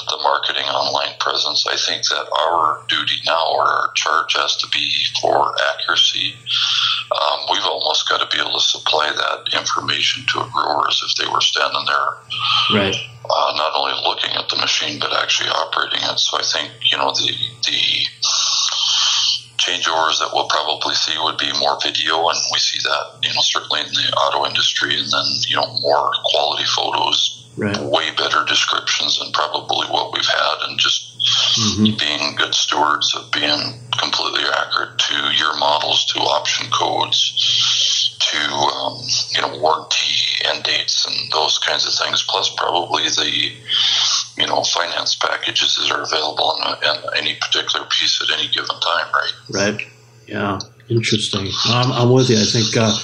the 0.09 0.19
marketing 0.23 0.69
online 0.69 1.17
presence. 1.19 1.67
I 1.67 1.77
think 1.77 2.05
that 2.09 2.29
our 2.29 2.85
duty 2.89 3.17
now 3.27 3.53
or 3.53 3.65
our 3.65 3.93
charge 3.95 4.35
has 4.37 4.57
to 4.59 4.69
be 4.69 4.93
for 5.21 5.55
accuracy. 5.73 6.37
Um, 7.11 7.41
we've 7.51 7.65
almost 7.65 8.09
got 8.09 8.21
to 8.21 8.29
be 8.37 8.41
able 8.41 8.53
to 8.53 8.61
supply 8.61 9.11
that 9.11 9.59
information 9.59 10.25
to 10.33 10.41
a 10.41 10.51
grower 10.53 10.89
as 10.89 11.01
if 11.03 11.17
they 11.17 11.31
were 11.31 11.41
standing 11.41 11.85
there, 11.87 12.79
right? 12.79 12.97
Uh, 13.25 13.53
not 13.57 13.73
only 13.75 13.97
looking 14.05 14.37
at 14.37 14.49
the 14.51 14.57
machine 14.57 15.01
but 15.01 15.13
actually 15.17 15.49
operating 15.49 16.01
it. 16.05 16.19
So 16.21 16.39
I 16.39 16.43
think 16.45 16.71
you 16.93 16.99
know 16.99 17.11
the 17.13 17.33
the 17.67 17.81
changeovers 19.65 20.21
that 20.21 20.31
we'll 20.33 20.49
probably 20.49 20.95
see 20.95 21.17
would 21.19 21.39
be 21.39 21.51
more 21.59 21.79
video, 21.83 22.29
and 22.29 22.39
we 22.53 22.59
see 22.59 22.79
that 22.85 23.19
you 23.23 23.33
know 23.33 23.41
certainly 23.41 23.81
in 23.81 23.89
the 23.89 24.13
auto 24.17 24.47
industry, 24.47 24.95
and 24.99 25.09
then 25.11 25.27
you 25.49 25.57
know 25.57 25.67
more 25.81 26.13
quality 26.25 26.65
photos 26.65 27.45
right. 27.57 27.81
way 27.81 28.11
better 28.17 28.45
descriptions 28.45 29.19
than 29.19 29.33
probably 29.33 29.87
what 29.89 30.13
we've 30.13 30.27
had, 30.27 30.69
and 30.69 30.79
just 30.79 31.17
mm-hmm. 31.57 31.97
being 31.97 32.37
good 32.37 32.55
stewards 32.55 33.15
of 33.17 33.31
being 33.33 33.81
completely 33.99 34.45
accurate 34.45 34.99
to 34.99 35.17
your 35.33 35.57
models, 35.59 36.05
to 36.13 36.19
option 36.21 36.71
codes, 36.71 38.17
to 38.21 38.39
um, 38.53 39.01
you 39.33 39.41
know 39.41 39.59
warranty 39.61 40.45
end 40.45 40.65
dates, 40.65 41.07
and 41.07 41.33
those 41.33 41.59
kinds 41.59 41.87
of 41.87 41.95
things. 41.95 42.23
Plus, 42.23 42.53
probably 42.57 43.05
the 43.05 43.53
you 44.37 44.47
know 44.47 44.63
finance 44.63 45.17
packages 45.17 45.77
that 45.77 45.95
are 45.95 46.03
available 46.03 46.51
on, 46.51 46.63
on 46.63 47.17
any 47.17 47.37
particular 47.37 47.87
piece 47.87 48.21
at 48.23 48.39
any 48.39 48.49
given 48.49 48.69
time. 48.81 49.07
Right. 49.13 49.33
Right. 49.51 49.87
Yeah. 50.27 50.59
Interesting. 50.89 51.49
I'm, 51.65 51.93
I'm 51.93 52.11
with 52.11 52.29
you. 52.29 52.37
I 52.37 52.45
think 52.45 52.77
uh, 52.77 52.95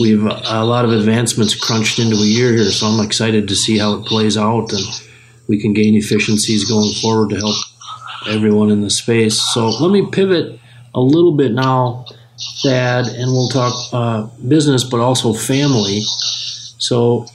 we've 0.00 0.24
a 0.24 0.64
lot 0.64 0.84
of 0.84 0.92
advancements 0.92 1.54
crunched 1.54 1.98
into 1.98 2.16
a 2.16 2.26
year 2.26 2.52
here, 2.52 2.70
so 2.70 2.86
I'm 2.86 3.04
excited 3.04 3.46
to 3.48 3.54
see 3.54 3.78
how 3.78 3.94
it 3.94 4.06
plays 4.06 4.36
out 4.36 4.72
and 4.72 4.84
we 5.46 5.60
can 5.60 5.72
gain 5.72 5.94
efficiencies 5.94 6.68
going 6.68 6.92
forward 6.94 7.30
to 7.30 7.36
help 7.36 7.56
everyone 8.28 8.70
in 8.70 8.82
the 8.82 8.90
space. 8.90 9.40
So 9.52 9.68
let 9.68 9.90
me 9.90 10.08
pivot 10.10 10.60
a 10.94 11.00
little 11.00 11.36
bit 11.36 11.52
now, 11.52 12.06
Thad, 12.62 13.06
and 13.06 13.32
we'll 13.32 13.48
talk 13.48 13.74
uh, 13.92 14.22
business, 14.46 14.84
but 14.84 15.00
also 15.00 15.32
family. 15.32 16.00
So 16.78 17.26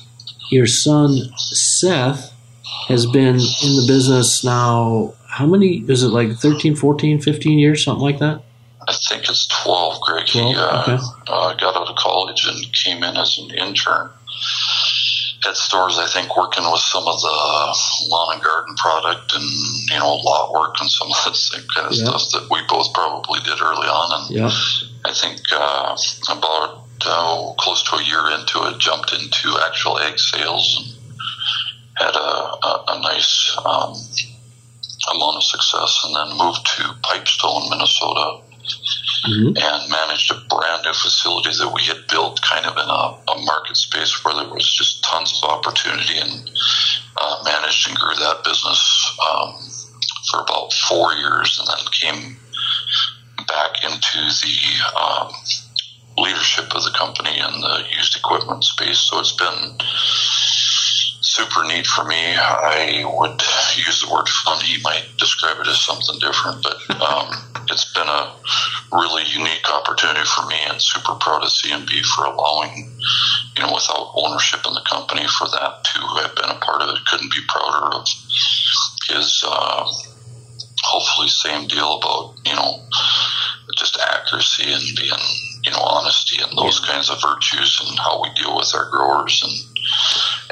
your 0.49 0.67
son 0.67 1.17
Seth 1.37 2.34
has 2.87 3.05
been 3.05 3.35
in 3.35 3.75
the 3.75 3.85
business 3.87 4.43
now. 4.43 5.13
How 5.27 5.45
many 5.45 5.83
is 5.87 6.03
it? 6.03 6.09
Like 6.09 6.31
13, 6.31 6.75
14, 6.75 7.21
15 7.21 7.59
years, 7.59 7.83
something 7.83 8.03
like 8.03 8.19
that. 8.19 8.43
I 8.87 8.93
think 8.93 9.27
it's 9.27 9.47
12, 9.63 10.01
Greg. 10.01 10.27
12? 10.27 10.47
He 10.47 10.55
uh, 10.55 10.81
okay. 10.81 11.03
uh, 11.27 11.53
got 11.55 11.75
out 11.75 11.89
of 11.89 11.95
college 11.95 12.45
and 12.47 12.71
came 12.73 13.03
in 13.03 13.17
as 13.17 13.37
an 13.37 13.55
intern 13.55 14.11
at 15.47 15.55
stores, 15.55 15.97
I 15.97 16.07
think, 16.07 16.35
working 16.37 16.63
with 16.71 16.81
some 16.81 17.07
of 17.07 17.21
the 17.21 18.07
lawn 18.09 18.33
and 18.33 18.43
garden 18.43 18.75
product 18.75 19.33
and, 19.35 19.43
you 19.89 19.99
know, 19.99 20.15
lot 20.15 20.51
work 20.51 20.75
and 20.79 20.89
some 20.89 21.07
of 21.07 21.17
that 21.25 21.35
same 21.35 21.65
kind 21.73 21.87
of 21.87 21.95
stuff 21.95 22.29
that 22.33 22.47
we 22.49 22.59
both 22.67 22.93
probably 22.93 23.39
did 23.41 23.61
early 23.61 23.87
on. 23.87 24.21
And 24.21 24.35
yeah. 24.35 24.51
I 25.05 25.13
think 25.13 25.41
uh, 25.51 25.97
about 26.31 26.85
uh, 27.05 27.53
close 27.59 27.83
to 27.83 27.95
a 27.97 28.03
year 28.03 28.29
into 28.39 28.63
it, 28.65 28.79
jumped 28.79 29.13
into 29.13 29.57
actual 29.65 29.99
ag 29.99 30.17
sales 30.17 30.81
and 30.81 30.94
had 31.97 32.15
a, 32.15 32.19
a, 32.19 32.83
a 32.87 33.01
nice 33.01 33.57
um, 33.65 33.95
amount 35.15 35.37
of 35.37 35.43
success, 35.43 36.01
and 36.05 36.15
then 36.15 36.37
moved 36.37 36.65
to 36.65 36.83
Pipestone, 37.03 37.69
Minnesota, 37.69 38.41
mm-hmm. 39.27 39.57
and 39.57 39.91
managed 39.91 40.31
a 40.31 40.41
brand 40.49 40.83
new 40.83 40.93
facility 40.93 41.51
that 41.57 41.71
we 41.73 41.83
had 41.83 42.07
built 42.09 42.41
kind 42.41 42.65
of 42.65 42.73
in 42.73 42.89
a, 42.89 43.31
a 43.31 43.45
market 43.45 43.77
space 43.77 44.23
where 44.23 44.35
there 44.35 44.53
was 44.53 44.67
just 44.67 45.03
tons 45.03 45.41
of 45.41 45.49
opportunity 45.49 46.17
and 46.17 46.51
uh, 47.17 47.41
managed 47.43 47.87
and 47.87 47.97
grew 47.97 48.15
that 48.15 48.43
business 48.43 48.81
um, 49.29 49.55
for 50.29 50.41
about 50.41 50.73
four 50.73 51.13
years 51.13 51.59
and 51.59 51.67
then 51.67 51.85
came 51.91 52.37
back 53.47 53.83
into 53.83 54.17
the 54.41 54.57
um, 54.99 55.31
leadership 56.17 56.65
of 56.75 56.83
the 56.83 56.93
company 56.97 57.37
in 57.37 57.61
the 57.61 57.83
used 57.95 58.15
equipment 58.15 58.63
space. 58.63 58.99
So 58.99 59.19
it's 59.19 59.35
been 59.35 59.77
super 61.35 61.67
neat 61.67 61.85
for 61.85 62.05
me. 62.05 62.15
I 62.15 63.03
would 63.03 63.41
use 63.75 63.99
the 63.99 64.11
word 64.11 64.29
fun. 64.29 64.63
He 64.63 64.81
might 64.81 65.03
describe 65.17 65.59
it 65.59 65.67
as 65.67 65.83
something 65.83 66.15
different, 66.19 66.63
but 66.63 66.79
um, 67.01 67.27
it's 67.69 67.91
been 67.93 68.07
a 68.07 68.39
really 68.95 69.23
unique 69.27 69.67
opportunity 69.69 70.23
for 70.23 70.47
me 70.47 70.55
and 70.69 70.81
super 70.81 71.15
proud 71.19 71.43
of 71.43 71.51
C&B 71.51 72.03
for 72.15 72.23
allowing, 72.23 72.87
you 73.57 73.63
know, 73.63 73.73
without 73.73 74.15
ownership 74.15 74.61
in 74.65 74.73
the 74.73 74.85
company 74.87 75.27
for 75.27 75.47
that 75.51 75.83
to 75.83 75.99
have 76.23 76.35
been 76.35 76.55
a 76.55 76.59
part 76.63 76.81
of 76.81 76.95
it. 76.95 77.05
Couldn't 77.05 77.31
be 77.31 77.43
prouder 77.49 77.99
of 77.99 78.07
his, 79.11 79.43
uh, 79.45 79.83
hopefully 80.83 81.27
same 81.27 81.67
deal 81.67 81.99
about, 81.99 82.35
you 82.45 82.55
know, 82.55 82.79
just 83.77 83.97
accuracy 83.99 84.71
and 84.71 84.83
being, 84.97 85.25
you 85.63 85.71
know, 85.71 85.79
honesty 85.81 86.41
and 86.41 86.57
those 86.57 86.79
kinds 86.79 87.09
of 87.09 87.21
virtues 87.21 87.81
and 87.85 87.97
how 87.99 88.21
we 88.21 88.29
deal 88.35 88.55
with 88.55 88.71
our 88.75 88.89
growers 88.89 89.41
and 89.43 89.53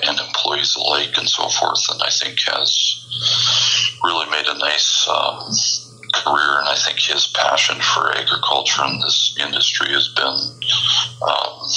and 0.05 0.20
employees 0.20 0.76
alike 0.76 1.18
and 1.18 1.30
so 1.30 1.47
forth. 1.49 1.84
And 1.91 2.01
I 2.01 2.09
think 2.09 2.39
has 2.47 3.97
really 4.03 4.30
made 4.30 4.47
a 4.47 4.57
nice 4.57 5.07
um, 5.09 5.51
career. 6.14 6.59
And 6.59 6.68
I 6.68 6.76
think 6.76 6.99
his 6.99 7.28
passion 7.28 7.80
for 7.82 8.16
agriculture 8.16 8.82
and 8.84 9.01
this 9.01 9.38
industry 9.39 9.89
has 9.93 10.09
been. 10.09 10.38
Um, 11.22 11.70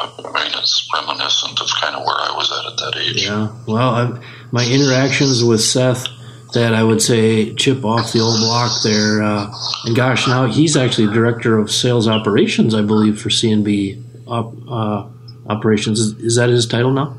I 0.00 0.44
mean, 0.44 0.52
it's 0.58 0.88
reminiscent 0.94 1.60
of 1.60 1.68
kind 1.80 1.96
of 1.96 2.04
where 2.04 2.16
I 2.16 2.32
was 2.36 2.50
at 2.52 2.72
at 2.72 2.78
that 2.78 3.00
age. 3.00 3.26
Yeah. 3.26 3.52
Well, 3.66 3.94
I'm, 3.94 4.20
my 4.50 4.64
interactions 4.64 5.44
with 5.44 5.60
Seth 5.60 6.06
that 6.52 6.74
I 6.74 6.82
would 6.82 7.02
say 7.02 7.54
chip 7.54 7.84
off 7.84 8.12
the 8.12 8.20
old 8.20 8.38
block 8.40 8.82
there. 8.82 9.22
Uh, 9.22 9.52
and 9.84 9.96
gosh, 9.96 10.26
now 10.26 10.46
he's 10.46 10.76
actually 10.76 11.12
director 11.12 11.58
of 11.58 11.70
sales 11.70 12.08
operations, 12.08 12.74
I 12.74 12.82
believe, 12.82 13.20
for 13.20 13.30
C&B 13.30 14.02
op, 14.26 14.54
uh, 14.68 15.08
operations. 15.48 15.98
Is, 15.98 16.18
is, 16.18 16.36
that 16.36 16.48
his 16.48 16.66
title 16.66 16.92
now? 16.92 17.16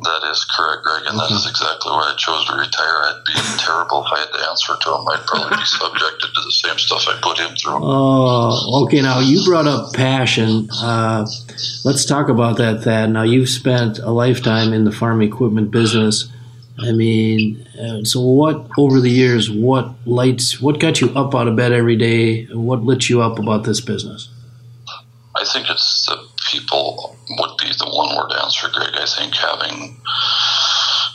That 0.00 0.28
is 0.30 0.44
correct, 0.54 0.82
Greg, 0.82 1.02
and 1.06 1.18
okay. 1.18 1.28
that 1.28 1.34
is 1.34 1.46
exactly 1.48 1.90
why 1.90 2.12
I 2.12 2.16
chose 2.18 2.44
to 2.46 2.56
retire. 2.56 2.96
I'd 3.04 3.22
be 3.24 3.32
terrible 3.58 4.04
if 4.04 4.12
I 4.12 4.18
had 4.18 4.32
to 4.32 4.50
answer 4.50 4.74
to 4.78 4.94
him. 4.94 5.08
I'd 5.08 5.26
probably 5.26 5.56
be 5.56 5.64
subjected 5.64 6.28
to 6.34 6.40
the 6.44 6.52
same 6.52 6.78
stuff 6.78 7.04
I 7.08 7.18
put 7.22 7.38
him 7.38 7.56
through. 7.56 7.78
Oh, 7.80 8.84
okay. 8.84 9.00
Now 9.00 9.20
you 9.20 9.42
brought 9.46 9.66
up 9.66 9.94
passion. 9.94 10.68
Uh, 10.70 11.26
let's 11.84 12.04
talk 12.04 12.28
about 12.28 12.58
that. 12.58 12.82
Thad. 12.82 13.10
Now 13.10 13.22
you've 13.22 13.48
spent 13.48 13.98
a 13.98 14.10
lifetime 14.10 14.74
in 14.74 14.84
the 14.84 14.92
farm 14.92 15.22
equipment 15.22 15.70
business. 15.70 16.28
I 16.78 16.92
mean, 16.92 17.66
uh, 17.78 18.04
so 18.04 18.20
what 18.20 18.68
over 18.76 19.00
the 19.00 19.10
years? 19.10 19.50
What 19.50 19.94
lights? 20.06 20.60
What 20.60 20.80
got 20.80 21.00
you 21.00 21.10
up 21.10 21.34
out 21.34 21.46
of 21.46 21.56
bed 21.56 21.72
every 21.72 21.96
day? 21.96 22.46
What 22.46 22.82
lit 22.82 23.08
you 23.08 23.22
up 23.22 23.38
about 23.38 23.64
this 23.64 23.80
business? 23.80 24.28
I 25.36 25.44
think 25.52 25.70
it's 25.70 26.06
the 26.06 26.16
people 26.50 27.16
would 27.38 27.56
be 27.58 27.68
the 27.78 27.90
one 27.90 28.16
word 28.16 28.32
answer, 28.42 28.68
Greg. 28.72 28.94
I 28.94 29.06
think 29.06 29.34
having 29.34 30.00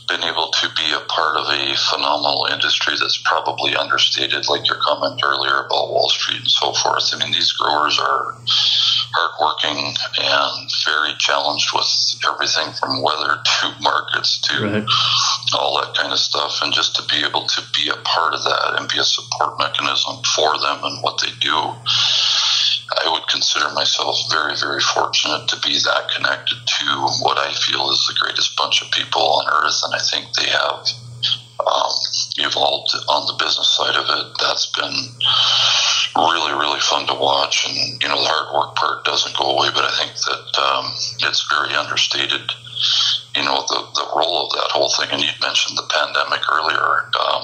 been 0.07 0.23
able 0.23 0.49
to 0.49 0.67
be 0.75 0.91
a 0.91 1.05
part 1.07 1.37
of 1.37 1.45
a 1.47 1.75
phenomenal 1.75 2.47
industry 2.51 2.95
that's 2.99 3.21
probably 3.23 3.75
understated, 3.75 4.49
like 4.49 4.67
your 4.67 4.79
comment 4.81 5.21
earlier 5.23 5.65
about 5.65 5.91
Wall 5.91 6.09
Street 6.09 6.39
and 6.39 6.49
so 6.49 6.73
forth. 6.73 7.13
I 7.13 7.19
mean, 7.19 7.31
these 7.31 7.51
growers 7.51 7.99
are 7.99 8.35
hardworking 9.11 9.95
and 10.19 10.69
very 10.85 11.13
challenged 11.19 11.69
with 11.73 11.89
everything 12.27 12.73
from 12.73 13.01
weather 13.01 13.41
to 13.61 13.75
markets 13.81 14.39
to 14.49 14.63
right. 14.63 14.85
all 15.53 15.81
that 15.81 15.95
kind 15.95 16.13
of 16.13 16.19
stuff. 16.19 16.59
And 16.61 16.73
just 16.73 16.95
to 16.97 17.03
be 17.07 17.25
able 17.25 17.45
to 17.47 17.61
be 17.75 17.89
a 17.89 17.97
part 18.03 18.33
of 18.33 18.43
that 18.43 18.79
and 18.79 18.89
be 18.89 18.99
a 18.99 19.03
support 19.03 19.57
mechanism 19.57 20.21
for 20.35 20.57
them 20.59 20.83
and 20.83 21.03
what 21.03 21.21
they 21.21 21.31
do 21.39 21.75
I 22.97 23.09
would 23.11 23.27
consider 23.27 23.69
myself 23.73 24.17
very, 24.31 24.55
very 24.55 24.81
fortunate 24.81 25.47
to 25.49 25.59
be 25.61 25.77
that 25.79 26.09
connected 26.15 26.57
to 26.65 26.85
what 27.21 27.37
I 27.37 27.51
feel 27.53 27.91
is 27.91 28.05
the 28.07 28.17
greatest 28.19 28.55
bunch 28.55 28.81
of 28.81 28.91
people 28.91 29.21
on 29.21 29.45
earth. 29.47 29.79
And 29.85 29.93
I 29.93 29.99
think 29.99 30.33
they 30.33 30.49
have 30.49 30.89
um, 31.59 31.93
evolved 32.43 32.91
on 33.07 33.27
the 33.27 33.37
business 33.37 33.69
side 33.75 33.95
of 33.95 34.05
it. 34.07 34.27
That's 34.39 34.71
been 34.71 34.95
really, 36.15 36.53
really 36.53 36.79
fun 36.79 37.07
to 37.07 37.15
watch. 37.15 37.67
And, 37.67 38.01
you 38.01 38.09
know, 38.09 38.19
the 38.19 38.27
hard 38.27 38.49
work 38.53 38.75
part 38.75 39.05
doesn't 39.05 39.37
go 39.37 39.57
away, 39.57 39.69
but 39.73 39.85
I 39.85 39.93
think 39.97 40.13
that 40.27 40.47
um, 40.59 40.85
it's 41.23 41.45
very 41.49 41.75
understated, 41.75 42.43
you 43.35 43.43
know, 43.43 43.63
the, 43.67 43.79
the 43.95 44.07
role 44.15 44.47
of 44.47 44.51
that 44.57 44.71
whole 44.71 44.89
thing. 44.89 45.09
And 45.11 45.21
you 45.21 45.31
mentioned 45.41 45.77
the 45.77 45.89
pandemic 45.89 46.41
earlier. 46.51 47.09
Um, 47.19 47.43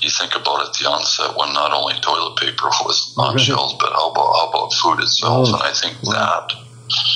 you 0.00 0.10
think 0.10 0.34
about 0.34 0.62
it, 0.62 0.78
the 0.78 0.86
onset 0.86 1.36
when 1.36 1.52
not 1.52 1.72
only 1.72 1.94
toilet 2.00 2.38
paper 2.38 2.70
was 2.86 3.14
on 3.18 3.34
right. 3.34 3.40
shelves, 3.40 3.74
but 3.78 3.92
how 3.92 4.10
about, 4.10 4.30
how 4.32 4.48
about 4.48 4.72
food 4.74 5.00
itself? 5.00 5.48
Oh, 5.48 5.54
and 5.54 5.62
I 5.62 5.72
think 5.72 5.98
that 6.06 6.67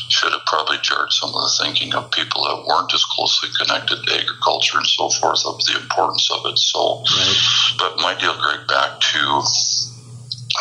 should 0.08 0.32
have 0.32 0.44
probably 0.46 0.78
jarred 0.82 1.12
some 1.12 1.30
of 1.30 1.42
the 1.42 1.54
thinking 1.62 1.94
of 1.94 2.10
people 2.10 2.44
that 2.44 2.64
weren't 2.66 2.92
as 2.94 3.04
closely 3.04 3.48
connected 3.58 4.02
to 4.02 4.14
agriculture 4.14 4.78
and 4.78 4.86
so 4.86 5.08
forth 5.08 5.42
of 5.46 5.58
the 5.64 5.76
importance 5.80 6.30
of 6.30 6.46
it. 6.46 6.58
So, 6.58 7.02
right. 7.02 7.76
but 7.78 7.96
my 7.98 8.14
deal, 8.18 8.34
Greg, 8.40 8.66
back 8.68 9.00
to 9.00 9.42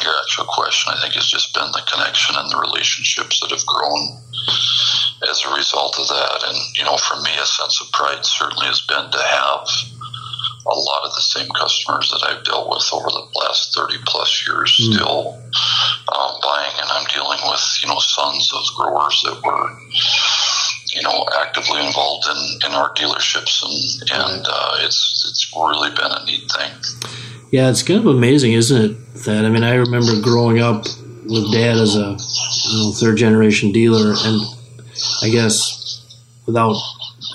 your 0.04 0.16
actual 0.24 0.46
question, 0.48 0.94
I 0.94 1.02
think 1.02 1.16
has 1.16 1.28
just 1.28 1.54
been 1.54 1.72
the 1.72 1.84
connection 1.92 2.36
and 2.38 2.50
the 2.50 2.58
relationships 2.58 3.40
that 3.42 3.52
have 3.52 3.66
grown 3.66 4.24
as 5.30 5.44
a 5.46 5.54
result 5.54 6.00
of 6.00 6.08
that. 6.08 6.44
And, 6.48 6.58
you 6.78 6.84
know, 6.84 6.98
for 6.98 7.20
me, 7.22 7.32
a 7.36 7.46
sense 7.46 7.82
of 7.82 7.92
pride 7.92 8.26
certainly 8.26 8.68
has 8.68 8.82
been 8.82 9.12
to 9.12 9.22
have 9.22 9.68
a 10.66 10.76
lot 10.76 11.04
of 11.04 11.14
the 11.16 11.22
same 11.22 11.50
customers 11.50 12.10
that 12.12 12.24
I've 12.28 12.44
dealt 12.44 12.70
with 12.70 12.88
over 12.94 13.10
the 13.10 13.28
last 13.40 13.74
30 13.76 13.96
plus 14.06 14.48
years 14.48 14.78
mm. 14.80 14.94
still 14.94 15.42
um, 16.14 16.34
buying, 16.42 16.74
and 16.78 16.90
I'm 16.92 17.08
dealing 17.14 17.40
with, 17.50 17.80
you 17.82 17.90
know, 17.90 18.00
sons 18.00 18.52
of 18.54 18.64
growers 18.76 19.22
that 19.26 19.42
were, 19.44 19.70
you 20.94 21.02
know, 21.02 21.26
actively 21.42 21.86
involved 21.86 22.28
in, 22.30 22.70
in 22.70 22.76
our 22.76 22.94
dealerships, 22.94 23.64
and, 23.64 24.12
and 24.12 24.46
uh, 24.48 24.78
it's, 24.82 25.26
it's 25.30 25.52
really 25.56 25.90
been 25.90 26.12
a 26.12 26.26
neat 26.26 26.52
thing. 26.52 26.72
Yeah, 27.52 27.70
it's 27.70 27.84
kind 27.84 28.00
of 28.00 28.06
amazing, 28.06 28.54
isn't 28.54 28.92
it? 28.92 29.14
That 29.26 29.46
I 29.46 29.50
mean, 29.50 29.64
I 29.64 29.76
remember 29.76 30.20
growing 30.22 30.60
up 30.60 30.86
with 31.26 31.52
dad 31.52 31.78
as 31.78 31.96
a 31.96 32.18
you 32.70 32.78
know, 32.78 32.94
third 32.94 33.18
generation 33.18 33.72
dealer, 33.72 34.14
and 34.16 34.42
I 35.22 35.30
guess 35.30 35.82
without, 36.46 36.78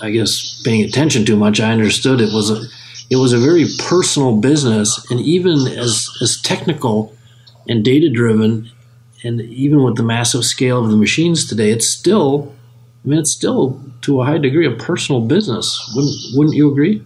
I 0.01 0.11
guess, 0.11 0.61
paying 0.63 0.83
attention 0.83 1.25
too 1.25 1.37
much, 1.37 1.59
I 1.59 1.71
understood 1.71 2.19
it 2.19 2.33
was 2.33 2.49
a 2.49 2.61
it 3.09 3.15
was 3.15 3.33
a 3.33 3.37
very 3.37 3.65
personal 3.79 4.37
business, 4.37 5.09
and 5.09 5.19
even 5.21 5.67
as 5.67 6.09
as 6.21 6.41
technical 6.41 7.15
and 7.67 7.83
data 7.83 8.09
driven, 8.09 8.69
and 9.23 9.41
even 9.41 9.83
with 9.83 9.95
the 9.95 10.03
massive 10.03 10.43
scale 10.43 10.83
of 10.83 10.89
the 10.89 10.97
machines 10.97 11.47
today, 11.47 11.71
it's 11.71 11.87
still, 11.87 12.53
I 13.03 13.09
mean, 13.09 13.19
it's 13.19 13.31
still 13.31 13.81
to 14.01 14.21
a 14.21 14.25
high 14.25 14.37
degree 14.37 14.67
a 14.67 14.71
personal 14.71 15.21
business. 15.21 15.91
Wouldn't 15.95 16.15
Wouldn't 16.35 16.55
you 16.55 16.71
agree? 16.71 17.03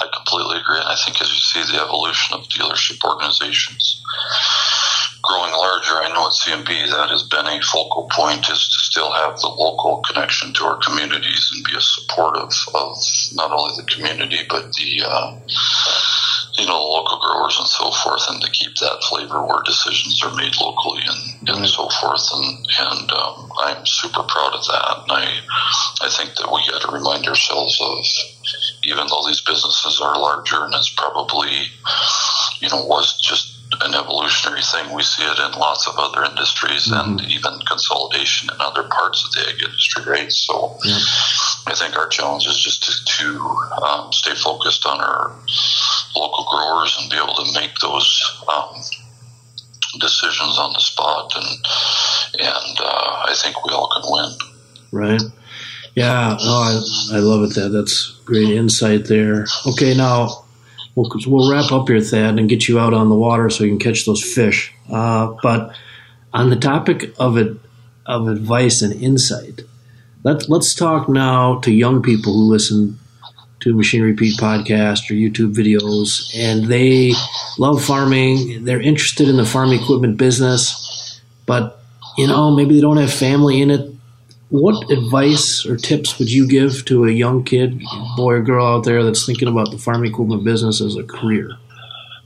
I 0.00 0.06
completely 0.14 0.58
agree, 0.58 0.78
and 0.78 0.88
I 0.88 0.96
think 1.04 1.20
as 1.20 1.30
you 1.30 1.38
see 1.38 1.72
the 1.72 1.82
evolution 1.82 2.34
of 2.34 2.44
dealership 2.48 3.02
organizations 3.04 4.02
growing 5.22 5.52
larger, 5.52 5.94
I 5.94 6.08
know 6.08 6.26
at 6.26 6.32
CNB 6.32 6.90
that 6.90 7.10
has 7.10 7.22
been 7.24 7.46
a 7.46 7.60
focal 7.60 8.08
point 8.10 8.48
is 8.48 8.68
to 8.68 8.78
still 8.98 9.12
have 9.12 9.38
the 9.38 9.46
local 9.46 10.02
connection 10.02 10.52
to 10.52 10.64
our 10.64 10.76
communities 10.82 11.50
and 11.54 11.64
be 11.64 11.76
a 11.76 11.80
supportive 11.80 12.50
of 12.74 12.98
not 13.32 13.52
only 13.52 13.70
the 13.76 13.86
community 13.94 14.40
but 14.50 14.72
the 14.74 15.02
uh, 15.06 15.38
you 16.58 16.66
know 16.66 16.82
local 16.82 17.20
growers 17.22 17.54
and 17.60 17.68
so 17.68 17.92
forth, 17.92 18.26
and 18.28 18.42
to 18.42 18.50
keep 18.50 18.74
that 18.80 18.98
flavor 19.08 19.46
where 19.46 19.62
decisions 19.64 20.20
are 20.24 20.34
made 20.34 20.50
locally 20.60 21.02
and, 21.06 21.48
and 21.48 21.68
so 21.68 21.88
forth. 22.00 22.26
And 22.34 22.66
and 22.90 23.12
um, 23.12 23.52
I'm 23.62 23.86
super 23.86 24.24
proud 24.26 24.54
of 24.54 24.66
that. 24.66 25.06
And 25.06 25.12
I 25.12 25.30
I 26.02 26.08
think 26.10 26.34
that 26.34 26.50
we 26.50 26.66
got 26.66 26.82
to 26.82 26.90
remind 26.90 27.28
ourselves 27.28 27.78
of 27.80 28.02
even 28.82 29.06
though 29.06 29.22
these 29.28 29.42
businesses 29.46 30.00
are 30.02 30.18
larger 30.18 30.64
and 30.64 30.74
it's 30.74 30.92
probably 30.98 31.70
you 32.58 32.68
know 32.68 32.82
was 32.86 33.20
just 33.22 33.57
an 33.80 33.94
evolutionary 33.94 34.62
thing. 34.62 34.94
We 34.94 35.02
see 35.02 35.24
it 35.24 35.38
in 35.38 35.58
lots 35.58 35.86
of 35.86 35.94
other 35.98 36.24
industries 36.24 36.88
mm-hmm. 36.88 37.18
and 37.18 37.30
even 37.30 37.58
consolidation 37.66 38.48
in 38.52 38.60
other 38.60 38.84
parts 38.84 39.24
of 39.24 39.32
the 39.32 39.48
ag 39.48 39.62
industry, 39.62 40.04
right? 40.06 40.32
So 40.32 40.78
yeah. 40.84 40.98
I 41.66 41.74
think 41.74 41.96
our 41.96 42.08
challenge 42.08 42.46
is 42.46 42.58
just 42.58 42.84
to, 42.84 42.92
to 43.18 43.40
um, 43.82 44.12
stay 44.12 44.34
focused 44.34 44.86
on 44.86 45.00
our 45.00 45.36
local 46.16 46.46
growers 46.50 46.96
and 47.00 47.10
be 47.10 47.16
able 47.16 47.34
to 47.34 47.52
make 47.60 47.74
those 47.80 48.42
um, 48.48 48.74
decisions 50.00 50.58
on 50.58 50.72
the 50.72 50.80
spot, 50.80 51.32
and 51.36 51.46
and 52.40 52.78
uh, 52.80 53.24
I 53.28 53.34
think 53.36 53.64
we 53.64 53.72
all 53.72 53.88
can 53.88 54.02
win. 54.06 54.38
Right. 54.90 55.22
Yeah. 55.94 56.36
No, 56.44 56.52
I, 56.52 56.80
I 57.12 57.18
love 57.18 57.42
it. 57.42 57.54
That 57.54 57.70
that's 57.70 58.18
great 58.24 58.50
insight 58.50 59.06
there. 59.06 59.46
Okay, 59.66 59.94
now 59.94 60.44
we'll, 60.98 61.10
we'll 61.26 61.50
wrap 61.50 61.70
up 61.72 61.88
here, 61.88 62.00
Thad, 62.00 62.38
and 62.38 62.48
get 62.48 62.68
you 62.68 62.78
out 62.78 62.92
on 62.92 63.08
the 63.08 63.14
water 63.14 63.48
so 63.50 63.64
you 63.64 63.70
can 63.70 63.78
catch 63.78 64.04
those 64.04 64.22
fish. 64.22 64.72
Uh, 64.90 65.34
but 65.42 65.74
on 66.32 66.50
the 66.50 66.56
topic 66.56 67.14
of 67.18 67.36
it, 67.36 67.56
of 68.06 68.26
advice 68.26 68.82
and 68.82 69.00
insight, 69.02 69.62
let, 70.24 70.48
let's 70.48 70.74
talk 70.74 71.08
now 71.08 71.60
to 71.60 71.72
young 71.72 72.02
people 72.02 72.32
who 72.32 72.50
listen 72.50 72.98
to 73.60 73.74
Machinery 73.74 74.14
Pete 74.14 74.38
podcast 74.38 75.10
or 75.10 75.14
YouTube 75.14 75.54
videos, 75.54 76.34
and 76.36 76.66
they 76.66 77.12
love 77.58 77.84
farming. 77.84 78.64
They're 78.64 78.80
interested 78.80 79.28
in 79.28 79.36
the 79.36 79.44
farm 79.44 79.72
equipment 79.72 80.16
business, 80.16 81.20
but 81.44 81.80
you 82.16 82.26
know 82.26 82.50
maybe 82.50 82.76
they 82.76 82.80
don't 82.80 82.98
have 82.98 83.12
family 83.12 83.60
in 83.60 83.70
it. 83.70 83.90
What 84.50 84.90
advice 84.90 85.66
or 85.66 85.76
tips 85.76 86.18
would 86.18 86.30
you 86.30 86.48
give 86.48 86.86
to 86.86 87.04
a 87.04 87.10
young 87.10 87.44
kid, 87.44 87.82
boy 88.16 88.34
or 88.34 88.42
girl 88.42 88.66
out 88.66 88.84
there 88.84 89.04
that's 89.04 89.26
thinking 89.26 89.48
about 89.48 89.70
the 89.70 89.78
farm 89.78 90.04
equipment 90.06 90.42
business 90.42 90.80
as 90.80 90.96
a 90.96 91.02
career? 91.02 91.50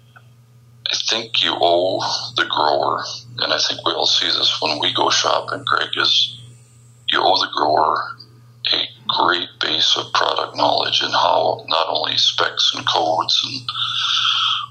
I 0.07 0.97
think 1.09 1.43
you 1.43 1.53
owe 1.53 2.01
the 2.37 2.45
grower, 2.45 3.03
and 3.39 3.53
I 3.53 3.59
think 3.59 3.85
we 3.85 3.93
all 3.93 4.07
see 4.07 4.27
this 4.27 4.61
when 4.62 4.79
we 4.79 4.95
go 4.95 5.11
shopping, 5.11 5.64
Greg, 5.66 5.89
is 5.97 6.39
you 7.09 7.18
owe 7.20 7.41
the 7.41 7.51
grower 7.53 8.16
a 8.73 8.89
great 9.09 9.49
base 9.61 9.97
of 9.97 10.12
product 10.12 10.57
knowledge 10.57 11.01
and 11.03 11.12
how 11.12 11.64
not 11.68 11.87
only 11.89 12.16
specs 12.16 12.73
and 12.75 12.87
codes 12.87 13.41
and 13.45 13.68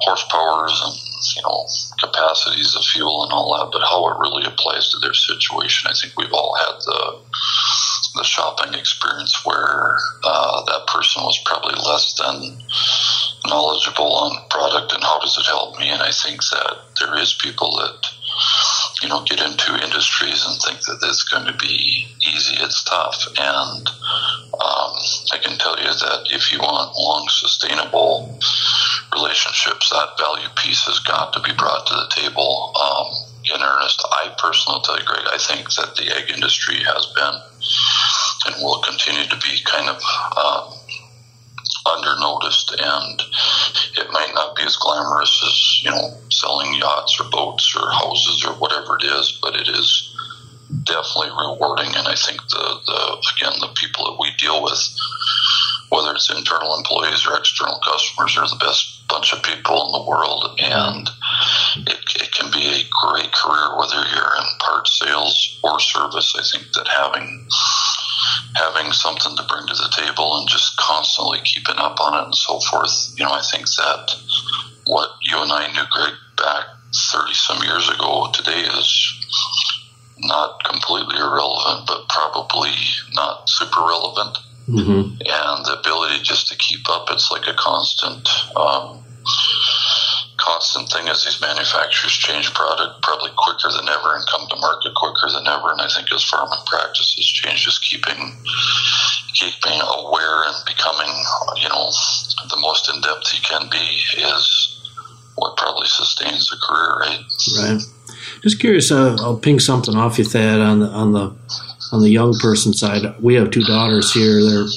horsepowers 0.08 0.72
and 0.86 1.20
you 1.36 1.42
know 1.44 1.66
capacities 2.00 2.76
of 2.76 2.84
fuel 2.84 3.24
and 3.24 3.32
all 3.32 3.54
that, 3.58 3.72
but 3.72 3.88
how 3.88 4.06
it 4.08 4.20
really 4.20 4.46
applies 4.46 4.90
to 4.90 5.00
their 5.00 5.14
situation. 5.14 5.90
I 5.90 5.94
think 6.00 6.14
we've 6.18 6.34
all 6.34 6.56
had 6.56 6.76
the 6.86 7.22
the 8.16 8.24
shopping 8.24 8.74
experience 8.74 9.46
where 9.46 9.96
uh, 10.24 10.66
that 10.66 10.88
person 10.88 11.24
was 11.24 11.42
probably 11.46 11.76
less 11.76 12.14
than 12.20 12.60
knowledgeable 13.48 14.14
on 14.14 14.50
product 14.50 14.94
and 14.94 15.04
how 15.04 15.20
does 15.20 15.38
it 15.38 15.46
help 15.46 15.80
me. 15.80 15.90
And 15.90 16.02
I 16.02 16.12
think 16.12 16.42
that 16.52 16.76
there 17.00 17.18
is 17.18 17.38
people 17.42 17.78
that 17.78 17.96
you 19.02 19.10
know 19.10 19.24
get 19.24 19.40
into 19.40 19.84
industries 19.84 20.46
and 20.46 20.60
think 20.62 20.84
that 20.86 21.00
it's 21.04 21.24
going 21.24 21.46
to 21.46 21.58
be 21.58 22.08
easy. 22.28 22.56
It's 22.60 22.84
tough, 22.84 23.28
and 23.40 23.90
um, 24.62 24.93
I 25.34 25.38
can 25.41 25.57
tell 25.57 25.78
you 25.80 25.89
that 25.89 26.22
if 26.30 26.51
you 26.51 26.59
want 26.59 26.93
long, 26.97 27.28
sustainable 27.30 28.38
relationships, 29.14 29.89
that 29.89 30.09
value 30.20 30.49
piece 30.55 30.84
has 30.86 30.99
got 30.99 31.34
to 31.34 31.39
be 31.41 31.53
brought 31.57 31.86
to 31.88 31.93
the 31.95 32.09
table. 32.16 32.72
Um, 32.78 33.07
in 33.55 33.62
earnest, 33.62 34.05
I 34.12 34.30
personally 34.38 34.82
tell 34.86 34.97
you, 34.99 35.05
Greg, 35.05 35.26
I 35.34 35.38
think 35.39 35.74
that 35.76 35.95
the 35.97 36.16
ag 36.16 36.30
industry 36.30 36.78
has 36.86 37.07
been 37.16 37.34
and 38.45 38.55
will 38.62 38.82
continue 38.82 39.26
to 39.26 39.38
be 39.38 39.57
kind 39.66 39.89
of 39.89 39.97
um, 40.38 40.74
under 41.91 42.16
noticed, 42.20 42.72
and 42.78 43.24
it 43.97 44.07
might 44.12 44.34
not 44.36 44.55
be 44.55 44.64
as 44.64 44.76
glamorous 44.76 45.41
as 45.43 45.82
you 45.84 45.91
know 45.91 46.22
selling 46.32 46.76
yachts 46.76 47.20
or 47.20 47.30
boats 47.32 47.76
or 47.76 47.91
houses 47.91 48.45
or 48.45 48.53
whatever 48.55 48.97
it 49.01 49.05
is, 49.05 49.39
but 49.41 49.55
it 49.55 49.68
is 49.68 50.11
definitely 50.84 51.32
rewarding. 51.32 51.93
And 51.95 52.07
I 52.07 52.15
think 52.15 52.39
the, 52.49 52.65
the 52.86 53.01
again 53.36 53.59
the 53.59 53.74
people 53.76 54.05
that 54.05 54.19
we 54.19 54.32
deal 54.38 54.63
with, 54.63 54.80
whether 55.89 56.13
it's 56.13 56.30
internal 56.30 56.76
employees 56.76 57.26
or 57.28 57.38
external 57.38 57.80
customers, 57.84 58.38
are 58.38 58.49
the 58.49 58.63
best 58.63 59.07
bunch 59.07 59.34
of 59.34 59.43
people 59.43 59.86
in 59.86 59.91
the 59.91 60.09
world, 60.09 60.59
and 60.59 61.09
it, 61.88 61.99
it 62.15 62.32
can 62.32 62.51
be 62.51 62.63
a 62.63 62.89
great 62.89 63.32
career 63.34 63.78
whether 63.78 63.99
you're 64.15 64.36
in 64.39 64.47
parts 64.59 64.99
sales 64.99 65.59
or 65.63 65.80
service. 65.80 66.34
I 66.38 66.43
think 66.51 66.72
that 66.74 66.88
having 66.88 67.47
having 68.55 68.91
something 68.91 69.36
to 69.36 69.43
bring 69.43 69.67
to 69.67 69.74
the 69.74 69.91
table 69.95 70.38
and 70.38 70.47
just 70.47 70.78
constantly 70.78 71.39
keeping 71.43 71.78
up 71.78 71.99
on 71.99 72.19
it 72.19 72.26
and 72.26 72.36
so 72.36 72.59
forth. 72.59 73.13
You 73.17 73.26
know, 73.26 73.32
I 73.32 73.41
think 73.41 73.65
that 73.78 74.15
what 74.86 75.09
you 75.22 75.41
and 75.41 75.51
I 75.51 75.72
knew, 75.72 75.84
Greg, 75.91 76.13
back 76.38 76.65
30 77.13 77.34
some 77.34 77.63
years 77.63 77.89
ago 77.89 78.30
today 78.34 78.59
is 78.59 79.22
not 80.22 80.63
completely 80.63 81.17
irrelevant, 81.17 81.88
but 81.88 82.07
probably 82.09 82.74
not 83.13 83.49
super 83.49 83.82
relevant. 83.82 84.38
Mm-hmm. 84.67 85.22
And 85.26 85.65
the 85.65 85.80
ability 85.80 86.24
just 86.24 86.47
to 86.49 86.57
keep 86.57 86.88
up, 86.89 87.07
it's 87.09 87.32
like 87.32 87.47
a 87.47 87.53
constant. 87.53 88.28
Um, 88.55 89.03
constant 90.41 90.89
thing 90.89 91.07
as 91.07 91.24
these 91.24 91.39
manufacturers 91.39 92.13
change 92.13 92.53
product 92.53 93.01
probably 93.03 93.30
quicker 93.38 93.69
than 93.69 93.88
ever 93.88 94.15
and 94.15 94.26
come 94.28 94.47
to 94.49 94.55
market 94.57 94.93
quicker 94.95 95.30
than 95.30 95.47
ever. 95.47 95.72
And 95.72 95.82
I 95.82 95.88
think 95.88 96.11
as 96.11 96.24
farming 96.24 96.65
practices 96.65 97.26
change, 97.26 97.63
just 97.63 97.86
keeping 97.86 98.17
keeping 99.34 99.80
aware 99.82 100.43
and 100.49 100.57
becoming, 100.65 101.13
you 101.61 101.69
know, 101.69 101.89
the 102.49 102.57
most 102.57 102.89
in 102.93 103.01
depth 103.01 103.34
you 103.34 103.41
can 103.41 103.69
be 103.69 104.01
is 104.17 104.82
what 105.36 105.57
probably 105.57 105.88
sustains 105.88 106.49
the 106.49 106.57
career, 106.57 106.97
right? 106.99 107.24
Right. 107.57 107.82
Just 108.42 108.60
curious. 108.60 108.92
Uh, 108.92 109.18
I'll 109.20 109.38
ping 109.38 109.60
something 109.60 109.96
off 109.96 110.18
you, 110.18 110.26
Thad, 110.26 110.60
on 110.60 110.80
the 110.80 110.88
on 110.88 111.12
the 111.14 111.36
on 111.92 112.02
the 112.02 112.10
young 112.10 112.34
person 112.40 112.74
side. 112.74 113.04
We 113.22 113.36
have 113.36 113.52
two 113.52 113.64
daughters 113.64 114.12
here. 114.14 114.44
They're 114.44 114.68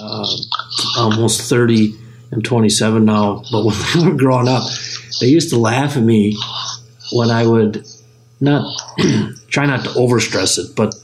uh, 0.00 0.36
almost 0.98 1.48
thirty 1.48 1.94
and 2.30 2.44
twenty 2.44 2.68
seven 2.68 3.04
now. 3.04 3.42
But 3.52 3.64
when 3.64 3.76
they 3.94 4.08
were 4.08 4.16
growing 4.16 4.48
up, 4.48 4.64
they 5.20 5.28
used 5.28 5.50
to 5.50 5.58
laugh 5.58 5.96
at 5.96 6.02
me 6.02 6.36
when 7.12 7.30
I 7.30 7.46
would 7.46 7.86
not 8.40 8.66
try 9.48 9.66
not 9.66 9.84
to 9.84 9.90
overstress 9.90 10.58
it, 10.58 10.76
but 10.76 10.94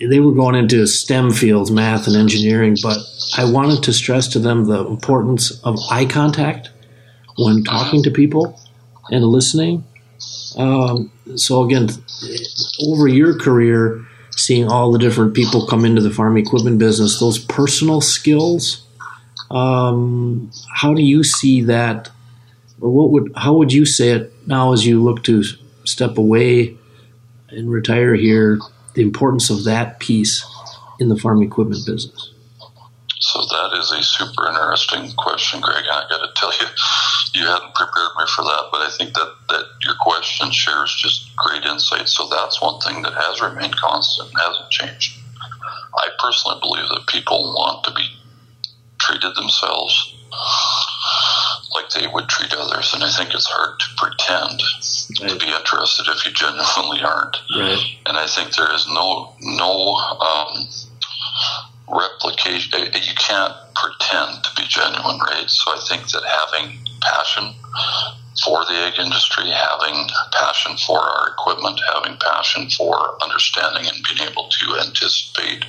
they 0.00 0.20
were 0.20 0.32
going 0.32 0.54
into 0.54 0.86
STEM 0.86 1.32
fields, 1.32 1.70
math 1.70 2.06
and 2.06 2.16
engineering, 2.16 2.76
but 2.82 2.98
I 3.36 3.44
wanted 3.50 3.82
to 3.84 3.92
stress 3.92 4.28
to 4.28 4.38
them 4.38 4.64
the 4.64 4.84
importance 4.86 5.62
of 5.64 5.78
eye 5.90 6.04
contact 6.04 6.70
when 7.36 7.64
talking 7.64 8.02
to 8.02 8.10
people 8.10 8.60
and 9.10 9.24
listening. 9.24 9.84
Um, 10.56 11.10
so 11.36 11.62
again, 11.62 11.88
over 12.86 13.08
your 13.08 13.38
career, 13.38 14.04
seeing 14.36 14.68
all 14.68 14.92
the 14.92 14.98
different 14.98 15.34
people 15.34 15.66
come 15.66 15.84
into 15.84 16.00
the 16.00 16.10
farm 16.10 16.36
equipment 16.36 16.78
business, 16.78 17.20
those 17.20 17.38
personal 17.38 18.00
skills, 18.00 18.86
um, 19.50 20.50
how 20.72 20.94
do 20.94 21.02
you 21.02 21.22
see 21.22 21.62
that 21.62 22.10
what 22.78 23.10
would 23.10 23.32
how 23.36 23.54
would 23.54 23.72
you 23.72 23.86
say 23.86 24.10
it 24.10 24.32
now 24.46 24.72
as 24.72 24.86
you 24.86 25.02
look 25.02 25.22
to 25.24 25.42
step 25.84 26.18
away 26.18 26.76
and 27.48 27.70
retire 27.70 28.14
here? 28.14 28.58
The 28.94 29.02
importance 29.02 29.50
of 29.50 29.64
that 29.64 30.00
piece 30.00 30.44
in 31.00 31.08
the 31.08 31.16
farm 31.16 31.42
equipment 31.42 31.86
business. 31.86 32.33
So 33.24 33.40
that 33.40 33.72
is 33.80 33.90
a 33.90 34.02
super 34.02 34.46
interesting 34.46 35.10
question, 35.16 35.62
Greg. 35.62 35.84
And 35.88 35.96
I 35.96 36.04
got 36.10 36.20
to 36.20 36.32
tell 36.36 36.52
you, 36.52 36.66
you 37.32 37.46
hadn't 37.46 37.74
prepared 37.74 38.12
me 38.18 38.24
for 38.28 38.44
that, 38.44 38.68
but 38.70 38.82
I 38.82 38.90
think 38.90 39.14
that 39.14 39.32
that 39.48 39.64
your 39.82 39.94
question 39.98 40.50
shares 40.52 40.94
just 40.94 41.34
great 41.34 41.64
insight. 41.64 42.08
So 42.08 42.28
that's 42.28 42.60
one 42.60 42.80
thing 42.80 43.00
that 43.02 43.14
has 43.14 43.40
remained 43.40 43.76
constant, 43.76 44.28
hasn't 44.38 44.70
changed. 44.70 45.18
I 45.96 46.08
personally 46.20 46.60
believe 46.60 46.88
that 46.88 47.06
people 47.08 47.54
want 47.56 47.84
to 47.84 47.94
be 47.94 48.04
treated 49.00 49.34
themselves 49.36 50.14
like 51.72 51.88
they 51.90 52.06
would 52.06 52.28
treat 52.28 52.52
others. 52.52 52.92
And 52.92 53.02
I 53.02 53.10
think 53.10 53.32
it's 53.32 53.48
hard 53.48 53.80
to 53.80 53.86
pretend 53.96 54.60
right. 55.22 55.30
to 55.32 55.36
be 55.40 55.50
interested 55.50 56.12
if 56.12 56.26
you 56.26 56.32
genuinely 56.32 57.00
aren't. 57.00 57.40
Right. 57.56 57.80
And 58.04 58.18
I 58.18 58.26
think 58.26 58.54
there 58.54 58.72
is 58.74 58.86
no 58.88 59.32
no 59.40 59.96
um, 59.96 60.68
replication. 61.88 62.72
Uh, 62.74 62.86
you 62.94 63.14
can't 63.18 63.54
pretend 63.74 64.44
to 64.44 64.50
be 64.56 64.64
genuine, 64.68 65.18
right? 65.20 65.48
So 65.48 65.72
I 65.72 65.80
think 65.88 66.10
that 66.10 66.22
having 66.24 66.78
passion 67.00 67.54
for 68.44 68.64
the 68.64 68.74
ag 68.74 68.98
industry, 68.98 69.48
having 69.48 70.08
passion 70.32 70.76
for 70.86 70.98
our 70.98 71.30
equipment, 71.30 71.80
having 71.94 72.18
passion 72.18 72.68
for 72.70 73.16
understanding 73.22 73.86
and 73.86 74.04
being 74.04 74.28
able 74.28 74.48
to 74.48 74.80
anticipate 74.80 75.64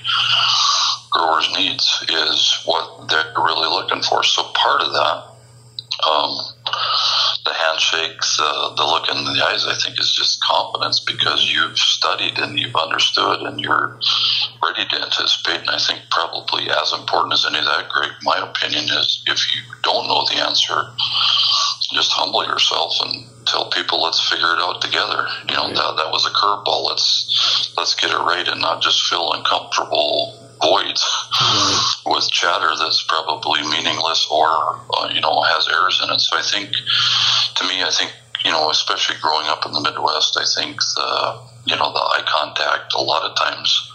growers' 1.11 1.51
needs 1.53 2.03
is 2.09 2.61
what 2.66 3.07
they're 3.09 3.34
really 3.38 3.70
looking 3.70 4.01
for. 4.01 4.24
So 4.24 4.43
part 4.55 4.82
of 4.82 4.91
that 4.93 5.36
um, 6.09 6.55
the 7.76 7.82
handshake, 7.82 8.20
the, 8.38 8.44
uh, 8.44 8.76
the 8.76 8.84
look 8.84 9.10
in 9.10 9.24
the 9.26 9.46
eyes, 9.46 9.66
I 9.68 9.76
think, 9.76 10.00
is 10.00 10.12
just 10.12 10.42
confidence 10.42 11.00
because 11.00 11.52
you've 11.52 11.78
studied 11.78 12.38
and 12.40 12.58
you've 12.60 12.76
understood 12.76 13.42
and 13.42 13.60
you're 13.60 14.00
ready 14.64 14.88
to 14.90 15.02
anticipate. 15.02 15.62
And 15.62 15.70
I 15.70 15.78
think 15.78 16.02
probably 16.10 16.70
as 16.70 16.94
important 16.94 17.34
as 17.34 17.46
any 17.46 17.60
of 17.60 17.66
that, 17.66 17.90
Greg, 17.90 18.12
my 18.24 18.38
opinion 18.38 18.86
is 18.86 19.24
if 19.28 19.54
you 19.54 19.62
don't 19.84 20.08
know 20.08 20.26
the 20.26 20.42
answer, 20.42 20.76
just 21.94 22.12
humble 22.12 22.46
yourself 22.46 22.96
and 23.02 23.26
tell 23.46 23.70
people, 23.70 24.02
let's 24.02 24.20
figure 24.20 24.54
it 24.54 24.60
out 24.60 24.82
together. 24.82 25.28
You 25.48 25.56
know, 25.56 25.68
that, 25.70 25.96
that 25.98 26.12
was 26.12 26.26
a 26.26 26.32
curveball. 26.32 26.86
Let's, 26.90 27.74
let's 27.78 27.96
get 27.96 28.12
it 28.12 28.18
right 28.18 28.48
and 28.48 28.62
not 28.62 28.82
just 28.82 29.04
feel 29.04 29.34
uncomfortable 29.34 30.45
voids 30.62 31.03
with 32.06 32.30
chatter 32.32 32.72
that's 32.78 33.03
probably 33.08 33.62
meaningless 33.64 34.28
or 34.32 34.47
uh, 34.97 35.10
you 35.14 35.22
know 35.22 35.41
has 35.41 35.68
errors 35.68 36.01
in 36.03 36.14
it. 36.14 36.20
So 36.20 36.38
I 36.38 36.41
think, 36.41 36.72
to 37.56 37.68
me, 37.68 37.84
I 37.84 37.91
think 37.91 38.14
you 38.43 38.51
know, 38.51 38.70
especially 38.70 39.16
growing 39.22 39.47
up 39.47 39.66
in 39.66 39.74
the 39.74 39.82
Midwest, 39.82 40.38
I 40.38 40.45
think 40.45 40.80
the 40.80 41.39
you 41.66 41.76
know 41.76 41.91
the 41.91 41.99
eye 41.99 42.24
contact 42.28 42.93
a 42.93 43.01
lot 43.01 43.24
of 43.30 43.36
times 43.36 43.91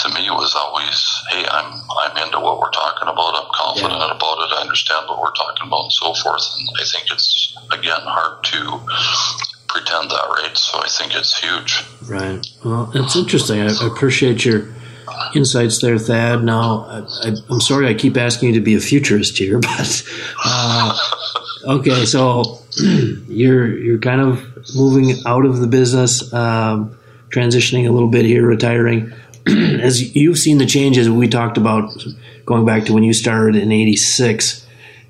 to 0.00 0.08
me 0.10 0.30
was 0.30 0.54
always, 0.54 0.98
hey, 1.30 1.44
I'm 1.50 1.82
I'm 2.02 2.16
into 2.26 2.40
what 2.40 2.60
we're 2.60 2.70
talking 2.70 3.08
about. 3.08 3.34
I'm 3.34 3.50
confident 3.54 3.98
yeah. 3.98 4.16
about 4.16 4.38
it. 4.46 4.54
I 4.56 4.62
understand 4.62 5.06
what 5.08 5.20
we're 5.20 5.34
talking 5.34 5.66
about 5.66 5.84
and 5.84 5.92
so 5.92 6.14
forth. 6.14 6.42
And 6.58 6.68
I 6.80 6.84
think 6.84 7.10
it's 7.10 7.56
again 7.72 8.02
hard 8.02 8.44
to 8.44 8.60
pretend 9.68 10.10
that, 10.10 10.26
right? 10.30 10.56
So 10.56 10.78
I 10.78 10.88
think 10.88 11.14
it's 11.14 11.38
huge. 11.38 11.84
Right. 12.08 12.46
Well, 12.64 12.90
it's 12.94 13.16
interesting. 13.16 13.60
I, 13.60 13.66
I 13.66 13.86
appreciate 13.86 14.44
your 14.44 14.68
insights 15.34 15.80
there, 15.80 15.98
Thad. 15.98 16.44
Now, 16.44 17.06
I, 17.24 17.34
am 17.50 17.60
sorry 17.60 17.88
I 17.88 17.94
keep 17.94 18.16
asking 18.16 18.50
you 18.50 18.54
to 18.56 18.60
be 18.60 18.74
a 18.74 18.80
futurist 18.80 19.38
here, 19.38 19.58
but 19.60 20.02
uh, 20.44 20.98
okay. 21.66 22.04
So 22.04 22.60
you're 23.28 23.78
you're 23.78 23.98
kind 23.98 24.20
of 24.20 24.44
moving 24.74 25.16
out 25.26 25.44
of 25.44 25.58
the 25.58 25.66
business, 25.66 26.32
um, 26.32 26.96
transitioning 27.30 27.88
a 27.88 27.92
little 27.92 28.08
bit 28.08 28.24
here, 28.24 28.46
retiring. 28.46 29.12
As 29.46 30.14
you've 30.14 30.38
seen 30.38 30.58
the 30.58 30.66
changes 30.66 31.08
we 31.08 31.28
talked 31.28 31.56
about, 31.56 31.92
going 32.44 32.64
back 32.66 32.84
to 32.86 32.92
when 32.92 33.02
you 33.02 33.12
started 33.12 33.56
in 33.56 33.72
'86. 33.72 34.66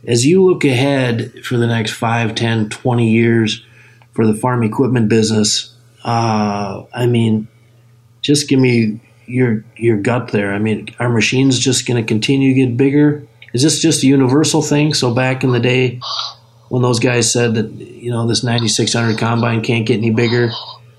As 0.07 0.25
you 0.25 0.45
look 0.45 0.65
ahead 0.65 1.45
for 1.45 1.57
the 1.57 1.67
next 1.67 1.91
5, 1.91 2.35
10, 2.35 2.71
20 2.71 3.11
years 3.11 3.65
for 4.13 4.27
the 4.27 4.33
farm 4.33 4.63
equipment 4.63 5.09
business, 5.09 5.75
uh, 6.05 6.85
I 6.95 7.07
mean, 7.07 7.49
just 8.23 8.49
give 8.49 8.61
me 8.61 9.01
your 9.29 9.65
your 9.77 9.99
gut 9.99 10.29
there. 10.29 10.53
I 10.53 10.59
mean, 10.59 10.89
are 10.99 11.09
machines 11.09 11.59
just 11.59 11.87
going 11.87 12.03
to 12.03 12.07
continue 12.07 12.55
to 12.55 12.67
get 12.67 12.77
bigger? 12.77 13.27
Is 13.53 13.63
this 13.63 13.81
just 13.81 14.03
a 14.03 14.07
universal 14.07 14.63
thing? 14.63 14.95
So 14.95 15.15
back 15.15 15.45
in 15.45 15.53
the 15.53 15.61
day, 15.61 16.01
when 16.69 16.83
those 16.83 16.99
guys 16.99 17.33
said 17.33 17.55
that 17.55 17.71
you 17.73 18.11
know 18.11 18.27
this 18.27 18.43
9600 18.43 19.19
combine 19.19 19.63
can't 19.63 19.87
get 19.87 19.99
any 19.99 20.11
bigger, 20.11 20.51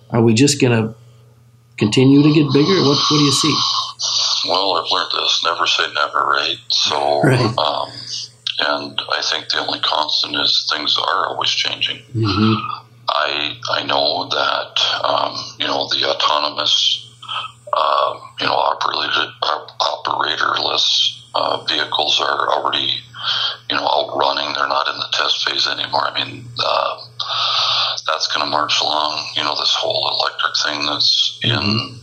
are 0.09 0.21
we 0.21 0.33
just 0.33 0.61
going 0.61 0.71
to 0.71 0.95
continue 1.77 2.21
to 2.23 2.33
get 2.33 2.51
bigger? 2.53 2.75
What 2.81 2.97
what 2.97 3.17
do 3.17 3.23
you 3.23 3.31
see? 3.31 3.55
Well, 4.47 4.73
I've 4.73 4.91
learned 4.91 5.11
this: 5.13 5.41
never 5.43 5.67
say 5.67 5.83
never, 5.93 6.19
right? 6.19 6.57
So, 6.69 7.21
right. 7.21 7.57
Um, 7.57 7.91
and 8.59 9.01
I 9.11 9.21
think 9.21 9.49
the 9.49 9.59
only 9.59 9.79
constant 9.79 10.35
is 10.35 10.67
things 10.71 10.97
are 10.97 11.27
always 11.27 11.49
changing. 11.49 11.97
Mm-hmm. 12.13 12.85
I 13.09 13.57
I 13.71 13.83
know 13.83 14.27
that 14.29 15.03
um, 15.03 15.35
you 15.57 15.67
know 15.67 15.87
the 15.87 16.09
autonomous 16.09 17.08
um, 17.73 18.21
you 18.39 18.45
know, 18.45 18.53
operated, 18.53 19.29
operatorless 19.41 21.19
uh, 21.35 21.63
vehicles 21.65 22.19
are 22.19 22.49
already, 22.49 22.99
you 23.69 23.75
know, 23.75 23.85
out 23.85 24.17
running. 24.17 24.53
They're 24.53 24.67
not 24.67 24.87
in 24.87 24.97
the 24.97 25.07
test 25.13 25.47
phase 25.47 25.67
anymore. 25.67 26.07
I 26.07 26.23
mean, 26.23 26.45
uh, 26.63 27.01
that's 28.07 28.27
going 28.33 28.45
to 28.45 28.49
march 28.49 28.81
along. 28.81 29.23
You 29.35 29.43
know, 29.43 29.55
this 29.55 29.75
whole 29.75 30.09
electric 30.09 30.55
thing 30.65 30.85
that's 30.85 31.39
in 31.43 31.99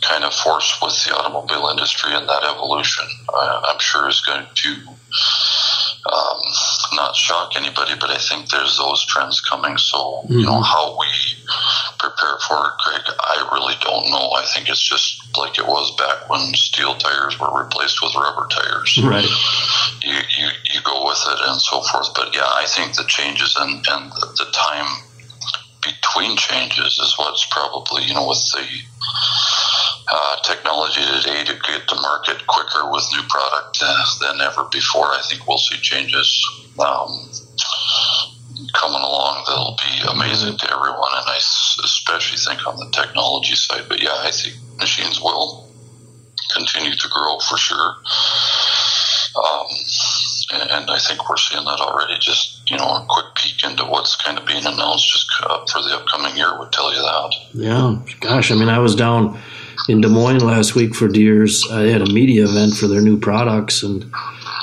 kind 0.00 0.24
of 0.24 0.34
force 0.34 0.78
with 0.82 0.96
the 1.04 1.14
automobile 1.16 1.68
industry 1.68 2.14
and 2.14 2.28
that 2.28 2.42
evolution, 2.42 3.04
I, 3.32 3.70
I'm 3.70 3.78
sure 3.78 4.08
is 4.08 4.20
going 4.20 4.46
to 4.52 4.76
um, 6.06 6.40
not 6.94 7.14
shock 7.14 7.52
anybody, 7.56 7.92
but 8.00 8.10
I 8.10 8.16
think 8.16 8.48
there's 8.48 8.78
those 8.78 9.04
trends 9.04 9.40
coming. 9.40 9.76
So, 9.76 9.98
mm-hmm. 10.24 10.32
you 10.32 10.46
know, 10.46 10.60
mm-hmm. 10.60 10.62
how 10.62 10.96
we 10.98 11.08
prepare 11.98 12.38
for 12.48 12.56
it, 12.66 12.74
Greg, 12.80 13.16
I 13.20 13.48
really 13.52 13.74
don't 13.82 14.10
know. 14.10 14.30
I 14.32 14.44
think 14.46 14.68
it's 14.68 14.82
just 14.82 15.36
like 15.36 15.58
it 15.58 15.66
was 15.66 15.94
back 15.96 16.28
when 16.28 16.54
steel 16.54 16.94
tires 16.94 17.38
were 17.38 17.52
replaced 17.52 18.00
with 18.02 18.14
rubber 18.14 18.48
tires. 18.48 18.98
Right. 19.02 19.28
You, 20.02 20.16
you, 20.38 20.48
you 20.72 20.80
go 20.84 21.04
with 21.04 21.22
it 21.26 21.38
and 21.44 21.60
so 21.60 21.82
forth. 21.82 22.08
But 22.14 22.34
yeah, 22.34 22.48
I 22.48 22.66
think 22.66 22.96
the 22.96 23.04
changes 23.06 23.56
and, 23.58 23.84
and 23.90 24.12
the, 24.12 24.26
the 24.38 24.50
time 24.52 25.04
between 25.82 26.36
changes 26.36 26.98
is 26.98 27.14
what's 27.18 27.46
probably, 27.50 28.04
you 28.04 28.14
know, 28.14 28.28
with 28.28 28.42
the 28.52 28.64
uh, 30.10 30.36
technology 30.42 31.00
today 31.00 31.44
to 31.44 31.54
get 31.54 31.86
to 31.86 31.94
market 31.94 32.44
quicker 32.46 32.90
with 32.90 33.06
new 33.12 33.22
product 33.28 33.78
uh, 33.82 34.04
than 34.20 34.40
ever 34.40 34.64
before. 34.72 35.06
I 35.06 35.22
think 35.28 35.46
we'll 35.46 35.58
see 35.58 35.76
changes 35.78 36.26
um, 36.78 37.30
coming 38.74 39.00
along 39.00 39.44
that'll 39.46 39.78
be 39.78 40.02
amazing 40.10 40.58
to 40.58 40.66
everyone, 40.72 41.12
and 41.14 41.26
I 41.28 41.36
especially 41.84 42.38
think 42.38 42.66
on 42.66 42.76
the 42.76 42.90
technology 42.90 43.54
side. 43.54 43.84
But 43.88 44.02
yeah, 44.02 44.16
I 44.26 44.30
think 44.30 44.56
machines 44.78 45.20
will 45.20 45.70
continue 46.54 46.96
to 46.96 47.08
grow 47.08 47.38
for 47.38 47.56
sure. 47.56 47.94
Um, 49.30 49.66
and 50.52 50.90
I 50.90 50.98
think 50.98 51.28
we're 51.30 51.36
seeing 51.36 51.64
that 51.64 51.78
already. 51.78 52.18
Just 52.18 52.68
you 52.68 52.76
know, 52.76 52.88
a 52.88 53.06
quick 53.08 53.26
peek 53.36 53.62
into 53.64 53.84
what's 53.84 54.16
kind 54.16 54.38
of 54.38 54.46
being 54.46 54.66
announced 54.66 55.06
just 55.12 55.26
for 55.72 55.82
the 55.82 55.96
upcoming 55.96 56.36
year 56.36 56.58
would 56.58 56.72
tell 56.72 56.92
you 56.92 57.00
that. 57.00 57.34
Yeah, 57.54 57.96
gosh, 58.20 58.50
I 58.50 58.56
mean, 58.56 58.68
I 58.68 58.80
was 58.80 58.96
down 58.96 59.40
in 59.90 60.00
Des 60.00 60.08
Moines 60.08 60.44
last 60.44 60.74
week 60.74 60.94
for 60.94 61.08
Deere's. 61.08 61.66
I 61.70 61.82
had 61.88 62.00
a 62.00 62.12
media 62.12 62.44
event 62.44 62.74
for 62.74 62.86
their 62.86 63.00
new 63.00 63.18
products 63.18 63.82
and 63.82 64.10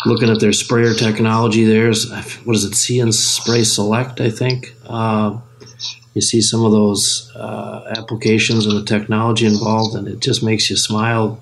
looking 0.05 0.29
at 0.29 0.39
their 0.39 0.53
sprayer 0.53 0.93
technology. 0.93 1.65
There's 1.65 2.09
what 2.45 2.55
is 2.55 2.63
it, 2.63 2.75
See 2.75 3.11
& 3.11 3.11
Spray 3.11 3.63
Select, 3.63 4.21
I 4.21 4.29
think. 4.29 4.73
Uh, 4.85 5.39
you 6.13 6.21
see 6.21 6.41
some 6.41 6.63
of 6.63 6.71
those 6.71 7.31
uh, 7.35 7.93
applications 7.97 8.65
and 8.65 8.77
the 8.77 8.85
technology 8.85 9.45
involved, 9.45 9.95
and 9.95 10.07
it 10.07 10.19
just 10.19 10.41
makes 10.41 10.69
you 10.69 10.77
smile. 10.77 11.41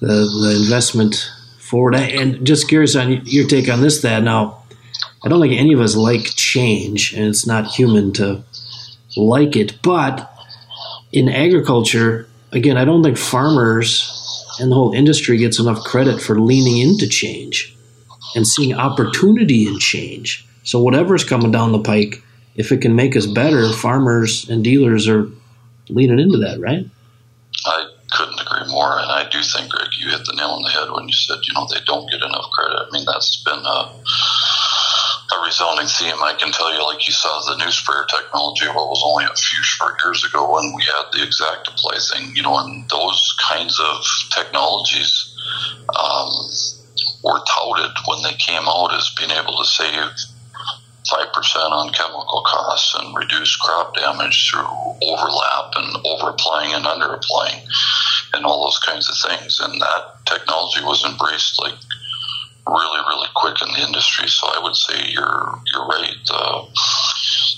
The 0.00 0.06
the 0.06 0.60
investment 0.62 1.30
forward, 1.58 1.94
and 1.94 2.46
just 2.46 2.68
curious 2.68 2.94
on 2.96 3.24
your 3.24 3.46
take 3.46 3.68
on 3.68 3.80
this. 3.80 4.02
Thad 4.02 4.24
now, 4.24 4.62
I 5.24 5.28
don't 5.28 5.40
think 5.40 5.54
any 5.54 5.72
of 5.72 5.80
us 5.80 5.96
like 5.96 6.24
change, 6.36 7.14
and 7.14 7.26
it's 7.26 7.46
not 7.46 7.66
human 7.66 8.12
to 8.14 8.44
like 9.16 9.56
it, 9.56 9.80
but 9.82 10.32
in 11.10 11.28
agriculture, 11.28 12.28
again, 12.52 12.76
I 12.76 12.84
don't 12.84 13.02
think 13.02 13.18
farmers 13.18 14.14
and 14.60 14.70
the 14.70 14.76
whole 14.76 14.92
industry 14.92 15.38
gets 15.38 15.58
enough 15.58 15.84
credit 15.84 16.20
for 16.20 16.40
leaning 16.40 16.78
into 16.78 17.06
change 17.06 17.76
and 18.34 18.46
seeing 18.46 18.74
opportunity 18.74 19.66
in 19.66 19.78
change. 19.78 20.46
So 20.64 20.80
whatever's 20.80 21.24
coming 21.24 21.50
down 21.50 21.72
the 21.72 21.80
pike, 21.80 22.22
if 22.56 22.72
it 22.72 22.82
can 22.82 22.94
make 22.94 23.16
us 23.16 23.26
better, 23.26 23.72
farmers 23.72 24.48
and 24.48 24.64
dealers 24.64 25.08
are 25.08 25.28
leaning 25.88 26.18
into 26.18 26.38
that, 26.38 26.60
right? 26.60 26.84
I 27.64 27.86
couldn't 28.12 28.40
agree 28.40 28.70
more, 28.70 28.98
and 28.98 29.10
I 29.10 29.28
do 29.30 29.42
think, 29.42 29.70
Greg, 29.70 29.88
you 29.98 30.10
hit 30.10 30.24
the 30.26 30.34
nail 30.34 30.50
on 30.50 30.62
the 30.62 30.70
head 30.70 30.90
when 30.90 31.06
you 31.06 31.14
said, 31.14 31.38
you 31.42 31.54
know, 31.54 31.66
they 31.72 31.80
don't 31.86 32.10
get 32.10 32.22
enough 32.22 32.50
credit. 32.50 32.78
I 32.86 32.90
mean, 32.90 33.04
that's 33.06 33.42
been 33.44 33.58
a 33.64 33.92
a 35.30 35.44
resounding 35.44 35.86
theme. 35.86 36.16
I 36.22 36.34
can 36.38 36.52
tell 36.52 36.72
you, 36.72 36.82
like 36.84 37.06
you 37.06 37.12
saw 37.12 37.40
the 37.44 37.62
new 37.62 37.70
sprayer 37.70 38.06
technology, 38.08 38.66
what 38.66 38.88
was 38.88 39.02
only 39.04 39.24
a 39.24 39.36
few 39.36 39.62
short 39.62 40.00
years 40.04 40.24
ago 40.24 40.52
when 40.52 40.72
we 40.74 40.82
had 40.84 41.12
the 41.12 41.20
ExactApply 41.20 42.12
thing, 42.12 42.32
you 42.34 42.42
know, 42.42 42.56
and 42.58 42.88
those 42.88 43.36
kinds 43.48 43.78
of 43.78 44.04
technologies 44.32 45.12
um, 46.00 46.32
were 47.22 47.40
touted 47.44 47.92
when 48.06 48.22
they 48.22 48.34
came 48.38 48.64
out 48.68 48.94
as 48.94 49.12
being 49.18 49.30
able 49.30 49.56
to 49.58 49.64
save 49.64 50.08
5% 51.12 51.70
on 51.72 51.92
chemical 51.92 52.42
costs 52.46 52.94
and 52.98 53.16
reduce 53.16 53.56
crop 53.56 53.94
damage 53.94 54.50
through 54.50 54.68
overlap 55.02 55.72
and 55.76 55.94
overapplying 56.04 56.76
and 56.76 56.84
underapplying 56.84 57.64
and 58.34 58.44
all 58.44 58.64
those 58.64 58.78
kinds 58.78 59.08
of 59.08 59.30
things. 59.30 59.58
And 59.60 59.80
that 59.80 60.24
technology 60.26 60.82
was 60.82 61.04
embraced 61.04 61.60
like 61.60 61.74
really, 62.68 63.00
really 63.08 63.28
quick 63.34 63.56
in 63.62 63.72
the 63.72 63.86
industry. 63.86 64.28
So 64.28 64.46
I 64.48 64.60
would 64.62 64.76
say 64.76 65.08
you're 65.08 65.60
you're 65.72 65.86
right. 65.86 66.22
Uh, 66.30 66.66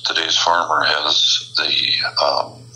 today's 0.07 0.37
farmer 0.37 0.85
has 0.85 1.53
the 1.57 1.73
um, 2.25 2.67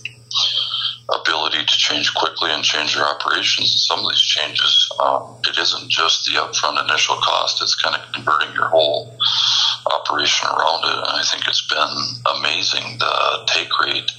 ability 1.20 1.64
to 1.64 1.76
change 1.78 2.12
quickly 2.14 2.50
and 2.50 2.64
change 2.64 2.94
their 2.94 3.06
operations. 3.06 3.72
And 3.72 3.80
some 3.80 3.98
of 4.04 4.10
these 4.10 4.22
changes, 4.22 4.88
um, 5.00 5.40
it 5.46 5.58
isn't 5.58 5.90
just 5.90 6.24
the 6.26 6.40
upfront 6.40 6.82
initial 6.82 7.16
cost; 7.16 7.62
it's 7.62 7.74
kind 7.80 7.96
of 7.96 8.12
converting 8.12 8.52
your 8.54 8.68
whole 8.68 9.16
operation 9.86 10.48
around 10.48 10.84
it. 10.84 10.98
And 10.98 11.14
I 11.14 11.22
think 11.30 11.46
it's 11.46 11.66
been 11.68 11.94
amazing 12.36 12.98
the 12.98 13.46
take 13.46 13.70
rate. 13.80 14.10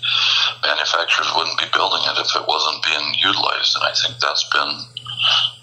Manufacturers 0.64 1.32
wouldn't 1.36 1.60
be 1.60 1.70
building 1.74 2.02
it 2.06 2.18
if 2.18 2.32
it 2.36 2.48
wasn't 2.48 2.84
being 2.86 3.14
utilized, 3.20 3.76
and 3.76 3.84
I 3.84 3.94
think 3.94 4.20
that's 4.20 4.48
been 4.54 5.05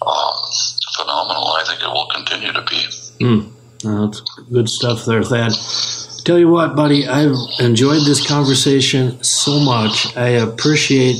um, 0.06 0.34
phenomenal. 0.96 1.52
I 1.52 1.64
think 1.66 1.82
it 1.82 1.88
will 1.88 2.08
continue 2.14 2.52
to 2.52 2.62
be. 2.62 2.86
Mm. 3.20 3.52
that's 3.82 4.20
good 4.50 4.68
stuff 4.68 5.04
there, 5.04 5.22
Thad. 5.22 5.52
Tell 6.24 6.38
you 6.38 6.48
what, 6.48 6.76
buddy, 6.76 7.08
I've 7.08 7.36
enjoyed 7.58 8.02
this 8.06 8.24
conversation 8.24 9.22
so 9.24 9.58
much. 9.58 10.16
I 10.16 10.28
appreciate 10.28 11.16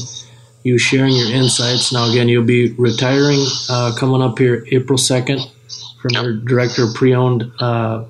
you 0.63 0.79
sharing 0.79 1.13
your 1.13 1.33
insights. 1.33 1.93
Now, 1.93 2.09
again, 2.09 2.29
you'll 2.29 2.45
be 2.45 2.73
retiring 2.75 3.45
uh, 3.69 3.95
coming 3.99 4.23
up 4.23 4.39
here 4.39 4.65
April 4.71 4.99
2nd 4.99 5.51
from 6.01 6.13
yep. 6.13 6.23
your 6.23 6.33
director 6.35 6.85
of 6.85 6.95
pre 6.95 7.15
owned 7.15 7.51
uh, 7.59 8.05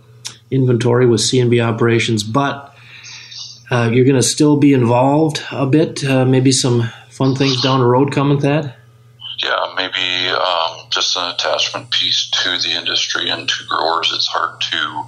inventory 0.50 1.06
with 1.06 1.22
C&B 1.22 1.60
operations, 1.60 2.22
but 2.22 2.76
uh, 3.70 3.90
you're 3.90 4.04
going 4.04 4.16
to 4.16 4.22
still 4.22 4.58
be 4.58 4.74
involved 4.74 5.42
a 5.50 5.66
bit. 5.66 6.04
Uh, 6.04 6.26
maybe 6.26 6.52
some 6.52 6.90
fun 7.08 7.34
things 7.34 7.62
down 7.62 7.80
the 7.80 7.86
road 7.86 8.12
coming, 8.12 8.38
Thad? 8.38 8.74
Yeah, 9.62 9.74
maybe 9.76 10.28
um, 10.28 10.86
just 10.90 11.16
an 11.16 11.30
attachment 11.30 11.90
piece 11.90 12.30
to 12.42 12.58
the 12.58 12.70
industry 12.76 13.28
and 13.30 13.48
to 13.48 13.64
growers. 13.68 14.10
It's 14.12 14.26
hard 14.28 14.60
to 14.60 15.04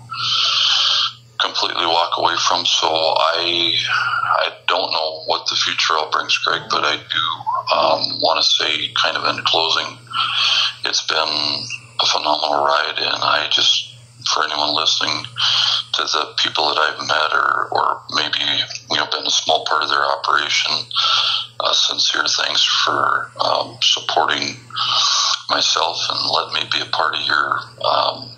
completely 1.41 1.87
walk 1.87 2.13
away 2.19 2.35
from. 2.37 2.65
So 2.65 2.89
I 2.89 3.75
I 4.39 4.53
don't 4.67 4.93
know 4.93 5.23
what 5.27 5.47
the 5.49 5.57
future 5.57 5.95
all 5.95 6.11
brings, 6.11 6.37
Greg, 6.39 6.63
but 6.71 6.85
I 6.85 6.97
do 6.97 7.77
um, 7.77 8.21
want 8.21 8.39
to 8.39 8.65
say, 8.65 8.93
kind 9.01 9.17
of 9.17 9.25
in 9.37 9.45
closing, 9.45 9.99
it's 10.85 11.07
been 11.07 11.17
a 11.19 12.07
phenomenal 12.07 12.65
ride, 12.65 12.99
and 12.99 13.23
I 13.23 13.49
just 13.51 13.94
for 14.33 14.45
anyone 14.45 14.75
listening 14.75 15.25
to 15.95 16.03
the 16.03 16.35
people 16.43 16.69
that 16.69 16.79
I've 16.79 17.07
met 17.07 17.33
or, 17.33 17.69
or 17.71 18.03
maybe 18.15 18.41
you 18.91 18.97
know 18.97 19.07
been 19.11 19.27
a 19.27 19.31
small 19.31 19.65
part 19.67 19.83
of 19.83 19.91
their 19.91 20.05
operation. 20.05 20.73
Uh, 21.61 21.73
sincere 21.73 22.25
thanks 22.27 22.65
for 22.85 23.31
um, 23.41 23.79
supporting 23.81 24.57
myself 25.51 25.97
and 26.11 26.31
let 26.31 26.53
me 26.53 26.69
be 26.73 26.81
a 26.81 26.91
part 26.91 27.15
of 27.15 27.27
your 27.27 27.61
um, 27.85 28.31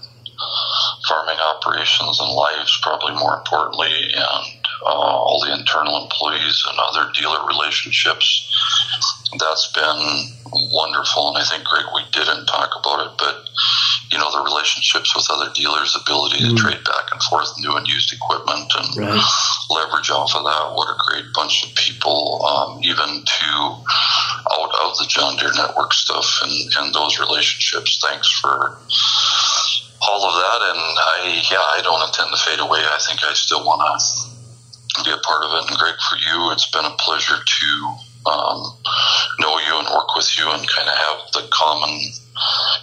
farming 1.08 1.38
operations 1.38 2.20
and 2.20 2.30
lives, 2.30 2.78
probably 2.82 3.14
more 3.14 3.38
importantly, 3.38 4.12
and 4.14 4.66
uh, 4.84 4.88
all 4.88 5.42
the 5.44 5.54
internal 5.54 6.02
employees 6.02 6.64
and 6.68 6.78
other 6.78 7.10
dealer 7.12 7.46
relationships. 7.46 8.52
That's 9.38 9.72
been 9.72 10.36
wonderful, 10.72 11.28
and 11.28 11.38
I 11.38 11.44
think, 11.44 11.64
Greg, 11.64 11.84
we 11.94 12.02
didn't 12.12 12.46
talk 12.46 12.70
about 12.78 13.06
it, 13.06 13.12
but 13.18 13.48
you 14.12 14.18
know 14.18 14.30
the 14.30 14.44
relationships 14.44 15.14
with 15.16 15.26
other 15.30 15.52
dealers, 15.52 15.96
ability 15.96 16.38
to 16.38 16.54
mm. 16.54 16.56
trade 16.56 16.84
back 16.84 17.10
and 17.12 17.22
forth 17.24 17.50
new 17.58 17.76
and 17.76 17.86
used 17.88 18.12
equipment, 18.12 18.70
and 18.78 18.96
right. 18.96 19.24
leverage 19.68 20.10
off 20.10 20.34
of 20.36 20.44
that. 20.44 20.72
What 20.74 20.88
a 20.88 20.96
great 21.10 21.32
bunch 21.34 21.66
of 21.66 21.74
people, 21.74 22.46
um, 22.46 22.78
even 22.84 23.24
to 23.26 23.50
out 24.46 24.72
of 24.86 24.96
the 24.98 25.06
John 25.08 25.36
Deere 25.36 25.52
Network 25.54 25.92
stuff 25.92 26.40
and, 26.42 26.54
and 26.78 26.94
those 26.94 27.18
relationships. 27.18 27.98
Thanks 28.00 28.30
for 28.30 28.78
all 30.02 30.22
of 30.22 30.34
that, 30.38 30.60
and 30.70 30.82
I 30.96 31.42
yeah, 31.50 31.66
I 31.74 31.80
don't 31.82 32.06
intend 32.06 32.30
to 32.30 32.38
fade 32.38 32.60
away. 32.60 32.80
I 32.80 32.98
think 33.02 33.24
I 33.24 33.34
still 33.34 33.64
want 33.66 33.82
to 33.82 35.04
be 35.04 35.10
a 35.10 35.18
part 35.18 35.44
of 35.44 35.52
it. 35.52 35.70
And 35.70 35.78
Greg, 35.78 35.96
for 36.08 36.16
you, 36.16 36.52
it's 36.52 36.70
been 36.70 36.84
a 36.84 36.96
pleasure 36.98 37.36
to 37.36 37.96
um, 38.26 38.76
know 39.40 39.58
you 39.58 39.78
and 39.78 39.88
work 39.88 40.14
with 40.16 40.28
you, 40.38 40.44
and 40.50 40.68
kind 40.68 40.88
of 40.88 40.96
have 40.96 41.18
the 41.32 41.48
common 41.52 41.90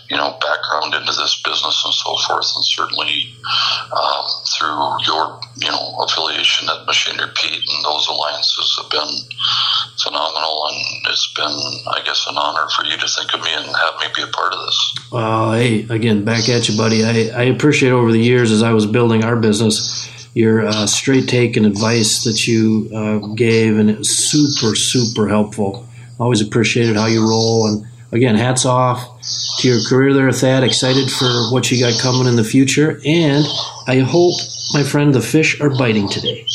you 0.09 0.17
know 0.17 0.37
background 0.41 0.93
into 0.93 1.13
this 1.13 1.41
business 1.43 1.81
and 1.85 1.93
so 1.93 2.15
forth, 2.25 2.47
and 2.55 2.65
certainly 2.65 3.33
um, 3.91 4.25
through 4.57 5.05
your 5.05 5.39
you 5.57 5.71
know 5.71 5.97
affiliation 6.01 6.69
at 6.69 6.85
Machinery 6.85 7.29
Pete 7.35 7.63
and 7.69 7.85
those 7.85 8.07
alliances 8.07 8.79
have 8.81 8.91
been 8.91 9.13
phenomenal, 10.01 10.67
and 10.71 10.81
it's 11.09 11.33
been 11.33 11.57
I 11.93 12.01
guess 12.05 12.25
an 12.27 12.37
honor 12.37 12.67
for 12.75 12.85
you 12.85 12.97
to 12.97 13.07
think 13.07 13.33
of 13.33 13.41
me 13.41 13.53
and 13.53 13.65
have 13.65 13.99
me 13.99 14.07
be 14.15 14.23
a 14.23 14.27
part 14.27 14.53
of 14.53 14.65
this. 14.65 14.95
Well, 15.11 15.53
hey, 15.53 15.85
again, 15.89 16.23
back 16.23 16.49
at 16.49 16.67
you, 16.69 16.77
buddy. 16.77 17.03
I, 17.03 17.41
I 17.41 17.43
appreciate 17.43 17.91
over 17.91 18.11
the 18.11 18.19
years 18.19 18.51
as 18.51 18.63
I 18.63 18.73
was 18.73 18.85
building 18.85 19.23
our 19.23 19.35
business 19.35 20.09
your 20.33 20.65
uh, 20.65 20.87
straight 20.87 21.27
take 21.27 21.57
and 21.57 21.65
advice 21.65 22.23
that 22.23 22.47
you 22.47 22.89
uh, 22.93 23.19
gave, 23.35 23.77
and 23.77 23.89
it 23.89 23.99
was 23.99 24.17
super, 24.17 24.75
super 24.75 25.27
helpful. 25.27 25.87
Always 26.19 26.41
appreciated 26.41 26.95
how 26.95 27.05
you 27.05 27.27
roll, 27.27 27.67
and 27.67 27.85
again, 28.11 28.35
hats 28.35 28.65
off 28.65 29.21
to 29.59 29.67
your 29.67 29.81
career 29.87 30.13
there, 30.13 30.31
Thad. 30.31 30.63
Excited 30.63 31.11
for 31.11 31.51
what 31.51 31.69
you 31.71 31.79
got 31.79 31.99
coming 31.99 32.27
in 32.27 32.35
the 32.35 32.43
future. 32.43 32.99
And 33.05 33.45
I 33.87 33.99
hope, 33.99 34.35
my 34.73 34.83
friend, 34.83 35.13
the 35.13 35.21
fish 35.21 35.59
are 35.59 35.69
biting 35.69 36.09
today. 36.09 36.45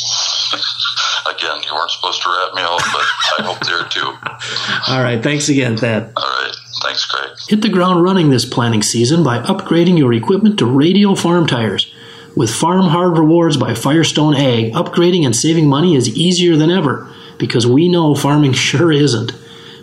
Again, 1.29 1.63
you 1.65 1.75
weren't 1.75 1.91
supposed 1.91 2.23
to 2.23 2.31
wrap 2.31 2.55
me 2.55 2.63
out, 2.63 2.81
but 2.93 3.05
I 3.39 3.43
hope 3.43 3.65
they're 3.67 3.89
too. 3.89 4.93
All 4.93 5.03
right. 5.03 5.23
Thanks 5.23 5.49
again, 5.49 5.77
Thad. 5.77 6.13
All 6.17 6.25
right. 6.25 6.57
Thanks, 6.83 7.05
Craig. 7.05 7.31
Hit 7.49 7.63
the 7.63 7.69
ground 7.69 8.03
running 8.03 8.31
this 8.31 8.45
planting 8.45 8.83
season 8.83 9.23
by 9.23 9.39
upgrading 9.41 9.99
your 9.99 10.13
equipment 10.13 10.59
to 10.61 10.67
radial 10.67 11.17
farm 11.17 11.47
tires. 11.47 11.93
With 12.37 12.55
Farm 12.55 12.87
Hard 12.87 13.19
Rewards 13.19 13.57
by 13.57 13.75
Firestone 13.75 14.35
Ag, 14.35 14.73
upgrading 14.73 15.25
and 15.25 15.35
saving 15.35 15.69
money 15.69 15.97
is 15.97 16.09
easier 16.17 16.57
than 16.57 16.71
ever 16.71 17.11
because 17.39 17.67
we 17.67 17.89
know 17.89 18.15
farming 18.15 18.53
sure 18.55 18.93
isn't. 18.93 19.33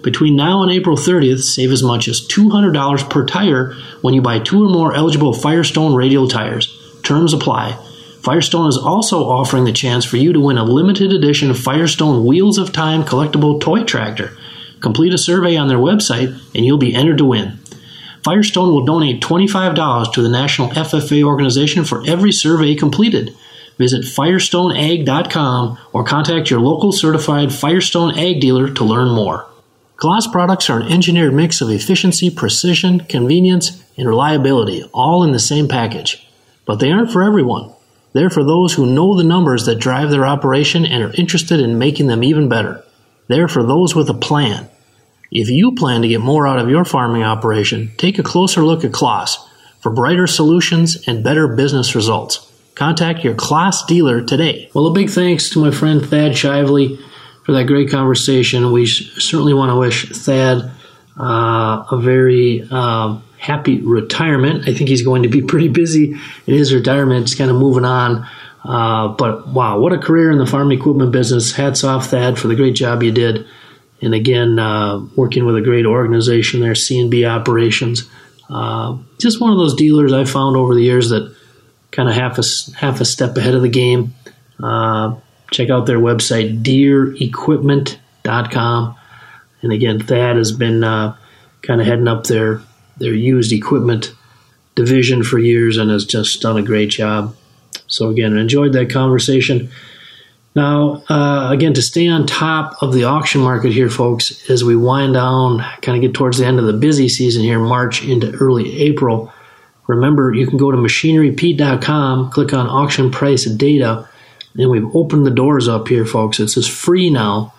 Between 0.04 0.36
now 0.36 0.62
and 0.62 0.72
April 0.72 0.96
30th, 0.96 1.42
save 1.42 1.72
as 1.72 1.82
much 1.82 2.08
as 2.08 2.22
$200 2.28 3.10
per 3.10 3.26
tire 3.26 3.74
when 4.02 4.14
you 4.14 4.22
buy 4.22 4.40
two 4.40 4.64
or 4.64 4.70
more 4.70 4.94
eligible 4.94 5.34
Firestone 5.34 5.96
radial 5.96 6.28
tires. 6.28 6.72
Terms 7.02 7.34
apply. 7.34 7.80
Firestone 8.22 8.68
is 8.68 8.78
also 8.78 9.24
offering 9.24 9.66
the 9.66 9.74
chance 9.74 10.06
for 10.06 10.18
you 10.18 10.32
to 10.32 10.40
win 10.40 10.58
a 10.58 10.64
limited 10.64 11.12
edition 11.12 11.54
Firestone 11.54 12.26
Wheels 12.26 12.58
of 12.58 12.72
Time 12.72 13.04
collectible 13.04 13.60
toy 13.60 13.84
tractor. 13.84 14.38
Complete 14.80 15.14
a 15.14 15.18
survey 15.18 15.58
on 15.58 15.68
their 15.68 15.78
website 15.78 16.40
and 16.54 16.66
you'll 16.66 16.78
be 16.78 16.94
entered 16.94 17.18
to 17.18 17.26
win. 17.26 17.60
Firestone 18.26 18.70
will 18.70 18.86
donate 18.86 19.22
$25 19.22 20.12
to 20.14 20.22
the 20.24 20.30
National 20.30 20.70
FFA 20.70 21.24
organization 21.24 21.86
for 21.86 22.04
every 22.08 22.32
survey 22.32 22.74
completed. 22.74 23.36
Visit 23.78 24.04
firestoneag.com 24.04 25.78
or 25.94 26.04
contact 26.04 26.50
your 26.50 26.60
local 26.60 26.92
certified 26.92 27.54
Firestone 27.54 28.18
Ag 28.18 28.42
dealer 28.42 28.74
to 28.74 28.84
learn 28.84 29.10
more. 29.10 29.48
Claas 29.98 30.26
products 30.26 30.72
are 30.72 30.80
an 30.80 30.92
engineered 30.92 31.36
mix 31.36 31.62
of 31.62 31.70
efficiency, 31.70 32.32
precision, 32.32 33.02
convenience, 33.02 33.84
and 33.96 34.08
reliability, 34.08 34.84
all 34.92 35.24
in 35.24 35.32
the 35.32 35.38
same 35.38 35.68
package. 35.68 36.28
But 36.66 36.80
they 36.80 36.92
aren't 36.92 37.12
for 37.12 37.22
everyone. 37.22 37.76
They're 38.14 38.32
for 38.32 38.44
those 38.44 38.74
who 38.74 38.88
know 38.88 39.16
the 39.16 39.24
numbers 39.24 39.68
that 39.68 39.76
drive 39.76 40.10
their 40.10 40.26
operation 40.26 40.84
and 40.84 41.04
are 41.04 41.14
interested 41.14 41.60
in 41.60 41.78
making 41.78 42.08
them 42.08 42.24
even 42.24 42.50
better. 42.50 42.84
They're 43.28 43.48
for 43.48 43.62
those 43.62 43.94
with 43.94 44.10
a 44.10 44.16
plan. 44.16 44.68
If 45.32 45.50
you 45.50 45.74
plan 45.74 46.02
to 46.02 46.08
get 46.08 46.22
more 46.22 46.48
out 46.48 46.60
of 46.60 46.70
your 46.70 46.86
farming 46.86 47.24
operation, 47.24 47.92
take 47.98 48.20
a 48.20 48.24
closer 48.24 48.64
look 48.64 48.84
at 48.84 48.94
Claas 48.94 49.38
for 49.82 49.92
brighter 49.92 50.28
solutions 50.28 51.08
and 51.08 51.24
better 51.24 51.48
business 51.48 51.96
results. 51.96 52.52
Contact 52.76 53.24
your 53.24 53.36
Claas 53.36 53.84
dealer 53.88 54.22
today. 54.22 54.70
Well, 54.74 54.88
a 54.88 54.94
big 54.94 55.10
thanks 55.10 55.50
to 55.52 55.60
my 55.60 55.72
friend 55.72 56.02
Thad 56.02 56.34
Shively 56.34 57.00
for 57.46 57.54
that 57.54 57.66
great 57.66 57.90
conversation. 57.90 58.72
We 58.72 58.86
certainly 58.86 59.54
want 59.54 59.70
to 59.70 59.78
wish 59.78 60.10
Thad 60.10 60.72
uh, 61.20 61.86
a 61.90 62.00
very 62.02 62.68
um, 62.70 63.24
happy 63.38 63.80
retirement. 63.82 64.68
I 64.68 64.74
think 64.74 64.90
he's 64.90 65.04
going 65.04 65.24
to 65.24 65.30
be 65.30 65.42
pretty 65.42 65.70
busy 65.70 66.14
in 66.48 66.54
his 66.54 66.74
retirement, 66.74 67.28
just 67.28 67.38
kind 67.38 67.52
of 67.52 67.56
moving 67.56 67.86
on. 67.86 68.28
Uh, 68.64 69.10
but 69.10 69.48
wow, 69.48 69.80
what 69.80 69.94
a 69.94 69.98
career 70.00 70.32
in 70.32 70.40
the 70.40 70.48
farm 70.48 70.72
equipment 70.72 71.12
business. 71.12 71.54
Hats 71.54 71.84
off, 71.84 72.08
Thad, 72.08 72.40
for 72.40 72.48
the 72.48 72.56
great 72.56 72.76
job 72.76 73.04
you 73.04 73.12
did. 73.12 73.46
And 74.02 74.14
again, 74.14 74.60
uh, 74.60 75.00
working 75.16 75.46
with 75.46 75.56
a 75.56 75.62
great 75.62 75.86
organization 75.86 76.60
there, 76.60 76.76
C&B 76.76 77.26
Operations. 77.26 78.10
Uh, 78.50 78.98
just 79.20 79.40
one 79.42 79.52
of 79.52 79.58
those 79.58 79.76
dealers 79.76 80.14
I 80.14 80.26
found 80.26 80.58
over 80.58 80.76
the 80.76 80.84
years 80.84 81.10
that 81.10 81.36
kind 81.92 82.10
of 82.10 82.16
half 82.16 82.38
a, 82.38 82.44
half 82.78 83.02
a 83.02 83.06
step 83.06 83.38
ahead 83.38 83.56
of 83.56 83.62
the 83.62 83.70
game. 83.70 84.14
Uh, 84.62 85.16
check 85.52 85.70
out 85.70 85.86
their 85.86 86.00
website, 86.00 86.62
deerequipment.com. 86.62 88.96
And 89.62 89.72
again, 89.72 90.00
Thad 90.00 90.36
has 90.36 90.52
been 90.52 90.84
uh, 90.84 91.16
kind 91.62 91.80
of 91.82 91.88
heading 91.88 92.08
up 92.08 92.26
their, 92.26 92.62
their 92.98 93.14
used 93.14 93.52
equipment 93.52 94.14
division 94.76 95.24
for 95.24 95.40
years 95.40 95.78
and 95.78 95.90
has 95.90 96.06
just 96.06 96.42
done 96.42 96.58
a 96.58 96.62
great 96.62 96.90
job. 96.90 97.36
So, 97.88 98.10
again, 98.10 98.38
enjoyed 98.38 98.74
that 98.74 98.90
conversation. 98.90 99.72
Now, 100.56 101.04
uh, 101.10 101.50
again, 101.52 101.74
to 101.74 101.82
stay 101.82 102.08
on 102.08 102.26
top 102.26 102.82
of 102.82 102.94
the 102.94 103.04
auction 103.04 103.42
market 103.42 103.74
here, 103.74 103.90
folks, 103.90 104.50
as 104.50 104.64
we 104.64 104.76
wind 104.76 105.16
down, 105.16 105.60
kind 105.82 105.98
of 105.98 106.02
get 106.02 106.14
towards 106.14 106.38
the 106.38 106.46
end 106.46 106.60
of 106.60 106.66
the 106.66 106.74
busy 106.74 107.10
season 107.10 107.44
here, 107.44 107.60
March 107.60 108.04
into 108.06 108.32
early 108.36 108.80
April, 108.80 109.34
remember 109.88 110.34
you 110.34 110.48
can 110.48 110.58
go 110.58 110.72
to 110.72 110.78
machinerypete.com, 110.78 112.32
click 112.32 112.54
on 112.54 112.68
auction 112.68 113.12
price 113.12 113.44
data, 113.46 114.08
and 114.58 114.70
we've 114.70 114.96
opened 114.96 115.26
the 115.26 115.32
doors 115.32 115.68
up 115.68 115.90
here, 115.90 116.06
folks. 116.06 116.40
It's 116.40 116.54
just 116.56 116.72
free 116.72 117.10
now. 117.10 117.54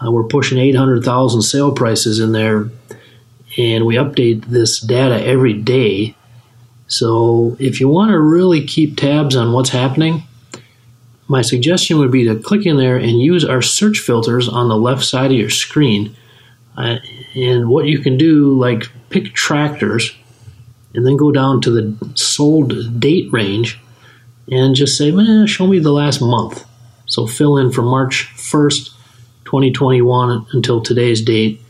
Uh, 0.00 0.10
we're 0.10 0.24
pushing 0.24 0.56
800,000 0.56 1.42
sale 1.42 1.72
prices 1.72 2.18
in 2.18 2.32
there, 2.32 2.70
and 3.58 3.84
we 3.84 3.96
update 3.96 4.46
this 4.46 4.80
data 4.80 5.22
every 5.22 5.52
day. 5.52 6.16
So 6.86 7.58
if 7.58 7.78
you 7.78 7.88
want 7.88 8.10
to 8.10 8.18
really 8.18 8.64
keep 8.64 8.96
tabs 8.96 9.36
on 9.36 9.52
what's 9.52 9.68
happening, 9.68 10.22
my 11.32 11.40
suggestion 11.40 11.98
would 11.98 12.12
be 12.12 12.24
to 12.24 12.38
click 12.38 12.66
in 12.66 12.76
there 12.76 12.98
and 12.98 13.18
use 13.18 13.42
our 13.42 13.62
search 13.62 14.00
filters 14.00 14.50
on 14.50 14.68
the 14.68 14.76
left 14.76 15.02
side 15.02 15.30
of 15.30 15.36
your 15.38 15.48
screen. 15.48 16.14
Uh, 16.76 16.96
and 17.34 17.70
what 17.70 17.86
you 17.86 18.00
can 18.00 18.18
do, 18.18 18.52
like 18.52 18.84
pick 19.08 19.32
tractors, 19.32 20.14
and 20.94 21.06
then 21.06 21.16
go 21.16 21.32
down 21.32 21.62
to 21.62 21.70
the 21.70 22.12
sold 22.16 23.00
date 23.00 23.32
range 23.32 23.80
and 24.50 24.74
just 24.74 24.98
say, 24.98 25.10
show 25.46 25.66
me 25.66 25.78
the 25.78 25.90
last 25.90 26.20
month. 26.20 26.66
So 27.06 27.26
fill 27.26 27.56
in 27.56 27.72
from 27.72 27.86
March 27.86 28.30
1st, 28.36 28.90
2021 29.46 30.46
until 30.52 30.82
today's 30.82 31.22
date, 31.22 31.62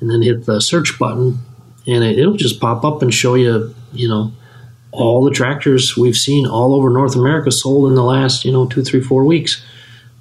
and 0.00 0.08
then 0.08 0.22
hit 0.22 0.46
the 0.46 0.60
search 0.60 0.96
button, 0.96 1.40
and 1.88 2.04
it'll 2.04 2.36
just 2.36 2.60
pop 2.60 2.84
up 2.84 3.02
and 3.02 3.12
show 3.12 3.34
you, 3.34 3.74
you 3.92 4.06
know, 4.06 4.30
all 4.92 5.24
the 5.24 5.30
tractors 5.30 5.96
we've 5.96 6.16
seen 6.16 6.46
all 6.46 6.74
over 6.74 6.90
North 6.90 7.16
America 7.16 7.50
sold 7.50 7.88
in 7.88 7.94
the 7.94 8.04
last, 8.04 8.44
you 8.44 8.52
know, 8.52 8.66
two, 8.66 8.84
three, 8.84 9.00
four 9.00 9.24
weeks. 9.24 9.64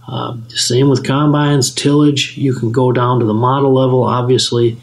Uh, 0.07 0.37
same 0.47 0.89
with 0.89 1.05
combines, 1.05 1.73
tillage. 1.73 2.37
You 2.37 2.53
can 2.53 2.71
go 2.71 2.91
down 2.91 3.19
to 3.19 3.25
the 3.25 3.33
model 3.33 3.73
level, 3.73 4.03
obviously. 4.03 4.77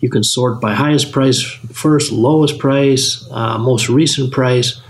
You 0.00 0.10
can 0.10 0.24
sort 0.24 0.60
by 0.60 0.74
highest 0.74 1.12
price 1.12 1.42
first, 1.42 2.12
lowest 2.12 2.58
price, 2.58 3.26
uh, 3.30 3.58
most 3.58 3.88
recent 3.88 4.32
price. 4.32 4.80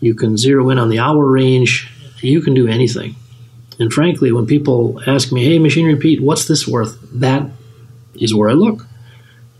You 0.00 0.14
can 0.14 0.36
zero 0.36 0.70
in 0.70 0.78
on 0.78 0.88
the 0.88 0.98
hour 0.98 1.24
range. 1.24 1.90
You 2.20 2.40
can 2.40 2.54
do 2.54 2.66
anything. 2.66 3.16
And 3.78 3.92
frankly, 3.92 4.32
when 4.32 4.46
people 4.46 5.00
ask 5.06 5.30
me, 5.30 5.44
hey, 5.44 5.58
Machinery 5.58 5.96
Pete, 5.96 6.20
what's 6.20 6.48
this 6.48 6.66
worth? 6.66 6.98
That 7.12 7.48
is 8.14 8.34
where 8.34 8.50
I 8.50 8.54
look. 8.54 8.86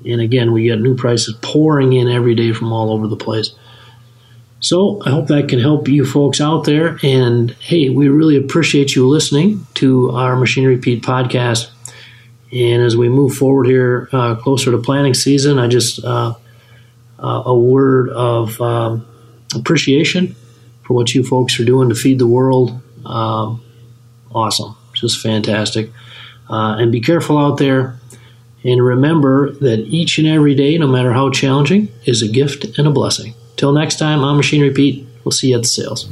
And 0.04 0.20
again, 0.20 0.52
we 0.52 0.64
get 0.64 0.80
new 0.80 0.96
prices 0.96 1.36
pouring 1.40 1.92
in 1.92 2.08
every 2.08 2.34
day 2.34 2.52
from 2.52 2.72
all 2.72 2.90
over 2.92 3.06
the 3.06 3.16
place. 3.16 3.54
So 4.60 5.00
I 5.04 5.10
hope 5.10 5.28
that 5.28 5.48
can 5.48 5.60
help 5.60 5.88
you 5.88 6.04
folks 6.04 6.40
out 6.40 6.64
there. 6.64 6.98
And 7.02 7.52
hey, 7.60 7.90
we 7.90 8.08
really 8.08 8.36
appreciate 8.36 8.96
you 8.96 9.06
listening 9.06 9.66
to 9.74 10.10
our 10.10 10.36
Machinery 10.36 10.78
Pete 10.78 11.02
podcast. 11.02 11.70
And 12.52 12.82
as 12.82 12.96
we 12.96 13.08
move 13.08 13.34
forward 13.34 13.66
here 13.66 14.08
uh, 14.12 14.34
closer 14.36 14.70
to 14.72 14.78
planting 14.78 15.14
season, 15.14 15.58
I 15.58 15.68
just 15.68 16.04
uh, 16.04 16.34
uh, 17.18 17.42
a 17.46 17.56
word 17.56 18.08
of 18.10 18.60
um, 18.60 19.06
appreciation 19.54 20.34
for 20.82 20.94
what 20.94 21.14
you 21.14 21.22
folks 21.22 21.60
are 21.60 21.64
doing 21.64 21.88
to 21.90 21.94
feed 21.94 22.18
the 22.18 22.26
world. 22.26 22.80
Um, 23.04 23.62
awesome, 24.34 24.76
just 24.94 25.20
fantastic. 25.20 25.90
Uh, 26.50 26.76
and 26.78 26.90
be 26.90 27.00
careful 27.00 27.38
out 27.38 27.58
there. 27.58 28.00
And 28.64 28.84
remember 28.84 29.52
that 29.52 29.80
each 29.80 30.18
and 30.18 30.26
every 30.26 30.54
day, 30.54 30.76
no 30.78 30.88
matter 30.88 31.12
how 31.12 31.30
challenging, 31.30 31.88
is 32.06 32.22
a 32.22 32.28
gift 32.28 32.76
and 32.76 32.88
a 32.88 32.90
blessing. 32.90 33.34
Till 33.58 33.72
next 33.72 33.98
time, 33.98 34.22
I'm 34.22 34.36
Machinery 34.36 34.72
Pete. 34.72 35.04
We'll 35.24 35.32
see 35.32 35.48
you 35.48 35.56
at 35.56 35.62
the 35.62 35.68
sales. 35.68 36.08